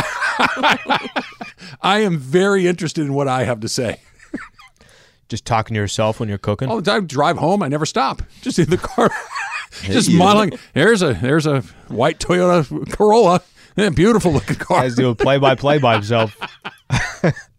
I 1.81 2.01
am 2.01 2.19
very 2.19 2.67
interested 2.67 3.07
in 3.07 3.15
what 3.15 3.27
I 3.27 3.45
have 3.45 3.61
to 3.61 3.71
say. 3.71 4.01
Just 5.31 5.47
talking 5.47 5.73
to 5.73 5.81
yourself 5.81 6.21
when 6.21 6.29
you're 6.29 6.37
cooking. 6.37 6.69
All 6.69 6.77
the 6.77 6.83
time, 6.83 7.07
drive 7.07 7.39
home, 7.39 7.63
I 7.63 7.69
never 7.69 7.87
stop. 7.87 8.21
Just 8.43 8.59
in 8.59 8.69
the 8.69 8.77
car, 8.77 9.11
just 9.85 10.11
you. 10.11 10.19
modeling. 10.19 10.53
There's 10.75 11.01
a 11.01 11.15
there's 11.15 11.47
a 11.47 11.63
white 11.89 12.19
Toyota 12.19 12.93
Corolla, 12.93 13.41
Eh, 13.79 13.89
beautiful 13.89 14.31
looking 14.33 14.57
car. 14.57 14.83
Guys 14.83 14.95
doing 14.95 15.15
play 15.15 15.39
by 15.39 15.55
play 15.55 15.79
by 15.79 15.95
himself. 15.95 16.37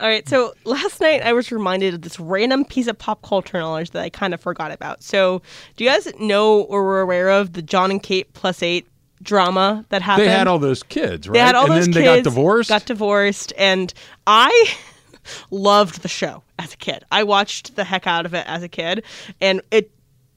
All 0.00 0.06
right, 0.06 0.28
so 0.28 0.54
last 0.64 1.00
night 1.00 1.22
I 1.22 1.32
was 1.32 1.50
reminded 1.50 1.94
of 1.94 2.02
this 2.02 2.20
random 2.20 2.64
piece 2.64 2.86
of 2.86 2.96
pop 2.98 3.22
culture 3.22 3.58
knowledge 3.58 3.90
that 3.90 4.02
I 4.02 4.10
kind 4.10 4.32
of 4.34 4.40
forgot 4.40 4.70
about. 4.70 5.02
So, 5.02 5.42
do 5.76 5.84
you 5.84 5.90
guys 5.90 6.12
know 6.20 6.60
or 6.62 6.84
were 6.84 7.00
aware 7.00 7.30
of 7.30 7.52
the 7.54 7.62
John 7.62 7.90
and 7.90 8.02
Kate 8.02 8.32
plus 8.32 8.62
eight 8.62 8.86
drama 9.22 9.84
that 9.88 10.02
happened? 10.02 10.28
They 10.28 10.32
had 10.32 10.46
all 10.46 10.58
those 10.58 10.82
kids, 10.82 11.28
right? 11.28 11.34
They 11.34 11.40
had 11.40 11.54
all 11.54 11.64
and 11.64 11.72
those 11.72 11.86
then 11.86 11.94
kids. 11.94 12.06
they 12.06 12.16
got 12.16 12.24
divorced. 12.24 12.68
Got 12.68 12.84
divorced, 12.86 13.52
and 13.58 13.92
I 14.26 14.68
loved 15.50 16.02
the 16.02 16.08
show 16.08 16.42
as 16.58 16.74
a 16.74 16.76
kid. 16.76 17.04
I 17.10 17.24
watched 17.24 17.74
the 17.76 17.84
heck 17.84 18.06
out 18.06 18.24
of 18.26 18.34
it 18.34 18.44
as 18.46 18.62
a 18.62 18.68
kid, 18.68 19.04
and 19.40 19.62
it 19.70 19.90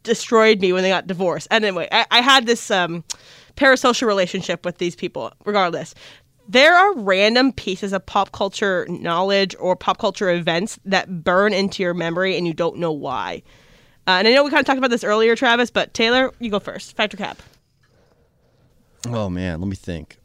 destroyed 0.04 0.60
me 0.60 0.74
when 0.74 0.84
they 0.84 0.89
got 0.89 1.08
divorced. 1.08 1.47
And 1.52 1.63
anyway, 1.63 1.88
I, 1.91 2.06
I 2.10 2.21
had 2.21 2.45
this 2.45 2.71
um, 2.71 3.04
parasocial 3.56 4.08
relationship 4.08 4.65
with 4.65 4.78
these 4.80 4.95
people. 4.95 5.32
Regardless, 5.45 5.93
there 6.52 6.76
are 6.76 6.94
random 6.98 7.54
pieces 7.54 7.94
of 7.94 8.06
pop 8.06 8.34
culture 8.34 8.86
knowledge 8.90 9.56
or 9.58 9.74
pop 9.76 9.98
culture 9.98 10.30
events 10.30 10.78
that 10.84 11.24
burn 11.24 11.54
into 11.54 11.82
your 11.82 11.94
memory, 11.94 12.38
and 12.38 12.46
you 12.46 12.54
don't 12.54 12.78
know 12.78 12.92
why. 12.92 13.42
Uh, 14.06 14.12
and 14.12 14.28
I 14.28 14.34
know 14.34 14.44
we 14.44 14.50
kind 14.50 14.60
of 14.60 14.66
talked 14.66 14.78
about 14.78 14.90
this 14.90 15.06
earlier, 15.06 15.36
Travis, 15.36 15.72
but 15.72 15.94
Taylor, 15.94 16.34
you 16.40 16.52
go 16.52 16.60
first. 16.60 16.96
Factor 16.98 17.16
cap. 17.16 17.42
oh 19.08 19.30
man, 19.30 19.62
let 19.62 19.70
me 19.70 19.78
think. 19.78 20.18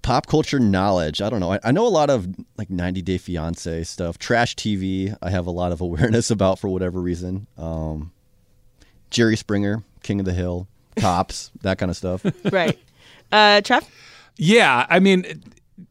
Pop 0.00 0.26
culture 0.26 0.58
knowledge. 0.60 1.20
I 1.20 1.28
don't 1.28 1.40
know. 1.40 1.52
I, 1.52 1.58
I 1.62 1.72
know 1.72 1.86
a 1.86 1.88
lot 1.88 2.08
of 2.08 2.28
like 2.56 2.70
90 2.70 3.02
Day 3.02 3.18
Fiance 3.18 3.82
stuff. 3.84 4.18
Trash 4.18 4.54
TV. 4.56 5.14
I 5.20 5.28
have 5.30 5.46
a 5.46 5.50
lot 5.50 5.72
of 5.72 5.80
awareness 5.82 6.30
about 6.30 6.58
for 6.58 6.68
whatever 6.68 7.00
reason. 7.02 7.48
Um, 7.58 8.12
Jerry 9.10 9.36
Springer, 9.36 9.82
King 10.02 10.20
of 10.20 10.26
the 10.26 10.32
Hill, 10.32 10.68
Cops, 10.96 11.50
that 11.60 11.76
kind 11.76 11.90
of 11.90 11.96
stuff. 11.98 12.24
Right. 12.50 12.78
Uh, 13.32 13.60
Trev? 13.60 13.88
Yeah, 14.36 14.86
I 14.88 15.00
mean, 15.00 15.42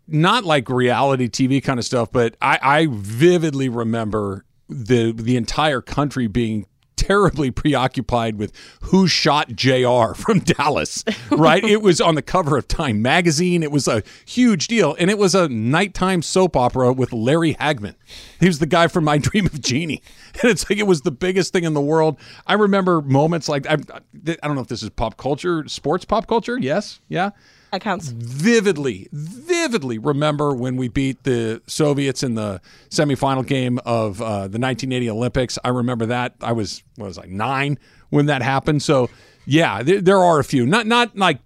not 0.08 0.44
like 0.44 0.70
reality 0.70 1.28
TV 1.30 1.64
kind 1.64 1.80
of 1.80 1.86
stuff, 1.86 2.12
but 2.12 2.36
I, 2.42 2.60
I 2.62 2.88
vividly 2.90 3.70
remember 3.70 4.46
the 4.70 5.12
the 5.12 5.36
entire 5.38 5.82
country 5.82 6.28
being 6.28 6.66
terribly 7.06 7.52
preoccupied 7.52 8.36
with 8.36 8.52
who 8.82 9.08
shot 9.08 9.50
JR 9.50 10.14
from 10.16 10.40
Dallas, 10.40 11.04
right? 11.30 11.64
it 11.64 11.84
was 11.84 12.02
on 12.02 12.16
the 12.16 12.24
cover 12.24 12.58
of 12.58 12.68
Time 12.68 13.00
magazine. 13.02 13.62
It 13.62 13.72
was 13.72 13.88
a 13.88 14.02
huge 14.26 14.68
deal. 14.68 14.96
And 14.98 15.12
it 15.12 15.20
was 15.20 15.36
a 15.36 15.48
nighttime 15.48 16.24
soap 16.24 16.56
opera 16.56 16.92
with 16.92 17.14
Larry 17.14 17.54
Hagman. 17.54 17.94
He 18.40 18.48
was 18.48 18.58
the 18.58 18.66
guy 18.66 18.88
from 18.88 19.04
My 19.04 19.20
Dream 19.20 19.46
of 19.46 19.62
Jeannie. 19.62 20.02
And 20.42 20.52
it's 20.52 20.70
like 20.70 20.78
it 20.80 20.86
was 20.86 21.02
the 21.02 21.12
biggest 21.12 21.54
thing 21.54 21.64
in 21.64 21.74
the 21.74 21.82
world. 21.82 22.20
I 22.46 22.56
remember 22.56 23.02
moments 23.02 23.48
like, 23.48 23.66
I, 23.68 23.76
I 23.76 24.48
don't 24.48 24.56
know 24.56 24.62
if 24.62 24.68
this 24.68 24.84
is 24.84 24.90
pop 24.90 25.16
culture, 25.16 25.66
sports 25.70 26.04
pop 26.04 26.28
culture. 26.28 26.60
Yes. 26.60 27.00
Yeah 27.08 27.30
That 27.76 27.82
counts. 27.82 28.08
vividly, 28.10 29.08
vividly 29.12 29.98
remember 29.98 30.54
when 30.54 30.76
we 30.78 30.88
beat 30.88 31.24
the 31.24 31.62
Soviets 31.68 32.24
in 32.24 32.36
the 32.36 32.62
semifinal 32.90 33.46
game 33.46 33.80
of 33.86 34.22
uh, 34.22 34.48
the 34.48 34.60
1980 34.60 35.10
Olympics. 35.10 35.60
I 35.64 35.70
remember 35.70 36.06
that. 36.08 36.36
I 36.42 36.52
was 36.54 36.84
what 36.96 37.08
was 37.08 37.18
I 37.18 37.26
nine 37.28 37.78
when 38.10 38.28
that 38.28 38.42
happened. 38.42 38.82
So 38.84 39.10
yeah, 39.46 39.84
there, 39.84 40.02
there 40.02 40.18
are 40.24 40.40
a 40.40 40.44
few. 40.44 40.66
Not 40.66 40.88
not 40.88 41.18
like. 41.18 41.40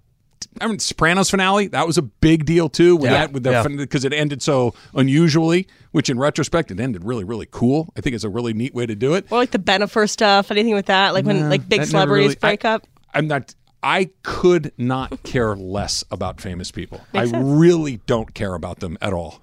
I 0.61 0.67
mean, 0.67 0.79
Sopranos 0.79 1.29
finale 1.29 1.67
that 1.67 1.85
was 1.85 1.97
a 1.97 2.01
big 2.01 2.45
deal 2.45 2.69
too. 2.69 2.95
With 2.95 3.11
Yeah, 3.11 3.17
that, 3.27 3.31
with 3.33 3.43
the 3.43 3.51
yeah. 3.51 3.67
because 3.67 4.03
it 4.05 4.13
ended 4.13 4.41
so 4.41 4.73
unusually, 4.95 5.67
which 5.91 6.09
in 6.09 6.17
retrospect 6.17 6.71
it 6.71 6.79
ended 6.79 7.03
really, 7.03 7.23
really 7.23 7.47
cool. 7.49 7.91
I 7.97 8.01
think 8.01 8.15
it's 8.15 8.23
a 8.23 8.29
really 8.29 8.53
neat 8.53 8.73
way 8.73 8.85
to 8.85 8.95
do 8.95 9.13
it. 9.15 9.25
Or 9.31 9.37
like 9.37 9.51
the 9.51 9.59
Bennifer 9.59 10.09
stuff, 10.09 10.49
anything 10.51 10.73
with 10.73 10.85
that, 10.87 11.13
like 11.13 11.25
when 11.25 11.49
like 11.49 11.67
big 11.67 11.83
celebrities 11.85 12.27
really- 12.29 12.35
break 12.35 12.65
I- 12.65 12.75
up. 12.75 12.87
I'm 13.13 13.27
not. 13.27 13.53
I 13.81 14.09
could 14.23 14.71
not 14.77 15.23
care 15.23 15.55
less 15.55 16.03
about 16.11 16.41
famous 16.41 16.71
people. 16.71 17.01
Makes 17.13 17.29
I 17.29 17.31
sense. 17.31 17.45
really 17.59 17.97
don't 18.05 18.33
care 18.33 18.53
about 18.53 18.79
them 18.79 18.97
at 19.01 19.13
all. 19.13 19.41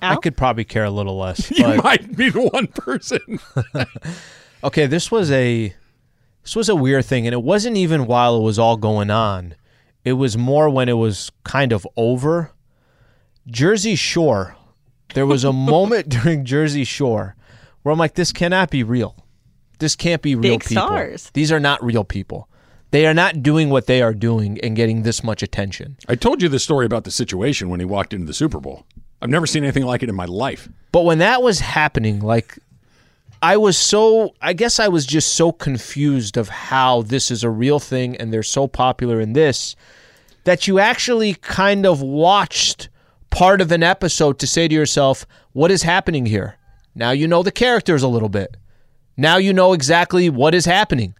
I 0.00 0.16
could 0.16 0.36
probably 0.36 0.64
care 0.64 0.84
a 0.84 0.90
little 0.90 1.18
less. 1.18 1.50
You 1.56 1.64
But 1.64 1.84
might 1.84 2.16
be 2.16 2.30
the 2.30 2.42
one 2.48 2.66
person. 2.68 3.38
okay, 4.64 4.86
this 4.86 5.10
was 5.10 5.30
a 5.30 5.74
this 6.42 6.56
was 6.56 6.68
a 6.68 6.74
weird 6.74 7.04
thing, 7.04 7.26
and 7.26 7.34
it 7.34 7.42
wasn't 7.42 7.76
even 7.76 8.06
while 8.06 8.36
it 8.36 8.42
was 8.42 8.58
all 8.58 8.76
going 8.76 9.10
on. 9.10 9.54
It 10.04 10.14
was 10.14 10.36
more 10.36 10.68
when 10.68 10.88
it 10.88 10.94
was 10.94 11.30
kind 11.44 11.72
of 11.72 11.86
over. 11.96 12.50
Jersey 13.46 13.94
Shore. 13.94 14.56
There 15.14 15.26
was 15.26 15.44
a 15.44 15.52
moment 15.52 16.08
during 16.08 16.44
Jersey 16.44 16.84
Shore 16.84 17.36
where 17.82 17.92
I'm 17.92 17.98
like, 17.98 18.14
this 18.14 18.32
cannot 18.32 18.70
be 18.70 18.82
real. 18.82 19.14
This 19.78 19.94
can't 19.94 20.22
be 20.22 20.34
real 20.34 20.54
Big 20.54 20.64
people. 20.64 20.82
stars. 20.86 21.30
These 21.34 21.52
are 21.52 21.60
not 21.60 21.84
real 21.84 22.02
people. 22.04 22.48
They 22.92 23.06
are 23.06 23.14
not 23.14 23.42
doing 23.42 23.70
what 23.70 23.86
they 23.86 24.02
are 24.02 24.12
doing 24.12 24.60
and 24.60 24.76
getting 24.76 25.02
this 25.02 25.24
much 25.24 25.42
attention. 25.42 25.96
I 26.08 26.14
told 26.14 26.42
you 26.42 26.48
the 26.50 26.58
story 26.58 26.84
about 26.84 27.04
the 27.04 27.10
situation 27.10 27.70
when 27.70 27.80
he 27.80 27.86
walked 27.86 28.12
into 28.12 28.26
the 28.26 28.34
Super 28.34 28.60
Bowl. 28.60 28.86
I've 29.22 29.30
never 29.30 29.46
seen 29.46 29.64
anything 29.64 29.86
like 29.86 30.02
it 30.02 30.10
in 30.10 30.14
my 30.14 30.26
life. 30.26 30.68
But 30.92 31.04
when 31.06 31.18
that 31.18 31.42
was 31.42 31.60
happening, 31.60 32.20
like 32.20 32.58
I 33.40 33.56
was 33.56 33.78
so 33.78 34.34
I 34.42 34.52
guess 34.52 34.78
I 34.78 34.88
was 34.88 35.06
just 35.06 35.34
so 35.34 35.52
confused 35.52 36.36
of 36.36 36.50
how 36.50 37.00
this 37.00 37.30
is 37.30 37.42
a 37.42 37.48
real 37.48 37.78
thing 37.78 38.14
and 38.16 38.30
they're 38.30 38.42
so 38.42 38.68
popular 38.68 39.20
in 39.20 39.32
this 39.32 39.74
that 40.44 40.68
you 40.68 40.78
actually 40.78 41.34
kind 41.34 41.86
of 41.86 42.02
watched 42.02 42.90
part 43.30 43.62
of 43.62 43.72
an 43.72 43.82
episode 43.82 44.38
to 44.40 44.46
say 44.46 44.68
to 44.68 44.74
yourself, 44.74 45.24
what 45.52 45.70
is 45.70 45.82
happening 45.82 46.26
here? 46.26 46.58
Now 46.94 47.12
you 47.12 47.26
know 47.26 47.42
the 47.42 47.52
characters 47.52 48.02
a 48.02 48.08
little 48.08 48.28
bit. 48.28 48.58
Now 49.16 49.38
you 49.38 49.54
know 49.54 49.72
exactly 49.72 50.28
what 50.28 50.54
is 50.54 50.66
happening. 50.66 51.14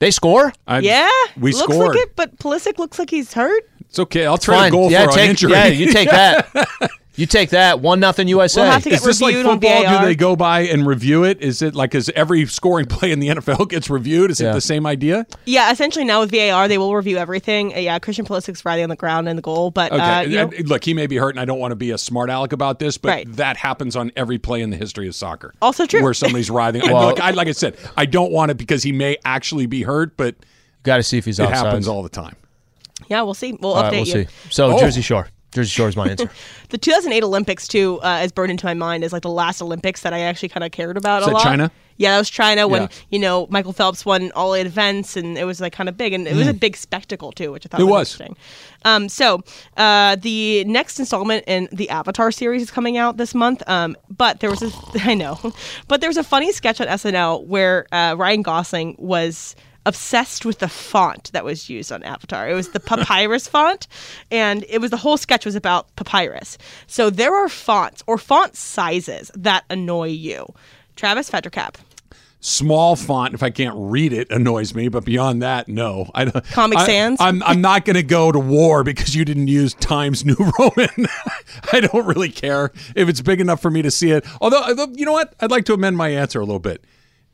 They 0.00 0.10
score? 0.10 0.52
I, 0.66 0.80
Yeah, 0.80 1.08
we 1.36 1.52
looks 1.52 1.72
scored. 1.72 1.88
like 1.94 1.98
it, 1.98 2.16
but 2.16 2.36
Pulisic 2.38 2.78
looks 2.78 2.98
like 2.98 3.10
he's 3.10 3.34
hurt. 3.34 3.68
It's 3.82 3.98
okay. 3.98 4.24
I'll 4.26 4.38
trade 4.38 4.56
Fine. 4.56 4.68
a 4.68 4.70
goal 4.72 4.90
yeah, 4.90 5.04
for 5.06 5.12
take, 5.12 5.24
an 5.24 5.30
injury. 5.30 5.52
Yeah, 5.52 5.66
you 5.66 5.92
take 5.92 6.10
that. 6.10 6.48
You 7.20 7.26
take 7.26 7.50
that 7.50 7.80
one 7.80 8.00
nothing 8.00 8.28
USA. 8.28 8.62
We'll 8.62 8.70
have 8.70 8.82
to 8.84 8.88
get 8.88 8.96
Is 9.00 9.04
this 9.04 9.20
like 9.20 9.34
football? 9.34 9.58
Do 10.00 10.04
they 10.06 10.14
go 10.14 10.36
by 10.36 10.60
and 10.60 10.86
review 10.86 11.24
it? 11.24 11.42
Is 11.42 11.60
it 11.60 11.74
like 11.74 11.94
as 11.94 12.08
every 12.16 12.46
scoring 12.46 12.86
play 12.86 13.12
in 13.12 13.20
the 13.20 13.28
NFL 13.28 13.68
gets 13.68 13.90
reviewed? 13.90 14.30
Is 14.30 14.40
Yeah. 14.40 14.52
it 14.52 14.54
the 14.54 14.60
same 14.62 14.86
idea? 14.86 15.26
Yeah, 15.44 15.70
essentially 15.70 16.06
now 16.06 16.20
with 16.20 16.30
VAR, 16.30 16.66
they 16.66 16.78
will 16.78 16.94
review 16.96 17.18
everything. 17.18 17.74
Uh, 17.74 17.78
yeah, 17.80 17.98
Christian 17.98 18.24
Pulisic's 18.24 18.62
Friday 18.62 18.82
on 18.82 18.88
the 18.88 18.96
ground 18.96 19.28
and 19.28 19.36
the 19.36 19.42
goal, 19.42 19.70
but 19.70 19.92
Okay. 19.92 20.00
uh, 20.02 20.20
you 20.22 20.36
know, 20.38 20.50
look, 20.64 20.82
he 20.82 20.94
may 20.94 21.06
be 21.06 21.16
hurt, 21.18 21.30
and 21.34 21.40
I 21.40 21.44
don't 21.44 21.58
want 21.58 21.72
to 21.72 21.76
be 21.76 21.90
a 21.90 21.98
smart 21.98 22.30
aleck 22.30 22.52
about 22.54 22.78
this, 22.78 22.96
but 22.96 23.08
Right. 23.10 23.36
that 23.36 23.58
happens 23.58 23.96
on 23.96 24.10
every 24.16 24.38
play 24.38 24.62
in 24.62 24.70
the 24.70 24.78
history 24.78 25.06
of 25.06 25.14
soccer. 25.14 25.52
Also 25.60 25.84
true. 25.84 26.02
Where 26.02 26.14
somebody's 26.14 26.50
writhing. 26.50 26.82
I- 26.88 26.92
Well- 26.92 27.08
look, 27.08 27.20
I, 27.20 27.32
like 27.32 27.48
I 27.48 27.52
said, 27.52 27.76
I 27.98 28.06
don't 28.06 28.32
want 28.32 28.50
it 28.50 28.56
because 28.56 28.82
he 28.82 28.92
may 28.92 29.18
actually 29.26 29.66
be 29.66 29.82
hurt, 29.82 30.16
but 30.16 30.36
Got 30.84 30.96
to 30.96 31.02
see 31.02 31.18
if 31.18 31.26
he's 31.26 31.38
it 31.38 31.42
outside. 31.42 31.66
happens 31.66 31.86
all 31.86 32.02
the 32.02 32.08
time. 32.08 32.34
yeah, 33.08 33.20
we'll 33.20 33.34
see. 33.34 33.52
We'll 33.60 33.72
All 33.74 33.82
update 33.82 33.84
right, 33.84 33.92
we'll 33.92 34.06
you. 34.06 34.24
see. 34.24 34.26
So 34.48 34.72
Oh. 34.74 34.78
Jersey 34.80 35.02
Shore. 35.02 35.28
Jersey 35.52 35.68
Shore 35.70 35.88
is 35.88 35.96
my 35.96 36.08
answer. 36.08 36.30
The 36.70 36.78
2008 36.78 37.24
Olympics 37.24 37.66
too 37.66 38.00
uh, 38.00 38.20
is 38.22 38.30
burned 38.30 38.52
into 38.52 38.64
my 38.64 38.74
mind 38.74 39.02
as 39.02 39.12
like 39.12 39.22
the 39.22 39.28
last 39.30 39.60
Olympics 39.60 40.02
that 40.02 40.12
I 40.12 40.20
actually 40.20 40.50
kind 40.50 40.62
of 40.62 40.70
cared 40.70 40.96
about 40.96 41.22
Is 41.22 41.26
a 41.26 41.30
that 41.30 41.34
lot. 41.34 41.42
China? 41.42 41.72
Yeah, 41.96 42.12
that 42.12 42.18
was 42.18 42.30
China 42.30 42.68
when 42.68 42.82
Yeah. 42.82 42.88
you 43.10 43.18
know 43.18 43.46
Michael 43.50 43.72
Phelps 43.72 44.06
won 44.06 44.30
all 44.36 44.54
eight 44.54 44.66
events, 44.66 45.16
and 45.16 45.36
it 45.36 45.44
was 45.44 45.60
like 45.60 45.72
kind 45.72 45.88
of 45.88 45.96
big, 45.96 46.12
and 46.12 46.26
it 46.28 46.34
was 46.36 46.46
a 46.46 46.54
big 46.54 46.76
spectacle 46.76 47.32
too, 47.32 47.50
which 47.52 47.66
I 47.66 47.68
thought. 47.68 47.80
It 47.80 47.84
was, 47.84 47.90
was. 47.90 48.20
interesting. 48.20 48.36
Um, 48.84 49.08
so 49.08 49.42
uh, 49.76 50.14
the 50.16 50.64
next 50.64 50.98
installment 51.00 51.44
in 51.48 51.68
the 51.72 51.90
Avatar 51.90 52.30
series 52.30 52.62
is 52.62 52.70
coming 52.70 52.96
out 52.96 53.16
this 53.16 53.34
month. 53.34 53.62
Um, 53.68 53.96
but 54.16 54.38
there 54.40 54.48
was 54.50 54.62
a 54.62 54.70
I 55.02 55.14
know, 55.14 55.38
but 55.88 56.00
there 56.00 56.08
was 56.08 56.16
a 56.16 56.24
funny 56.24 56.52
sketch 56.52 56.80
on 56.80 56.86
SNL 56.86 57.44
where 57.46 57.86
uh, 57.92 58.14
Ryan 58.16 58.42
Gosling 58.42 58.94
was 58.98 59.56
obsessed 59.86 60.44
with 60.44 60.58
the 60.58 60.68
font 60.68 61.32
that 61.32 61.44
was 61.44 61.68
used 61.70 61.90
on 61.92 62.02
Avatar. 62.02 62.48
It 62.48 62.54
was 62.54 62.70
the 62.70 62.80
papyrus 62.80 63.48
font, 63.48 63.86
and 64.30 64.64
it 64.68 64.80
was 64.80 64.90
the 64.90 64.96
whole 64.96 65.16
sketch 65.16 65.44
was 65.44 65.54
about 65.54 65.94
papyrus. 65.96 66.58
So 66.86 67.10
there 67.10 67.34
are 67.34 67.48
fonts 67.48 68.02
or 68.06 68.18
font 68.18 68.56
sizes 68.56 69.30
that 69.34 69.64
annoy 69.70 70.08
you. 70.08 70.54
Travis 70.96 71.30
Feddercap. 71.30 71.76
Small 72.42 72.96
font, 72.96 73.34
if 73.34 73.42
I 73.42 73.50
can't 73.50 73.74
read 73.76 74.14
it, 74.14 74.30
annoys 74.30 74.74
me. 74.74 74.88
But 74.88 75.04
beyond 75.04 75.42
that, 75.42 75.68
no. 75.68 76.10
I, 76.14 76.24
Comic 76.52 76.78
I, 76.78 76.86
Sans. 76.86 77.20
I'm 77.20 77.42
I'm 77.42 77.60
not 77.60 77.84
going 77.84 77.96
to 77.96 78.02
go 78.02 78.32
to 78.32 78.38
war 78.38 78.82
because 78.82 79.14
you 79.14 79.26
didn't 79.26 79.48
use 79.48 79.74
Times 79.74 80.24
New 80.24 80.36
Roman. 80.58 81.06
I 81.70 81.80
don't 81.80 82.06
really 82.06 82.30
care 82.30 82.72
if 82.96 83.10
it's 83.10 83.20
big 83.20 83.42
enough 83.42 83.60
for 83.60 83.70
me 83.70 83.82
to 83.82 83.90
see 83.90 84.10
it. 84.10 84.24
Although, 84.40 84.86
you 84.94 85.04
know 85.04 85.12
what, 85.12 85.34
I'd 85.40 85.50
like 85.50 85.66
to 85.66 85.74
amend 85.74 85.98
my 85.98 86.08
answer 86.08 86.40
a 86.40 86.44
little 86.44 86.60
bit. 86.60 86.82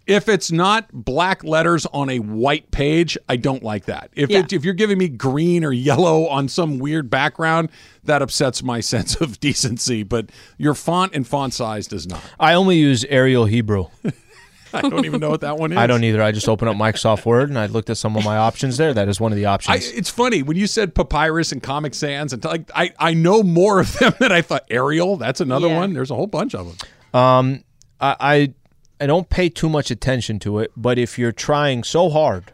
If 0.06 0.28
it's 0.28 0.52
not 0.52 0.86
black 0.92 1.42
letters 1.42 1.84
on 1.86 2.08
a 2.10 2.20
white 2.20 2.70
page, 2.70 3.18
I 3.28 3.36
don't 3.36 3.62
like 3.62 3.86
that. 3.86 4.10
If 4.14 4.30
Yeah. 4.30 4.38
it, 4.40 4.52
if 4.52 4.64
you're 4.64 4.74
giving 4.74 4.98
me 4.98 5.08
green 5.08 5.64
or 5.64 5.72
yellow 5.72 6.28
on 6.28 6.48
some 6.48 6.78
weird 6.78 7.10
background, 7.10 7.70
that 8.04 8.22
upsets 8.22 8.62
my 8.62 8.80
sense 8.92 9.16
of 9.20 9.40
decency. 9.40 10.04
But 10.04 10.30
your 10.58 10.74
font 10.74 11.14
and 11.14 11.26
font 11.26 11.54
size 11.54 11.86
does 11.88 12.06
not. 12.06 12.20
I 12.38 12.54
only 12.54 12.76
use 12.76 13.04
Arial 13.06 13.46
Hebrew. 13.46 13.86
I 14.72 14.82
don't 14.82 15.06
even 15.06 15.20
know 15.20 15.30
what 15.30 15.40
that 15.40 15.56
one 15.58 15.72
is. 15.72 15.78
I 15.78 15.86
don't 15.86 16.04
either. 16.04 16.22
I 16.22 16.32
just 16.32 16.48
open 16.48 16.68
up 16.68 16.76
Microsoft 16.76 17.24
Word 17.24 17.48
and 17.48 17.58
I 17.58 17.66
looked 17.66 17.88
at 17.88 17.96
some 17.96 18.14
of 18.16 18.24
my 18.24 18.36
options 18.36 18.76
there. 18.76 18.92
That 18.92 19.08
is 19.08 19.18
one 19.18 19.32
of 19.32 19.36
the 19.36 19.46
I, 19.46 19.54
options. 19.54 19.88
it's 19.90 20.10
funny 20.10 20.42
when 20.42 20.56
you 20.56 20.66
said 20.66 20.94
Papyrus 20.94 21.50
and 21.50 21.62
Comic 21.62 21.94
Sans, 21.94 22.32
and 22.32 22.44
like 22.44 22.70
I, 22.74 22.92
I 22.98 23.14
know 23.14 23.42
more 23.42 23.80
of 23.80 23.96
them 23.98 24.12
than 24.20 24.32
I 24.32 24.42
thought. 24.42 24.64
Arial, 24.68 25.16
that's 25.16 25.40
another 25.40 25.68
Yeah. 25.68 25.78
one. 25.78 25.94
There's 25.94 26.10
a 26.10 26.14
whole 26.14 26.26
bunch 26.26 26.54
of 26.54 26.66
them. 26.66 27.20
Um, 27.20 27.64
I, 28.00 28.16
I 28.20 28.54
I 29.00 29.06
don't 29.06 29.28
pay 29.28 29.48
too 29.48 29.68
much 29.68 29.90
attention 29.90 30.38
to 30.40 30.58
it, 30.58 30.72
but 30.76 30.98
if 30.98 31.18
you're 31.18 31.32
trying 31.32 31.84
so 31.84 32.08
hard 32.08 32.52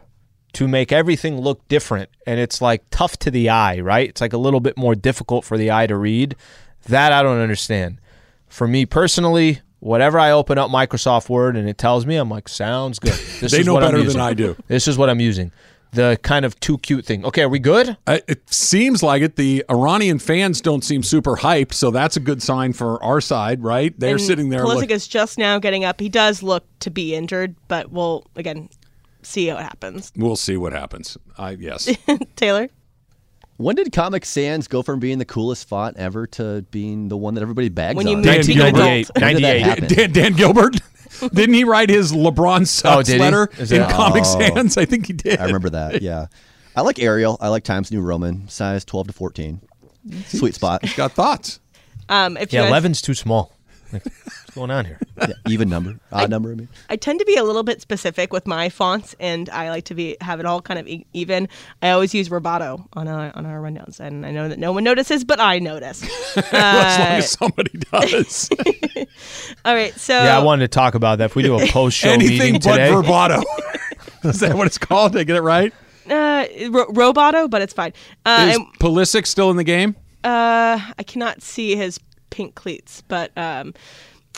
to 0.53 0.67
make 0.67 0.91
everything 0.91 1.39
look 1.39 1.67
different 1.67 2.09
and 2.27 2.39
it's 2.39 2.61
like 2.61 2.83
tough 2.91 3.17
to 3.19 3.31
the 3.31 3.49
eye, 3.49 3.79
right? 3.79 4.09
It's 4.09 4.21
like 4.21 4.33
a 4.33 4.37
little 4.37 4.59
bit 4.59 4.77
more 4.77 4.93
difficult 4.93 5.45
for 5.45 5.57
the 5.57 5.71
eye 5.71 5.87
to 5.87 5.97
read. 5.97 6.35
That 6.89 7.11
I 7.11 7.23
don't 7.23 7.39
understand. 7.39 7.99
For 8.47 8.67
me 8.67 8.85
personally, 8.85 9.61
whatever 9.79 10.19
I 10.19 10.31
open 10.31 10.57
up 10.57 10.69
Microsoft 10.69 11.29
Word 11.29 11.55
and 11.55 11.67
it 11.67 11.77
tells 11.77 12.05
me, 12.05 12.15
I'm 12.17 12.29
like, 12.29 12.47
sounds 12.47 12.99
good. 12.99 13.13
This 13.39 13.51
They 13.51 13.59
is 13.59 13.65
know 13.65 13.73
what 13.73 13.83
I'm 13.83 13.91
better 13.91 14.03
than. 14.03 14.21
I 14.21 14.33
do. 14.33 14.55
This 14.67 14.87
is 14.87 14.97
what 14.97 15.09
I'm 15.09 15.19
using. 15.19 15.51
The 15.93 16.17
kind 16.23 16.43
of 16.43 16.59
too 16.59 16.77
cute 16.79 17.05
thing. 17.05 17.23
Okay, 17.25 17.43
are 17.43 17.49
we 17.49 17.59
good? 17.59 17.97
I, 18.07 18.21
it 18.27 18.51
seems 18.51 19.03
like 19.03 19.21
it. 19.21 19.35
The 19.35 19.63
Iranian 19.69 20.17
fans 20.19 20.59
don't 20.59 20.83
seem 20.83 21.03
super 21.03 21.35
hyped, 21.35 21.73
so 21.73 21.91
that's 21.91 22.17
a 22.17 22.19
good 22.19 22.41
sign 22.41 22.73
for 22.73 23.01
our 23.03 23.21
side, 23.21 23.63
right? 23.63 23.93
They're 23.99 24.11
And 24.15 24.21
sitting 24.21 24.49
there. 24.49 24.61
Pulisic 24.65 24.75
Look, 24.81 24.91
is 24.91 25.07
just 25.07 25.37
now 25.37 25.59
getting 25.59 25.85
up. 25.85 25.99
He 25.99 26.09
does 26.09 26.41
look 26.41 26.65
to 26.79 26.89
be 26.89 27.13
injured, 27.13 27.55
but 27.67 27.91
we'll 27.91 28.25
again 28.35 28.69
see 29.21 29.51
what 29.51 29.61
happens. 29.61 30.11
we'll 30.17 30.35
see 30.35 30.57
what 30.57 30.73
happens. 30.73 31.17
I 31.37 31.51
yes. 31.51 31.89
Taylor. 32.35 32.69
When 33.57 33.75
did 33.75 33.91
Comic 33.93 34.25
Sans 34.25 34.67
go 34.67 34.81
from 34.81 34.99
being 34.99 35.19
the 35.19 35.25
coolest 35.25 35.67
font 35.69 35.95
ever 35.97 36.25
to 36.27 36.63
being 36.71 37.07
the 37.07 37.15
one 37.15 37.35
that 37.35 37.41
everybody 37.41 37.69
bags 37.69 37.95
When 37.95 38.07
you 38.07 38.15
on? 38.17 38.23
make 38.23 38.41
Dan 38.41 38.49
it 38.49 38.53
Gilbert. 38.55 38.79
adult. 38.79 39.11
98. 39.15 39.21
When 39.21 39.35
did 39.35 39.43
that 39.43 39.79
98. 39.81 39.95
Dan, 39.95 40.11
Dan 40.11 40.33
Gilbert. 40.33 40.75
Didn't 41.33 41.53
he 41.55 41.63
write 41.63 41.89
his 41.89 42.11
LeBron 42.11 42.67
sucks 42.67 43.07
did 43.07 43.15
he? 43.15 43.19
letter 43.21 43.49
in 43.59 43.65
that- 43.67 43.91
Comic 43.91 44.23
Oh. 44.25 44.39
Sans? 44.39 44.77
I 44.77 44.85
think 44.85 45.07
he 45.07 45.13
did. 45.13 45.39
I 45.39 45.45
remember 45.45 45.69
that. 45.71 46.01
Yeah, 46.01 46.27
I 46.75 46.81
like 46.81 46.99
Arial. 46.99 47.37
I 47.41 47.49
like 47.49 47.63
Times 47.63 47.91
New 47.91 48.01
Roman, 48.01 48.47
size 48.49 48.83
twelve 48.85 49.07
to 49.07 49.13
fourteen. 49.13 49.61
Sweet 50.27 50.53
spot. 50.55 50.83
He's 50.83 50.95
got 50.95 51.13
thoughts? 51.13 51.59
Um, 52.09 52.35
if 52.37 52.51
Yeah, 52.51 52.69
guys- 52.69 52.83
11's 52.83 53.01
too 53.01 53.13
small. 53.13 53.51
Like, 53.93 54.03
what's 54.05 54.55
going 54.55 54.71
on 54.71 54.85
here? 54.85 54.99
Yeah, 55.23 55.35
even 55.47 55.69
number, 55.69 55.97
odd 56.11 56.29
number. 56.29 56.51
I 56.51 56.55
mean, 56.55 56.67
I 56.89 56.95
tend 56.97 57.19
to 57.19 57.25
be 57.25 57.35
a 57.37 57.43
little 57.43 57.63
bit 57.63 57.79
specific 57.79 58.33
with 58.33 58.45
my 58.45 58.67
fonts, 58.67 59.15
and 59.19 59.49
I 59.51 59.69
like 59.69 59.85
to 59.85 59.95
be 59.95 60.17
have 60.19 60.39
it 60.41 60.45
all 60.45 60.61
kind 60.61 60.79
of 60.79 60.87
e- 60.87 61.05
even. 61.13 61.47
I 61.81 61.91
always 61.91 62.13
use 62.13 62.27
Roboto 62.27 62.85
on 62.93 63.07
our 63.07 63.31
on 63.37 63.45
our 63.45 63.61
rundowns, 63.61 63.99
and 64.01 64.25
I 64.25 64.31
know 64.31 64.49
that 64.49 64.59
no 64.59 64.73
one 64.73 64.83
notices, 64.83 65.23
but 65.23 65.39
I 65.39 65.59
notice. 65.59 66.03
as 66.37 66.51
long 66.51 66.61
Uh, 66.61 67.15
as 67.19 67.31
somebody 67.31 67.71
does. 67.91 68.49
all 69.65 69.73
right, 69.75 69.93
so 69.97 70.13
Yeah, 70.13 70.37
I 70.37 70.43
wanted 70.43 70.63
to 70.71 70.75
talk 70.75 70.95
about 70.95 71.19
that. 71.19 71.25
If 71.25 71.35
we 71.35 71.43
do 71.43 71.57
a 71.59 71.67
post 71.67 71.97
show 71.97 72.09
Anything 72.09 72.37
meeting 72.37 72.53
but 72.55 72.71
today, 72.71 72.89
verbato. 72.91 73.43
Is 74.23 74.39
that 74.41 74.55
what 74.55 74.67
it's 74.67 74.77
called? 74.77 75.13
Did 75.13 75.21
I 75.21 75.23
get 75.25 75.35
it 75.37 75.41
right? 75.41 75.73
uh, 76.09 76.45
Ro- 76.69 76.87
Roboto, 76.87 77.49
but 77.49 77.61
it's 77.61 77.73
fine. 77.73 77.93
Uh, 78.25 78.47
Is 78.49 78.57
and, 78.57 78.65
Pulisic 78.79 79.25
still 79.27 79.51
in 79.51 79.57
the 79.57 79.63
game? 79.63 79.95
uh, 80.23 80.79
I 80.97 81.03
cannot 81.05 81.41
see 81.41 81.75
his 81.75 81.99
pink 82.33 82.55
cleats, 82.55 83.03
but 83.07 83.31
um, 83.37 83.75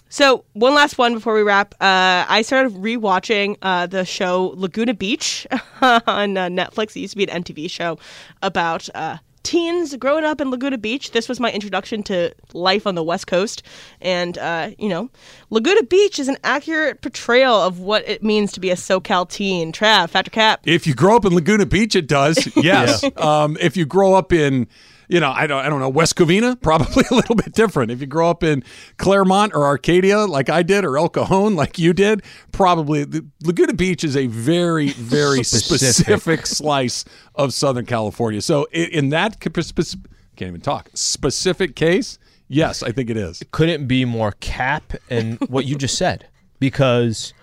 so 0.09 0.43
one 0.51 0.73
last 0.75 0.97
one 0.97 1.13
before 1.13 1.33
we 1.33 1.43
wrap. 1.43 1.73
Uh, 1.75 2.25
I 2.27 2.41
started 2.41 2.73
rewatching 2.73 3.57
uh, 3.61 3.87
the 3.87 4.03
show 4.03 4.53
Laguna 4.57 4.93
Beach 4.93 5.47
on 5.81 6.37
uh, 6.37 6.47
Netflix. 6.47 6.95
It 6.95 6.99
used 6.99 7.13
to 7.13 7.17
be 7.17 7.29
an 7.29 7.43
MTV 7.43 7.71
show 7.71 7.97
about 8.41 8.89
uh, 8.93 9.17
teens 9.43 9.95
growing 9.95 10.25
up 10.25 10.41
in 10.41 10.51
Laguna 10.51 10.77
Beach. 10.77 11.11
This 11.11 11.29
was 11.29 11.39
my 11.39 11.51
introduction 11.51 12.03
to 12.03 12.33
life 12.53 12.85
on 12.85 12.95
the 12.95 13.03
West 13.03 13.27
Coast, 13.27 13.63
and 14.01 14.37
uh, 14.37 14.71
you 14.77 14.89
know, 14.89 15.09
Laguna 15.51 15.83
Beach 15.83 16.19
is 16.19 16.27
an 16.27 16.37
accurate 16.43 17.01
portrayal 17.01 17.55
of 17.55 17.79
what 17.79 18.05
it 18.07 18.21
means 18.21 18.51
to 18.53 18.59
be 18.59 18.71
a 18.71 18.75
SoCal 18.75 19.29
teen. 19.29 19.71
Trav, 19.71 20.09
Factor 20.09 20.31
Cap. 20.31 20.61
If 20.65 20.85
you 20.85 20.93
grow 20.93 21.15
up 21.15 21.23
in 21.23 21.33
Laguna 21.33 21.65
Beach, 21.65 21.95
it 21.95 22.07
does. 22.07 22.49
Yes. 22.65 23.03
um, 23.17 23.57
if 23.61 23.77
you 23.77 23.85
grow 23.85 24.15
up 24.15 24.33
in, 24.33 24.67
you 25.07 25.19
know, 25.19 25.31
I 25.31 25.47
don't, 25.47 25.65
I 25.65 25.69
don't 25.69 25.79
know, 25.79 25.89
West 25.89 26.15
Covina, 26.15 26.59
probably 26.61 27.03
a 27.11 27.13
little 27.13 27.35
bit 27.35 27.53
different. 27.53 27.91
If 27.91 28.01
you 28.01 28.07
grow 28.07 28.29
up 28.29 28.43
in 28.43 28.63
Claremont 28.97 29.53
or 29.53 29.65
Arcadia, 29.65 30.19
like 30.25 30.49
I 30.49 30.63
did, 30.63 30.83
or 30.85 30.97
El 30.97 31.09
Cajon, 31.09 31.55
like 31.57 31.77
you 31.79 31.93
did, 31.93 32.23
probably 32.51 33.03
the, 33.03 33.25
Laguna 33.43 33.73
Beach 33.73 34.03
is 34.03 34.15
a 34.17 34.27
very, 34.27 34.89
very 34.91 35.43
Specific. 35.43 35.95
specific. 35.95 36.45
slice 36.47 37.05
of 37.35 37.53
Southern 37.53 37.85
California. 37.85 38.41
So 38.41 38.65
in, 38.71 38.89
in 38.89 39.09
that 39.09 39.39
ca- 39.39 39.49
can't 39.51 40.49
even 40.49 40.61
talk 40.61 40.89
specific 40.93 41.75
case, 41.75 42.17
yes, 42.47 42.83
I 42.83 42.91
think 42.91 43.09
it 43.09 43.17
is. 43.17 43.41
couldn't 43.51 43.87
be 43.87 44.05
more 44.05 44.31
cap 44.39 44.93
and 45.09 45.39
what 45.49 45.65
you 45.65 45.75
just 45.75 45.97
said 45.97 46.27
because 46.59 47.33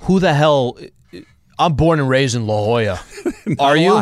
who 0.00 0.18
the 0.20 0.34
hell 0.34 0.78
I'm 1.58 1.74
born 1.74 2.00
and 2.00 2.08
raised 2.08 2.34
in 2.34 2.46
La 2.46 2.56
Jolla. 2.64 3.00
Are 3.58 3.76
you? 3.76 3.92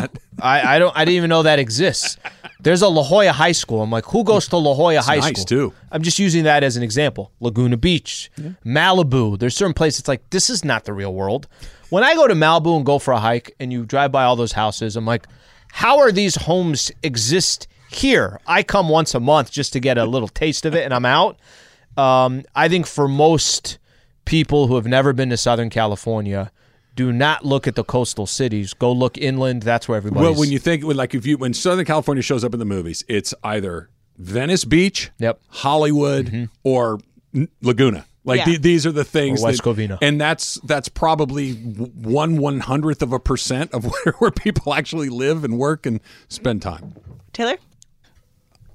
I, 0.41 0.75
I 0.75 0.79
don't 0.79 0.95
I 0.95 1.03
didn't 1.03 1.17
even 1.17 1.29
know 1.29 1.43
that 1.43 1.59
exists. 1.59 2.17
There's 2.61 2.81
a 2.81 2.89
La 2.89 3.03
Jolla 3.03 3.31
High 3.31 3.53
School. 3.53 3.81
I'm 3.81 3.89
like, 3.89 4.05
who 4.05 4.23
goes 4.23 4.47
to 4.49 4.57
La 4.57 4.73
Jolla 4.73 5.01
High 5.01 5.17
nice, 5.17 5.41
School? 5.41 5.45
too. 5.45 5.73
I'm 5.91 6.01
just 6.03 6.19
using 6.19 6.43
that 6.43 6.63
as 6.63 6.75
an 6.75 6.83
example. 6.83 7.31
Laguna 7.39 7.77
Beach, 7.77 8.29
Malibu. 8.65 9.39
There's 9.39 9.55
certain 9.55 9.73
places 9.73 9.99
it's 9.99 10.07
like 10.07 10.29
this 10.29 10.49
is 10.49 10.65
not 10.65 10.83
the 10.85 10.93
real 10.93 11.13
world. 11.13 11.47
When 11.89 12.03
I 12.03 12.15
go 12.15 12.27
to 12.27 12.33
Malibu 12.33 12.75
and 12.75 12.85
go 12.85 12.99
for 12.99 13.13
a 13.13 13.19
hike 13.19 13.55
and 13.59 13.71
you 13.71 13.85
drive 13.85 14.11
by 14.11 14.25
all 14.25 14.35
those 14.35 14.51
houses, 14.51 14.95
I'm 14.95 15.05
like, 15.05 15.25
how 15.71 15.99
are 15.99 16.11
these 16.11 16.35
homes 16.35 16.91
exist 17.01 17.67
here? 17.89 18.39
I 18.45 18.61
come 18.63 18.89
once 18.89 19.15
a 19.15 19.19
month 19.19 19.51
just 19.51 19.73
to 19.73 19.79
get 19.79 19.97
a 19.97 20.05
little 20.05 20.27
taste 20.27 20.65
of 20.65 20.75
it 20.75 20.83
and 20.83 20.93
I'm 20.93 21.05
out. 21.05 21.37
Um, 21.97 22.43
I 22.55 22.67
think 22.67 22.85
for 22.87 23.07
most 23.07 23.77
people 24.25 24.67
who 24.67 24.75
have 24.75 24.85
never 24.85 25.13
been 25.13 25.29
to 25.29 25.37
Southern 25.37 25.69
California, 25.69 26.51
do 26.99 27.13
not 27.13 27.45
look 27.45 27.65
at 27.65 27.75
the 27.75 27.83
coastal 27.85 28.27
cities. 28.27 28.73
Go 28.73 28.91
look 28.91 29.17
inland. 29.17 29.63
That's 29.63 29.87
where 29.87 29.95
everybody. 29.95 30.21
Well, 30.25 30.35
when 30.35 30.51
you 30.51 30.59
think 30.59 30.83
like 30.83 31.15
if 31.15 31.25
you 31.25 31.37
when 31.37 31.53
Southern 31.53 31.85
California 31.85 32.21
shows 32.21 32.43
up 32.43 32.51
in 32.53 32.59
the 32.59 32.65
movies, 32.65 33.05
it's 33.07 33.33
either 33.41 33.89
Venice 34.17 34.65
Beach, 34.65 35.09
Yep. 35.17 35.39
Hollywood, 35.47 36.25
mm-hmm. 36.25 36.45
or 36.65 36.99
Laguna. 37.61 38.05
Like 38.25 38.39
Yeah. 38.39 38.45
the- 38.47 38.57
these 38.57 38.85
are 38.85 38.91
the 38.91 39.05
things. 39.05 39.41
West 39.41 39.63
that- 39.63 39.69
Covina. 39.77 39.97
and 40.01 40.19
that's 40.19 40.55
that's 40.65 40.89
probably 40.89 41.53
one 41.53 42.35
one 42.35 42.59
hundredth 42.59 43.01
of 43.01 43.13
a 43.13 43.19
percent 43.19 43.73
of 43.73 43.85
where, 44.05 44.13
where 44.19 44.31
people 44.31 44.73
actually 44.73 45.07
live 45.07 45.45
and 45.45 45.57
work 45.57 45.85
and 45.85 46.01
spend 46.27 46.61
time. 46.61 46.95
Taylor. 47.31 47.57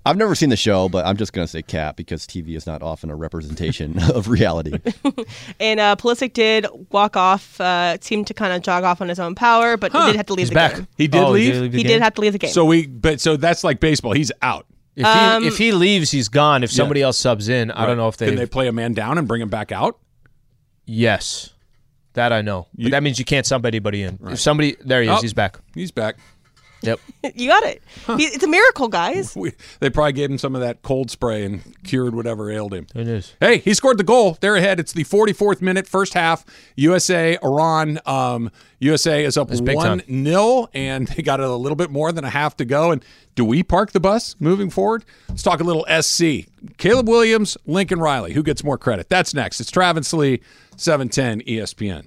I've 0.06 0.16
never 0.18 0.34
seen 0.34 0.50
the 0.50 0.56
show, 0.56 0.88
but 0.90 1.06
I'm 1.06 1.16
just 1.16 1.32
gonna 1.32 1.46
say 1.46 1.62
Cap 1.62 1.96
because 1.96 2.26
TV 2.26 2.56
is 2.56 2.66
not 2.66 2.82
often 2.82 3.08
a 3.10 3.16
representation 3.16 3.98
of 4.12 4.28
reality. 4.28 4.78
And 5.60 5.80
uh, 5.80 5.96
Pulisic 5.96 6.32
did 6.34 6.66
walk 6.90 7.16
off, 7.16 7.60
uh, 7.60 7.96
seemed 8.00 8.26
to 8.26 8.34
kind 8.34 8.52
of 8.52 8.62
jog 8.62 8.84
off 8.84 9.00
on 9.00 9.08
his 9.08 9.18
own 9.18 9.34
power, 9.34 9.76
but 9.76 9.92
he 9.92 9.98
did 10.06 10.16
have 10.16 10.26
to 10.26 10.34
leave 10.34 10.42
He's 10.44 10.48
the 10.50 10.54
back. 10.54 10.74
game. 10.74 10.88
He 10.96 11.06
did 11.08 11.22
Oh, 11.22 11.30
leave. 11.30 11.72
the 11.72 11.78
He 11.78 11.84
did 11.84 12.02
have 12.02 12.14
to 12.14 12.20
leave 12.20 12.32
the 12.32 12.38
game. 12.38 12.50
So 12.50 12.64
we, 12.64 12.86
but 12.86 13.20
so 13.20 13.36
that's 13.36 13.64
like 13.64 13.80
baseball. 13.80 14.12
He's 14.12 14.30
out. 14.42 14.66
If 14.96 15.06
Um, 15.06 15.42
he 15.42 15.48
if 15.48 15.58
he 15.58 15.72
leaves, 15.72 16.10
he's 16.10 16.28
gone. 16.28 16.62
If 16.62 16.70
somebody 16.70 17.02
else 17.02 17.16
subs 17.18 17.48
in, 17.48 17.70
I 17.70 17.86
don't 17.86 17.96
know 17.96 18.08
if 18.08 18.16
they. 18.16 18.26
can 18.26 18.36
they 18.36 18.46
play 18.46 18.68
a 18.68 18.72
man 18.72 18.92
down 18.94 19.16
and 19.18 19.26
bring 19.26 19.40
him 19.42 19.48
back 19.48 19.72
out. 19.72 19.98
yes, 20.86 21.50
that 22.14 22.32
I 22.32 22.42
know. 22.42 22.66
You- 22.76 22.86
but 22.86 22.90
that 22.92 23.02
means 23.02 23.18
you 23.18 23.24
can't 23.24 23.46
sub 23.46 23.64
anybody 23.66 24.02
in. 24.02 24.18
If 24.28 24.38
somebody 24.40 24.76
there 24.84 25.02
he 25.02 25.08
is, 25.08 25.18
Oh. 25.18 25.20
he's 25.20 25.32
back. 25.34 25.58
He's 25.74 25.90
back. 25.90 26.16
Yep. 26.86 27.00
you 27.34 27.48
got 27.48 27.62
it. 27.64 27.82
He, 28.16 28.24
it's 28.24 28.44
a 28.44 28.48
miracle, 28.48 28.88
guys. 28.88 29.34
We, 29.34 29.52
they 29.80 29.90
probably 29.90 30.12
gave 30.12 30.30
him 30.30 30.38
some 30.38 30.54
of 30.54 30.60
that 30.60 30.82
cold 30.82 31.10
spray 31.10 31.44
and 31.44 31.62
cured 31.84 32.14
whatever 32.14 32.50
ailed 32.50 32.74
him. 32.74 32.86
It 32.94 33.08
is. 33.08 33.34
Hey, 33.40 33.58
he 33.58 33.74
scored 33.74 33.98
the 33.98 34.04
goal. 34.04 34.36
They're 34.40 34.56
ahead. 34.56 34.80
It's 34.80 34.92
the 34.92 35.04
44th 35.04 35.62
minute, 35.62 35.86
first 35.86 36.14
half. 36.14 36.44
USA, 36.76 37.38
Iran. 37.42 37.98
Um, 38.06 38.50
USA 38.78 39.24
is 39.24 39.36
up 39.36 39.50
1 39.50 39.64
time. 39.64 40.02
0, 40.06 40.68
and 40.74 41.08
they 41.08 41.22
got 41.22 41.40
a 41.40 41.54
little 41.54 41.76
bit 41.76 41.90
more 41.90 42.12
than 42.12 42.24
a 42.24 42.30
half 42.30 42.56
to 42.58 42.64
go. 42.64 42.90
And 42.90 43.04
do 43.34 43.44
we 43.44 43.62
park 43.62 43.92
the 43.92 44.00
bus 44.00 44.36
moving 44.38 44.70
forward? 44.70 45.04
Let's 45.28 45.42
talk 45.42 45.60
a 45.60 45.64
little 45.64 45.86
SC. 46.02 46.48
Caleb 46.76 47.08
Williams, 47.08 47.56
Lincoln 47.66 47.98
Riley. 47.98 48.32
Who 48.34 48.42
gets 48.42 48.62
more 48.62 48.78
credit? 48.78 49.08
That's 49.08 49.34
next. 49.34 49.60
It's 49.60 49.70
Travis 49.70 50.12
Lee, 50.12 50.40
710 50.76 51.40
ESPN. 51.42 52.06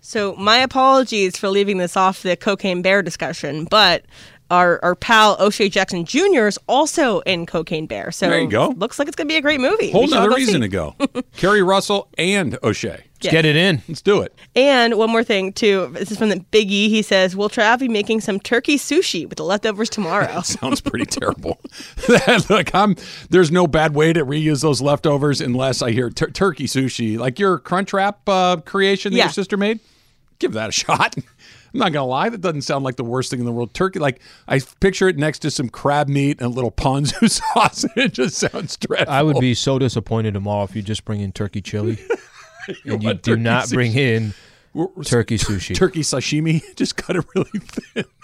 So 0.00 0.34
my 0.36 0.58
apologies 0.58 1.36
for 1.36 1.48
leaving 1.48 1.78
this 1.78 1.96
off 1.96 2.22
the 2.22 2.36
Cocaine 2.36 2.82
Bear 2.82 3.02
discussion, 3.02 3.64
but 3.64 4.04
our 4.50 4.78
our 4.82 4.94
pal 4.94 5.36
O'Shea 5.40 5.68
Jackson 5.68 6.04
Jr. 6.04 6.46
is 6.46 6.58
also 6.68 7.20
in 7.20 7.46
Cocaine 7.46 7.86
Bear. 7.86 8.10
So 8.12 8.28
There 8.30 8.40
you 8.40 8.48
go. 8.48 8.68
Looks 8.76 8.98
like 8.98 9.08
it's 9.08 9.16
gonna 9.16 9.28
be 9.28 9.36
a 9.36 9.42
great 9.42 9.60
movie. 9.60 9.90
Whole 9.90 10.02
We 10.02 10.08
shall 10.08 10.18
nother 10.20 10.30
go 10.30 10.36
reason 10.36 10.54
see. 10.54 10.60
to 10.60 10.68
go. 10.68 10.94
Keri 11.36 11.62
Russell 11.62 12.08
and 12.16 12.58
O'Shea. 12.62 13.04
Yeah. 13.20 13.32
Get 13.32 13.44
it 13.44 13.56
in. 13.56 13.82
Let's 13.88 14.00
do 14.00 14.20
it. 14.22 14.32
And 14.54 14.94
one 14.94 15.10
more 15.10 15.24
thing 15.24 15.52
too. 15.52 15.88
This 15.92 16.12
is 16.12 16.18
from 16.18 16.28
the 16.28 16.38
Big 16.52 16.70
E. 16.70 16.88
He 16.88 17.02
says, 17.02 17.34
"Will 17.34 17.48
Trav 17.48 17.80
be 17.80 17.88
making 17.88 18.20
some 18.20 18.38
turkey 18.38 18.76
sushi 18.78 19.28
with 19.28 19.38
the 19.38 19.44
leftovers 19.44 19.90
tomorrow?" 19.90 20.40
Sounds 20.44 20.80
pretty 20.80 21.04
terrible. 21.06 21.58
Look, 22.48 22.72
I'm 22.74 22.94
there's 23.30 23.50
no 23.50 23.66
bad 23.66 23.94
way 23.94 24.12
to 24.12 24.24
reuse 24.24 24.62
those 24.62 24.80
leftovers 24.80 25.40
unless 25.40 25.82
I 25.82 25.90
hear 25.90 26.10
tur- 26.10 26.30
turkey 26.30 26.66
sushi, 26.66 27.18
like 27.18 27.38
your 27.40 27.58
Crunchwrap 27.58 28.14
uh, 28.28 28.60
creation 28.60 29.12
that 29.12 29.18
Yeah. 29.18 29.24
your 29.24 29.32
sister 29.32 29.56
made. 29.56 29.80
Give 30.38 30.52
that 30.52 30.68
a 30.68 30.72
shot. 30.72 31.16
I'm 31.74 31.80
not 31.80 31.92
gonna 31.92 32.06
lie, 32.06 32.28
that 32.30 32.40
doesn't 32.40 32.62
sound 32.62 32.84
like 32.84 32.96
the 32.96 33.04
worst 33.04 33.30
thing 33.30 33.40
in 33.40 33.46
the 33.46 33.52
world. 33.52 33.74
Turkey, 33.74 33.98
like 33.98 34.20
I 34.46 34.60
picture 34.80 35.08
it 35.08 35.18
next 35.18 35.40
to 35.40 35.50
some 35.50 35.68
crab 35.68 36.08
meat 36.08 36.38
and 36.40 36.46
a 36.46 36.48
little 36.54 36.70
ponzu 36.70 37.28
sauce. 37.28 37.84
It 37.96 38.12
just 38.14 38.36
sounds 38.36 38.76
dreadful. 38.76 39.12
I 39.12 39.22
would 39.22 39.38
be 39.40 39.54
so 39.54 39.78
disappointed 39.78 40.34
tomorrow 40.34 40.62
if 40.62 40.74
you 40.76 40.82
just 40.82 41.04
bring 41.04 41.20
in 41.20 41.32
turkey 41.32 41.60
chili 41.60 41.98
and 42.84 43.02
you 43.02 43.14
do 43.14 43.36
not 43.36 43.68
bring 43.70 43.92
sushi? 43.92 43.96
in 43.96 44.34
We're- 44.74 44.88
we're- 44.94 45.04
turkey 45.04 45.38
sushi. 45.38 45.74
turkey 45.74 46.00
sashimi. 46.00 46.62
Just 46.76 46.96
cut 46.96 47.16
it 47.16 47.24
really 47.34 47.50
thin. 47.60 48.04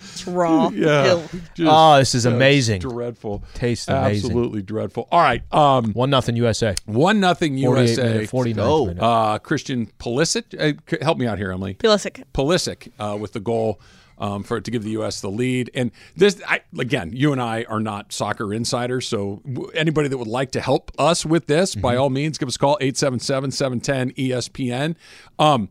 It's 0.00 0.26
raw. 0.26 0.68
Yeah. 0.74 1.20
Just- 1.54 1.70
Oh, 1.70 1.98
this 1.98 2.14
is 2.14 2.22
that's 2.24 2.34
amazing. 2.34 2.80
Dreadful. 2.80 3.42
Tastes 3.54 3.88
amazing. 3.88 4.30
Absolutely 4.30 4.62
dreadful. 4.62 5.06
All 5.10 5.20
right. 5.20 5.42
Um, 5.52 5.92
One 5.92 6.10
nothing 6.10 6.36
USA. 6.36 6.74
one 6.86 7.20
nothing 7.20 7.56
USA. 7.58 8.02
minute, 8.02 8.28
49 8.30 8.64
Go. 8.66 8.86
minute. 8.86 9.02
Uh, 9.02 9.38
Christian 9.38 9.86
Pulisic, 9.98 10.54
uh, 10.58 10.72
help 11.04 11.18
me 11.18 11.26
out 11.26 11.38
here, 11.38 11.52
Emily. 11.52 11.74
Pulisic. 11.74 12.24
Pulisic 12.34 12.90
uh, 12.98 13.16
with 13.16 13.32
the 13.32 13.40
goal 13.40 13.80
um, 14.18 14.42
for 14.42 14.56
it 14.56 14.64
to 14.64 14.70
give 14.72 14.82
the 14.82 14.90
U.S. 14.90 15.20
the 15.20 15.30
lead. 15.30 15.70
And 15.74 15.92
this, 16.16 16.42
I, 16.48 16.60
again, 16.78 17.12
you 17.14 17.30
and 17.32 17.40
I 17.40 17.64
are 17.68 17.78
not 17.80 18.12
soccer 18.12 18.52
insiders, 18.52 19.06
so 19.06 19.40
anybody 19.74 20.08
that 20.08 20.18
would 20.18 20.26
like 20.26 20.50
to 20.52 20.60
help 20.60 20.90
us 20.98 21.24
with 21.24 21.46
this, 21.46 21.74
by 21.76 21.94
all 21.96 22.10
means, 22.10 22.36
give 22.36 22.48
us 22.48 22.56
a 22.56 22.58
call 22.58 22.76
877-710-ESPN. 22.82 24.96
Um, 25.38 25.68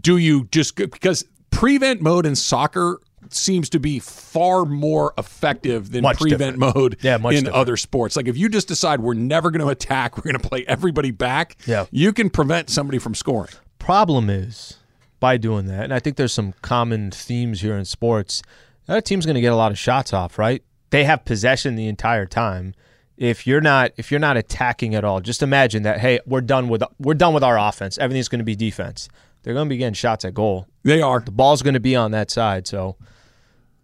do 0.00 0.16
you 0.16 0.44
just 0.52 0.76
because 0.76 1.24
prevent 1.50 2.00
mode 2.00 2.24
in 2.24 2.34
soccer 2.36 3.00
seems 3.30 3.68
to 3.70 3.80
be 3.80 3.98
far 3.98 4.64
more 4.64 5.14
effective 5.18 5.90
than 5.92 6.02
Much 6.02 6.18
prevent 6.18 6.58
different. 6.58 6.74
mode 6.76 6.96
Yeah, 7.02 7.16
in 7.16 7.22
different. 7.22 7.48
other 7.54 7.76
sports. 7.76 8.16
Like 8.16 8.26
if 8.28 8.36
you 8.36 8.48
just 8.48 8.68
decide 8.68 9.00
we're 9.00 9.14
never 9.14 9.50
going 9.50 9.60
to 9.60 9.68
attack, 9.68 10.16
we're 10.16 10.30
going 10.30 10.40
to 10.40 10.48
play 10.48 10.64
everybody 10.66 11.10
back, 11.10 11.56
Yeah. 11.66 11.86
you 11.90 12.12
can 12.12 12.30
prevent 12.30 12.68
somebody 12.70 12.98
from 12.98 13.14
scoring. 13.14 13.52
Problem 13.78 14.28
is, 14.30 14.78
by 15.20 15.36
doing 15.36 15.66
that, 15.66 15.84
and 15.84 15.94
I 15.94 15.98
think 16.00 16.16
there's 16.16 16.32
some 16.32 16.54
common 16.62 17.10
themes 17.10 17.60
here 17.60 17.76
in 17.76 17.84
sports, 17.84 18.42
that 18.86 19.04
team's 19.04 19.24
going 19.24 19.34
to 19.36 19.40
get 19.40 19.52
a 19.52 19.56
lot 19.56 19.70
of 19.70 19.78
shots 19.78 20.12
off, 20.12 20.38
right? 20.38 20.62
They 20.90 21.04
have 21.04 21.24
possession 21.24 21.76
the 21.76 21.86
entire 21.88 22.26
time. 22.26 22.74
If 23.16 23.46
you're 23.46 23.60
not 23.60 23.92
if 23.96 24.10
you're 24.10 24.18
not 24.20 24.36
attacking 24.36 24.94
at 24.96 25.04
all, 25.04 25.20
just 25.20 25.42
imagine 25.42 25.84
that 25.84 26.00
hey, 26.00 26.18
we're 26.26 26.40
done 26.40 26.68
with 26.68 26.82
we're 26.98 27.14
done 27.14 27.34
with 27.34 27.44
our 27.44 27.56
offense. 27.58 27.98
Everything's 27.98 28.28
going 28.28 28.40
to 28.40 28.44
be 28.44 28.56
defense. 28.56 29.08
They're 29.42 29.54
going 29.54 29.68
to 29.68 29.70
be 29.70 29.76
getting 29.76 29.94
shots 29.94 30.24
at 30.24 30.34
goal. 30.34 30.66
They 30.82 31.00
are. 31.02 31.20
The 31.20 31.30
ball's 31.30 31.62
going 31.62 31.74
to 31.74 31.80
be 31.80 31.94
on 31.94 32.10
that 32.12 32.30
side, 32.30 32.66
so 32.66 32.96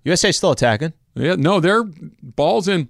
USA 0.09 0.33
still 0.33 0.51
attacking. 0.51 0.93
Yeah, 1.15 1.37
no, 1.37 1.61
they're 1.61 1.85
balls 2.23 2.69
in 2.69 2.89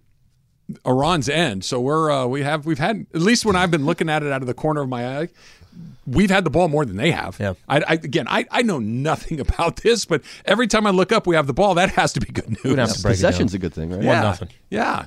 Iran's 0.86 1.28
end. 1.28 1.64
So 1.64 1.80
we're 1.80 2.10
uh, 2.10 2.26
we 2.26 2.42
have 2.42 2.66
we've 2.66 2.78
had 2.78 3.06
at 3.14 3.20
least 3.20 3.44
when 3.44 3.56
I've 3.56 3.70
been 3.70 3.86
looking 3.86 4.08
at 4.08 4.22
it 4.22 4.32
out 4.32 4.42
of 4.42 4.46
the 4.46 4.54
corner 4.54 4.82
of 4.82 4.88
my 4.88 5.20
eye, 5.20 5.28
we've 6.06 6.30
had 6.30 6.44
the 6.44 6.50
ball 6.50 6.68
more 6.68 6.84
than 6.84 6.96
they 6.96 7.10
have. 7.10 7.38
Yeah. 7.40 7.54
I, 7.68 7.78
I 7.80 7.92
again, 7.94 8.26
I, 8.28 8.46
I 8.50 8.62
know 8.62 8.78
nothing 8.78 9.40
about 9.46 9.76
this, 9.76 10.04
but 10.04 10.22
every 10.44 10.66
time 10.66 10.86
I 10.86 10.90
look 10.90 11.12
up, 11.12 11.26
we 11.26 11.36
have 11.36 11.46
the 11.46 11.54
ball. 11.54 11.74
That 11.74 11.90
has 11.90 12.12
to 12.14 12.20
be 12.20 12.32
good 12.32 12.48
news. 12.50 12.64
We'd 12.64 12.78
have 12.78 12.92
to 12.92 13.02
break 13.02 13.14
it 13.14 13.16
Possession's 13.16 13.54
a 13.54 13.58
good 13.58 13.74
thing, 13.74 13.90
right? 13.90 14.02
yeah, 14.02 14.14
One 14.14 14.22
nothing. 14.22 14.48
Yeah. 14.70 15.06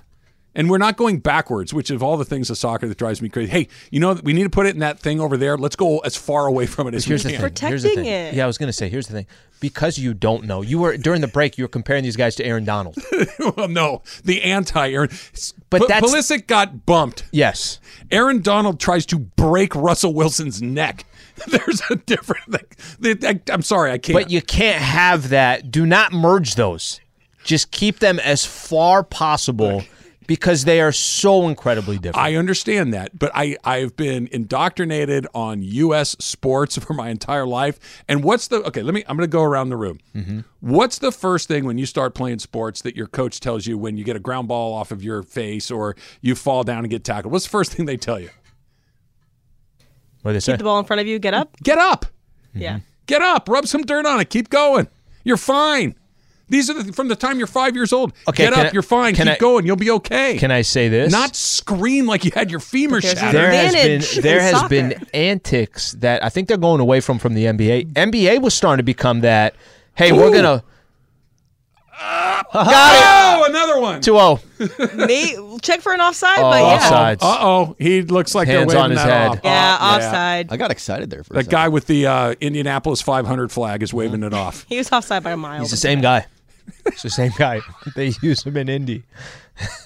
And 0.54 0.70
we're 0.70 0.80
not 0.80 0.98
going 0.98 1.20
backwards, 1.20 1.74
which 1.74 1.90
of 1.92 2.04
all 2.04 2.18
the 2.18 2.26
things 2.26 2.50
of 2.50 2.58
soccer 2.58 2.86
that 2.88 2.98
drives 2.98 3.22
me 3.22 3.30
crazy. 3.30 3.50
Hey, 3.50 3.68
you 3.90 4.02
know 4.02 4.14
we 4.22 4.34
need 4.34 4.44
to 4.44 4.50
put 4.50 4.66
it 4.66 4.74
in 4.74 4.80
that 4.80 5.00
thing 5.00 5.22
over 5.22 5.38
there. 5.38 5.58
Let's 5.58 5.78
go 5.78 6.00
as 6.00 6.18
far 6.18 6.46
away 6.46 6.66
from 6.66 6.88
it 6.88 6.94
as 6.94 7.06
Here's 7.06 7.24
we 7.24 7.32
the 7.32 7.38
can. 7.38 7.50
thing. 7.54 7.68
Here's 7.70 7.84
the 7.84 7.90
Protecting 7.90 8.04
thing. 8.06 8.14
it. 8.28 8.34
Yeah, 8.34 8.44
I 8.44 8.48
was 8.48 8.58
going 8.58 8.68
to 8.68 8.74
say. 8.74 8.90
Here's 8.90 9.08
the 9.08 9.14
thing. 9.14 9.28
Because 9.62 9.98
you 9.98 10.14
don't 10.14 10.44
know, 10.46 10.62
you 10.62 10.80
were 10.80 10.98
during 10.98 11.22
the 11.22 11.28
break. 11.30 11.58
You 11.58 11.64
were 11.64 11.70
comparing 11.70 12.04
these 12.04 12.18
guys 12.18 12.36
to 12.36 12.46
Aaron 12.46 12.66
Donald. 12.66 12.98
well, 13.56 13.70
no, 13.70 14.02
the 14.26 14.42
anti-Aaron. 14.44 15.10
But 15.70 15.82
P- 15.84 15.88
that's- 15.88 16.12
Pulisic 16.14 16.48
got 16.48 16.86
bumped. 16.86 17.24
yes, 17.32 17.80
Aaron 18.12 18.42
Donald 18.42 18.80
tries 18.80 19.06
to 19.08 19.20
break 19.20 19.74
Russell 19.76 20.14
Wilson's 20.14 20.62
neck. 20.62 21.06
There's 21.48 21.82
a 21.90 21.96
different 21.96 22.44
thing. 23.02 23.18
I- 23.24 23.54
I'm 23.54 23.62
sorry, 23.62 23.92
I 23.92 24.00
can't. 24.00 24.16
but 24.20 24.30
you 24.32 24.42
can't 24.42 24.82
have 24.82 25.30
that. 25.30 25.72
Do 25.72 25.86
not 25.86 26.12
merge 26.12 26.56
those. 26.56 27.00
Just 27.46 27.72
keep 27.72 28.00
them 28.00 28.20
as 28.20 28.46
far 28.46 29.02
possible 29.04 29.84
because 30.32 30.64
they 30.64 30.80
are 30.80 30.94
so 30.94 31.50
incredibly 31.50 31.98
different. 31.98 32.26
I 32.26 32.36
understand 32.36 32.94
that, 32.94 33.20
but 33.20 33.32
I 33.36 33.58
I've 33.66 33.98
been 33.98 34.30
indoctrinated 34.32 35.28
on 35.34 35.62
U.S. 35.62 36.16
sports 36.20 36.78
for 36.86 36.94
my 36.94 37.10
entire 37.10 37.46
life. 37.46 37.78
And 38.08 38.24
what's 38.24 38.48
the 38.48 38.64
okay? 38.64 38.82
Let 38.82 38.94
me. 38.94 39.04
I'm 39.10 39.18
going 39.18 39.28
to 39.28 39.32
go 39.32 39.44
around 39.44 39.72
the 39.72 39.76
room. 39.76 40.00
Mm-hmm. 40.16 40.40
What's 40.62 41.00
the 41.00 41.12
first 41.12 41.50
thing 41.50 41.66
when 41.66 41.78
you 41.78 41.86
start 41.86 42.16
playing 42.16 42.40
sports 42.40 42.82
that 42.84 42.96
your 42.96 43.08
coach 43.08 43.42
tells 43.42 43.68
you 43.68 43.78
when 43.78 43.98
you 43.98 44.06
get 44.06 44.16
a 44.16 44.22
ground 44.22 44.48
ball 44.48 44.74
off 44.74 44.94
of 44.94 45.04
your 45.04 45.22
face 45.22 45.70
or 45.70 45.98
you 46.22 46.34
fall 46.34 46.64
down 46.64 46.86
and 46.86 46.90
get 46.90 47.04
tackled? 47.04 47.34
What's 47.34 47.44
the 47.44 47.52
first 47.52 47.74
thing 47.74 47.86
they 47.86 47.98
tell 47.98 48.18
you? 48.18 48.30
what 50.22 50.32
do 50.32 50.34
they 50.36 50.40
say? 50.40 50.54
Keep 50.54 50.60
the 50.60 50.64
ball 50.64 50.80
in 50.80 50.86
front 50.86 51.02
of 51.02 51.08
you. 51.08 51.20
Get 51.20 51.34
up. 51.34 51.58
Get 51.62 51.78
up. 51.78 52.06
Yeah. 52.54 52.80
Get 53.06 53.22
up. 53.22 53.50
Rub 53.50 53.68
some 53.68 53.82
dirt 53.82 54.06
on 54.06 54.22
it. 54.22 54.30
Keep 54.30 54.50
going. 54.50 54.88
You're 55.26 55.36
fine. 55.36 55.96
These 56.52 56.70
are 56.70 56.84
the, 56.84 56.94
from 56.94 57.08
the 57.08 57.16
time 57.16 57.38
you're 57.40 57.48
five 57.48 57.76
years 57.76 57.92
old. 57.94 58.14
Okay, 58.28 58.44
Get 58.44 58.54
up, 58.54 58.68
I- 58.68 58.72
you're 58.72 58.84
fine. 58.84 59.16
Keep 59.16 59.26
I- 59.28 59.38
going. 59.38 59.66
You'll 59.66 59.76
be 59.78 59.90
okay. 59.92 60.38
Can 60.38 60.52
I 60.52 60.62
say 60.62 60.88
this? 60.90 61.12
Not 61.12 61.36
scream 61.36 62.06
like 62.06 62.24
you 62.26 62.32
had 62.36 62.52
your 62.52 62.60
femur 62.60 62.98
But 62.98 63.04
there's 63.04 63.20
shattered. 63.20 63.34
there 63.34 63.52
has 63.52 63.74
been 64.14 64.22
there 64.24 64.42
has 64.42 64.52
soccer. 64.52 64.70
been 64.70 65.06
antics 65.14 65.94
that 65.94 66.24
I 66.24 66.30
think 66.30 66.48
they're 66.50 66.58
going 66.58 66.82
away 66.82 67.00
from 67.00 67.18
from 67.20 67.34
the 67.34 67.46
NBA. 67.46 67.94
NBA 67.94 68.42
was 68.42 68.54
starting 68.54 68.78
to 68.78 68.84
become 68.84 69.22
that. 69.22 69.56
Hey, 69.96 70.12
we're 70.12 70.32
gonna 70.32 70.64
got 72.02 72.46
oh, 72.54 73.46
another 73.48 73.80
one. 73.80 74.02
2-0. 74.02 75.62
Check 75.62 75.82
for 75.82 75.94
an 75.94 76.02
offside, 76.02 76.40
Oh, 76.40 76.50
but 76.50 76.58
yeah. 76.60 76.76
offside. 76.76 77.18
Uh 77.22 77.38
oh, 77.42 77.76
he 77.80 78.02
looks 78.02 78.34
like 78.36 78.48
Hands 78.48 78.72
they're 78.72 78.82
on 78.82 78.90
waving 78.90 78.98
his 78.98 79.06
that 79.08 79.22
head. 79.22 79.30
off. 79.32 79.40
Yeah, 79.44 79.78
Oh, 79.80 79.96
offside. 79.98 80.48
I 80.52 80.58
got 80.58 80.72
excited 80.72 81.10
there 81.10 81.24
for 81.24 81.34
a 81.34 81.44
That 81.44 81.50
guy 81.50 81.68
with 81.68 81.88
the 81.88 82.08
uh, 82.08 82.36
Indianapolis 82.42 83.02
500 83.02 83.52
flag 83.52 83.84
is 83.84 83.94
waving 83.94 84.24
it 84.24 84.34
off. 84.34 84.66
He 84.72 84.78
was 84.78 84.92
offside 84.92 85.24
by 85.24 85.32
a 85.32 85.38
mile. 85.38 85.62
He's 85.62 85.72
the 85.72 85.78
same 85.78 86.02
guy. 86.02 86.26
It's 86.86 87.04
the 87.04 87.10
same 87.10 87.32
guy. 87.38 87.62
They 87.96 88.14
use 88.22 88.44
him 88.44 88.58
in 88.58 88.70
Indy. 88.70 89.04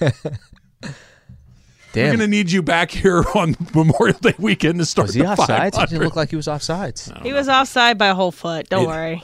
We're 1.94 2.08
going 2.08 2.18
to 2.18 2.26
need 2.26 2.50
you 2.52 2.62
back 2.62 2.90
here 2.90 3.24
on 3.34 3.56
Memorial 3.74 4.18
Day 4.18 4.34
weekend 4.38 4.78
to 4.80 4.84
start 4.84 5.06
was 5.08 5.14
he 5.14 5.22
the 5.22 5.28
offsides? 5.28 5.68
It 5.68 5.74
500. 5.74 5.86
didn't 5.88 6.02
look 6.04 6.16
like 6.16 6.28
he 6.30 6.36
was 6.36 6.46
offsides. 6.46 7.22
He 7.22 7.32
was 7.32 7.48
offside 7.48 7.96
by 7.96 8.08
a 8.08 8.14
whole 8.14 8.32
foot. 8.32 8.68
Don't 8.68 8.84
It- 8.84 8.88
worry. 8.88 9.22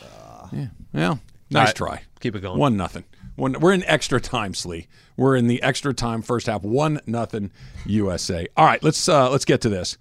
Yeah. 0.52 0.66
Well, 0.94 1.20
nice 1.50 1.68
right, 1.68 1.74
try. 1.76 2.02
keep 2.20 2.34
it 2.34 2.40
going. 2.40 2.58
One 2.58 2.76
nothing. 2.76 3.04
One, 3.36 3.58
we're 3.60 3.72
in 3.72 3.82
extra 3.84 4.20
time, 4.20 4.54
Slee. 4.54 4.86
We're 5.16 5.36
in 5.36 5.46
the 5.48 5.62
extra 5.62 5.92
time 5.94 6.22
first 6.22 6.46
half. 6.46 6.62
One 6.62 7.00
nothing 7.06 7.50
USA. 7.86 8.46
All 8.56 8.64
right, 8.66 8.82
let's 8.82 9.06
uh, 9.08 9.30
let's 9.30 9.44
get 9.46 9.60
to 9.62 9.68
this. 9.68 9.96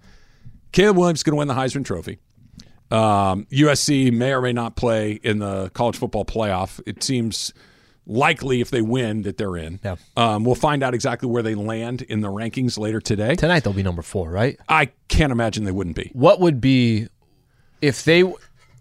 Caleb 0.72 0.96
Williams 0.98 1.20
is 1.20 1.22
going 1.24 1.32
to 1.32 1.38
win 1.38 1.48
the 1.48 1.54
Heisman 1.54 1.84
Trophy. 1.84 2.18
Um, 2.92 3.46
USC 3.50 4.12
may 4.12 4.32
or 4.32 4.42
may 4.42 4.52
not 4.52 4.76
play 4.76 5.12
in 5.22 5.38
the 5.38 5.70
college 5.70 5.96
football 5.96 6.24
playoff. 6.24 6.80
It 6.86 7.02
seems 7.02 7.52
likely 8.06 8.60
if 8.60 8.70
they 8.70 8.82
win 8.82 9.22
that 9.22 9.38
they're 9.38 9.56
in. 9.56 9.80
Yeah. 9.82 9.96
Um, 10.16 10.44
we'll 10.44 10.54
find 10.54 10.82
out 10.82 10.92
exactly 10.94 11.28
where 11.28 11.42
they 11.42 11.54
land 11.54 12.02
in 12.02 12.20
the 12.20 12.28
rankings 12.28 12.78
later 12.78 13.00
today. 13.00 13.34
Tonight 13.34 13.60
they'll 13.64 13.72
be 13.72 13.82
number 13.82 14.02
four, 14.02 14.30
right? 14.30 14.58
I 14.68 14.90
can't 15.08 15.32
imagine 15.32 15.64
they 15.64 15.72
wouldn't 15.72 15.96
be. 15.96 16.10
What 16.12 16.40
would 16.40 16.60
be 16.60 17.08
if 17.80 18.04
they? 18.04 18.20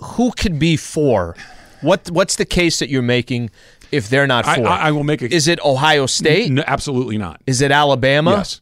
Who 0.03 0.31
could 0.37 0.59
be 0.59 0.75
four? 0.77 1.35
What 1.81 2.09
What's 2.11 2.35
the 2.35 2.45
case 2.45 2.79
that 2.79 2.89
you're 2.89 3.01
making 3.01 3.49
if 3.91 4.09
they're 4.09 4.27
not 4.27 4.45
four? 4.45 4.67
I, 4.67 4.87
I 4.87 4.91
will 4.91 5.03
make 5.03 5.21
a. 5.21 5.33
Is 5.33 5.47
it 5.47 5.59
Ohio 5.63 6.05
State? 6.05 6.51
No, 6.51 6.63
absolutely 6.65 7.17
not. 7.17 7.41
Is 7.47 7.61
it 7.61 7.71
Alabama? 7.71 8.31
Yes. 8.31 8.60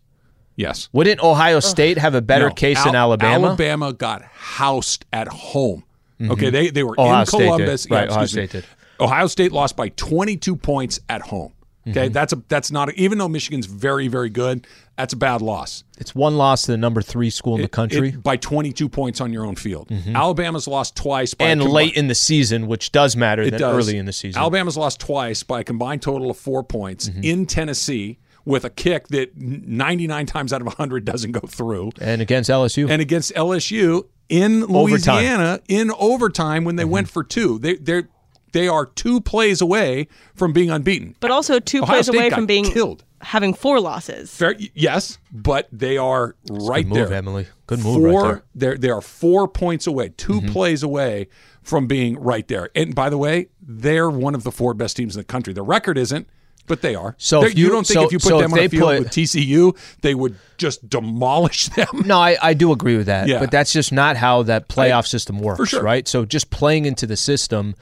Yes. 0.59 0.89
Wouldn't 0.91 1.23
Ohio 1.23 1.59
State 1.61 1.97
have 1.97 2.15
a 2.15 2.21
better 2.21 2.49
No. 2.49 2.53
case 2.53 2.83
than 2.83 2.93
Al- 2.95 3.03
Alabama? 3.13 3.47
Alabama 3.47 3.93
got 3.93 4.21
housed 4.23 5.05
at 5.13 5.27
home. 5.29 5.83
Okay, 6.21 6.49
they 6.49 6.69
they 6.69 6.83
were 6.83 6.99
Ohio 6.99 7.21
in 7.21 7.25
State 7.25 7.37
did. 7.39 7.45
Columbus. 7.45 7.87
Right, 7.89 8.09
Ohio 8.09 8.23
excuse 8.23 8.35
me. 8.41 8.47
State 8.47 8.61
did. 8.63 8.69
Ohio 8.99 9.27
State 9.27 9.51
lost 9.53 9.77
by 9.77 9.87
22 9.89 10.55
points 10.57 10.99
at 11.07 11.21
home. 11.21 11.53
Okay, 11.87 12.07
Mm-hmm. 12.07 12.13
that's 12.13 12.33
a 12.33 12.43
that's 12.49 12.71
not 12.71 12.93
even 12.95 13.17
though 13.17 13.29
Michigan's 13.29 13.65
very 13.67 14.09
very 14.09 14.29
good. 14.29 14.67
That's 14.97 15.13
a 15.13 15.17
bad 15.17 15.41
loss. 15.41 15.85
It's 15.97 16.13
one 16.13 16.35
loss 16.37 16.63
to 16.63 16.71
the 16.73 16.77
number 16.77 17.01
three 17.01 17.29
school 17.29 17.55
in 17.55 17.61
the 17.61 17.69
country, 17.69 18.09
it- 18.09 18.21
by 18.21 18.35
22 18.35 18.89
points 18.89 19.21
on 19.21 19.31
your 19.31 19.45
own 19.45 19.55
field. 19.55 19.89
Alabama's 20.13 20.67
lost 20.67 20.97
twice 20.97 21.33
by 21.33 21.45
and 21.45 21.63
late 21.63 21.95
in 21.95 22.09
the 22.09 22.15
season, 22.15 22.67
which 22.67 22.91
does 22.91 23.15
matter 23.15 23.43
it 23.43 23.51
than 23.51 23.61
does. 23.61 23.73
early 23.87 23.97
in 23.97 24.05
the 24.05 24.11
season. 24.11 24.41
Alabama's 24.41 24.75
lost 24.75 24.99
twice 24.99 25.41
by 25.43 25.61
a 25.61 25.63
combined 25.63 26.01
total 26.01 26.29
of 26.29 26.35
four 26.37 26.63
points 26.65 27.07
Mm-hmm. 27.07 27.23
in 27.23 27.45
Tennessee 27.45 28.19
with 28.45 28.63
a 28.65 28.69
kick 28.69 29.07
that 29.09 29.35
99 29.37 30.25
times 30.25 30.53
out 30.53 30.61
of 30.61 30.67
100 30.67 31.05
doesn't 31.05 31.31
go 31.33 31.41
through. 31.41 31.91
and 32.01 32.21
against 32.21 32.49
LSU, 32.49 32.89
and 32.89 33.01
against 33.01 33.33
LSU 33.35 34.07
in 34.29 34.63
Overtime. 34.63 35.15
Louisiana 35.15 35.59
in 35.67 35.91
overtime 35.97 36.63
when 36.63 36.75
they 36.75 36.83
Mm-hmm. 36.83 36.91
went 36.91 37.09
for 37.09 37.23
two. 37.23 37.59
They 37.59 37.75
they 37.75 38.03
they 38.51 38.67
are 38.67 38.85
two 38.87 39.21
plays 39.21 39.61
away 39.61 40.07
from 40.35 40.53
being 40.53 40.71
unbeaten. 40.71 41.15
But 41.19 41.29
also 41.31 41.59
two 41.59 41.83
Ohio 41.83 41.95
plays 41.97 42.07
State 42.07 42.17
away 42.17 42.29
from 42.31 42.45
being 42.47 42.65
killed. 42.65 43.03
having 43.21 43.53
four 43.53 43.79
losses. 43.79 44.33
Fair, 44.35 44.55
yes, 44.73 45.19
but 45.31 45.67
they 45.71 45.97
are 45.97 46.35
right 46.49 46.83
good 46.83 46.87
move, 46.97 47.09
there. 47.09 47.17
Emily. 47.17 47.47
Good 47.67 47.79
move 47.83 48.01
right 48.03 48.11
there. 48.23 48.33
Mm-hmm. 48.35 48.45
They're 48.55 48.77
they 48.77 48.89
are 48.89 49.01
four 49.01 49.47
points 49.47 49.85
away, 49.85 50.09
2 50.17 50.41
plays 50.47 50.81
away 50.81 51.27
from 51.61 51.85
being 51.85 52.19
right 52.19 52.47
there. 52.47 52.69
And 52.73 52.95
by 52.95 53.09
the 53.11 53.17
way, 53.19 53.49
they're 53.61 54.09
one 54.09 54.33
of 54.33 54.43
the 54.43 54.51
four 54.51 54.73
best 54.73 54.97
teams 54.97 55.15
in 55.15 55.19
the 55.19 55.25
country. 55.25 55.53
The 55.53 55.61
record 55.61 55.97
isn't, 55.99 56.27
but 56.69 56.81
they 56.81 56.95
are. 56.95 57.15
So 57.17 57.43
if 57.43 57.57
you, 57.57 57.65
you- 57.65 57.71
don't 57.71 57.85
think 57.85 57.99
so- 57.99 58.05
if 58.05 58.13
you 58.13 58.19
put 58.19 58.29
so 58.29 58.39
them 58.39 58.53
on 58.53 58.59
a 58.59 58.69
field 58.69 58.83
put- 58.83 58.99
with 58.99 59.09
TCU, 59.09 59.75
they 60.01 60.15
would 60.15 60.35
just 60.57 60.87
demolish 60.89 61.67
them? 61.75 62.03
No, 62.05 62.17
I, 62.17 62.37
I 62.41 62.53
do 62.53 62.71
agree 62.71 62.95
with 62.95 63.07
that. 63.07 63.27
Yeah. 63.27 63.39
But 63.39 63.51
that's 63.51 63.73
just 63.73 63.91
not 63.91 64.15
how 64.15 64.43
that 64.43 64.69
playoff 64.69 65.05
system 65.07 65.39
works, 65.39 65.69
sure. 65.69 65.83
right? 65.83 66.07
So 66.07 66.23
just 66.23 66.49
playing 66.49 66.85
into 66.85 67.05
the 67.05 67.17
system, 67.17 67.75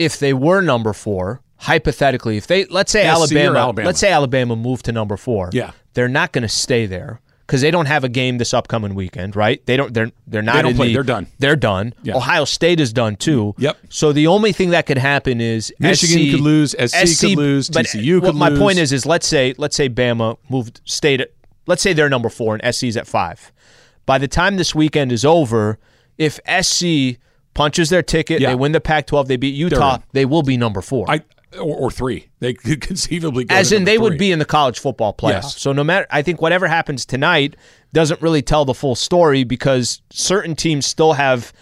if 0.00 0.18
they 0.18 0.32
were 0.32 0.60
number 0.62 0.92
four, 0.92 1.40
hypothetically, 1.58 2.36
if 2.36 2.46
they 2.48 2.64
let's 2.64 2.90
say 2.90 3.06
Alabama, 3.06 3.58
Alabama. 3.58 3.86
let's 3.86 4.00
say 4.00 4.10
Alabama 4.10 4.56
moved 4.56 4.84
to 4.86 4.92
number 4.92 5.16
four, 5.16 5.50
Yeah. 5.52 5.70
they're 5.94 6.08
not 6.08 6.32
going 6.32 6.42
to 6.42 6.48
stay 6.48 6.86
there 6.86 7.20
because 7.52 7.60
they 7.60 7.70
don't 7.70 7.84
have 7.84 8.02
a 8.02 8.08
game 8.08 8.38
this 8.38 8.54
upcoming 8.54 8.94
weekend, 8.94 9.36
right? 9.36 9.64
They 9.66 9.76
don't. 9.76 9.92
They're 9.92 10.10
they're 10.26 10.40
not. 10.40 10.54
They 10.54 10.62
don't 10.62 10.70
in 10.70 10.76
play. 10.78 10.86
the- 10.86 10.94
They're 10.94 11.02
done. 11.02 11.26
They're 11.38 11.54
done. 11.54 11.92
Yeah. 12.02 12.16
Ohio 12.16 12.46
State 12.46 12.80
is 12.80 12.94
done 12.94 13.16
too. 13.16 13.54
Yep. 13.58 13.76
So 13.90 14.10
the 14.14 14.26
only 14.26 14.52
thing 14.52 14.70
that 14.70 14.86
could 14.86 14.96
happen 14.96 15.38
is 15.42 15.70
Michigan 15.78 16.24
SC 16.26 16.30
could 16.30 16.40
lose, 16.40 16.70
SC 16.78 17.20
could 17.20 17.36
lose, 17.36 17.68
but 17.68 17.84
TCU 17.84 18.22
could 18.22 18.36
My 18.36 18.48
lose. 18.48 18.58
point 18.58 18.78
is, 18.78 18.90
is 18.90 19.04
let's 19.04 19.26
say 19.26 19.52
let's 19.58 19.76
say 19.76 19.90
Bama 19.90 20.38
moved 20.48 20.80
state. 20.86 21.20
at 21.20 21.32
let's 21.66 21.82
say 21.82 21.92
they're 21.92 22.08
number 22.08 22.30
four 22.30 22.54
and 22.56 22.74
SC's 22.74 22.96
at 22.96 23.06
five. 23.06 23.52
By 24.06 24.16
the 24.16 24.28
time 24.28 24.56
this 24.56 24.74
weekend 24.74 25.12
is 25.12 25.22
over, 25.22 25.78
if 26.16 26.40
SC 26.62 27.18
punches 27.52 27.90
their 27.90 28.02
ticket, 28.02 28.40
Yeah. 28.40 28.48
they 28.48 28.54
win 28.54 28.72
the 28.72 28.80
Pac-12, 28.80 29.26
they 29.28 29.36
beat 29.36 29.54
Utah, 29.54 29.98
they 30.14 30.24
will 30.24 30.42
be 30.42 30.56
number 30.56 30.80
four. 30.80 31.04
I 31.10 31.20
or, 31.58 31.76
or 31.76 31.90
three. 31.90 32.28
They 32.40 32.54
could 32.54 32.80
conceivably 32.80 33.44
go 33.44 33.54
As 33.54 33.72
in, 33.72 33.84
they 33.84 33.98
would 33.98 34.18
be 34.18 34.32
in 34.32 34.38
the 34.38 34.44
college 34.44 34.78
football 34.78 35.14
playoff. 35.14 35.42
Yes. 35.42 35.60
So 35.60 35.72
no 35.72 35.84
matter, 35.84 36.06
I 36.10 36.22
think 36.22 36.40
whatever 36.40 36.68
happens 36.68 37.04
tonight 37.04 37.56
doesn't 37.92 38.20
really 38.22 38.42
tell 38.42 38.64
the 38.64 38.74
full 38.74 38.94
story 38.94 39.44
because 39.44 40.02
certain 40.10 40.56
teams 40.56 40.86
still 40.86 41.14
have 41.14 41.52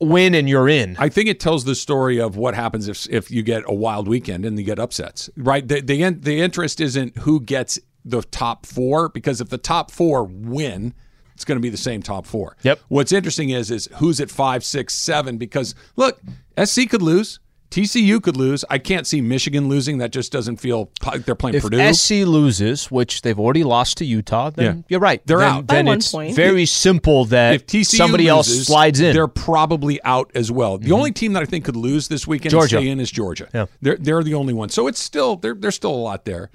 win 0.00 0.34
and 0.34 0.48
you're 0.48 0.68
in. 0.68 0.96
I 0.98 1.08
think 1.08 1.28
it 1.28 1.40
tells 1.40 1.64
the 1.64 1.74
story 1.74 2.20
of 2.20 2.36
what 2.36 2.54
happens 2.54 2.88
if 2.88 3.08
if 3.10 3.30
you 3.30 3.42
get 3.42 3.64
a 3.66 3.74
wild 3.74 4.08
weekend 4.08 4.44
and 4.44 4.58
you 4.58 4.64
get 4.64 4.78
upsets. 4.78 5.30
Right? 5.36 5.66
The 5.66 5.80
the, 5.80 6.10
the 6.10 6.40
interest 6.40 6.80
isn't 6.80 7.18
who 7.18 7.40
gets 7.40 7.78
the 8.04 8.22
top 8.22 8.66
four 8.66 9.08
because 9.08 9.40
if 9.40 9.48
the 9.48 9.58
top 9.58 9.90
four 9.90 10.24
win, 10.24 10.94
it's 11.34 11.44
going 11.44 11.56
to 11.56 11.62
be 11.62 11.68
the 11.68 11.76
same 11.76 12.02
top 12.02 12.26
four. 12.26 12.56
Yep. 12.62 12.80
What's 12.88 13.12
interesting 13.12 13.50
is 13.50 13.70
is 13.70 13.88
who's 13.96 14.20
at 14.20 14.30
five, 14.30 14.64
six, 14.64 14.94
seven 14.94 15.38
because 15.38 15.74
look, 15.96 16.20
SC 16.62 16.88
could 16.88 17.02
lose. 17.02 17.40
TCU 17.70 18.22
could 18.22 18.36
lose. 18.36 18.64
I 18.70 18.78
can't 18.78 19.06
see 19.06 19.20
Michigan 19.20 19.68
losing. 19.68 19.98
That 19.98 20.10
just 20.10 20.32
doesn't 20.32 20.56
feel 20.56 20.90
they're 21.24 21.34
playing 21.34 21.56
if 21.56 21.62
Purdue. 21.62 21.78
If 21.78 21.96
SC 21.96 22.10
loses, 22.26 22.90
which 22.90 23.22
they've 23.22 23.38
already 23.38 23.62
lost 23.62 23.98
to 23.98 24.06
Utah, 24.06 24.50
then 24.50 24.64
Yeah. 24.64 24.82
you're 24.88 25.00
right. 25.00 25.20
They're 25.26 25.38
then, 25.38 25.48
out. 25.48 25.66
By 25.66 25.74
Then 25.74 25.86
one 25.86 26.00
point. 26.00 26.34
very 26.34 26.64
simple 26.64 27.26
that 27.26 27.54
if 27.54 27.66
TCU 27.66 27.96
somebody 27.98 28.26
else 28.26 28.48
loses, 28.48 28.66
slides 28.68 29.00
in. 29.00 29.12
they're 29.14 29.28
probably 29.28 30.02
out 30.02 30.30
as 30.34 30.50
well. 30.50 30.78
The 30.78 30.84
mm-hmm. 30.84 30.94
only 30.94 31.12
team 31.12 31.34
that 31.34 31.42
I 31.42 31.46
think 31.46 31.64
could 31.66 31.76
lose 31.76 32.08
this 32.08 32.26
weekend 32.26 32.52
and 32.54 32.60
Georgia. 32.60 32.78
stay 32.78 32.88
in 32.88 33.00
is 33.00 33.10
Georgia. 33.10 33.48
Yeah. 33.52 33.66
They're 33.82 33.96
they're 33.96 34.22
the 34.22 34.34
only 34.34 34.54
one. 34.54 34.70
So 34.70 34.86
it's 34.86 35.00
still 35.00 35.36
there 35.36 35.54
there's 35.54 35.74
still 35.74 35.94
a 35.94 35.96
lot 35.96 36.24
there. 36.24 36.50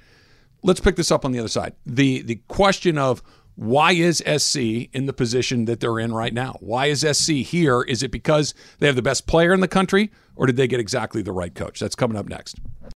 Let's 0.62 0.80
pick 0.80 0.96
this 0.96 1.10
up 1.12 1.24
on 1.24 1.32
the 1.32 1.38
other 1.38 1.48
side. 1.48 1.74
The 1.86 2.22
the 2.22 2.36
question 2.48 2.98
of 2.98 3.22
why 3.56 3.92
is 3.92 4.22
SC 4.26 4.56
in 4.92 5.06
the 5.06 5.12
position 5.12 5.66
that 5.66 5.80
they're 5.80 5.98
in 5.98 6.12
right 6.12 6.34
now? 6.34 6.56
Why 6.60 6.86
is 6.86 7.00
SC 7.00 7.32
here? 7.32 7.82
Is 7.82 8.02
it 8.02 8.10
because 8.10 8.54
they 8.78 8.86
have 8.86 8.96
the 8.96 9.02
best 9.02 9.26
player 9.26 9.52
in 9.52 9.60
the 9.60 9.68
country 9.68 10.10
or 10.36 10.46
did 10.46 10.56
they 10.56 10.66
get 10.66 10.80
exactly 10.80 11.22
the 11.22 11.32
right 11.32 11.54
coach? 11.54 11.78
That's 11.78 11.94
coming 11.94 12.16
up 12.16 12.26
next. 12.26 12.58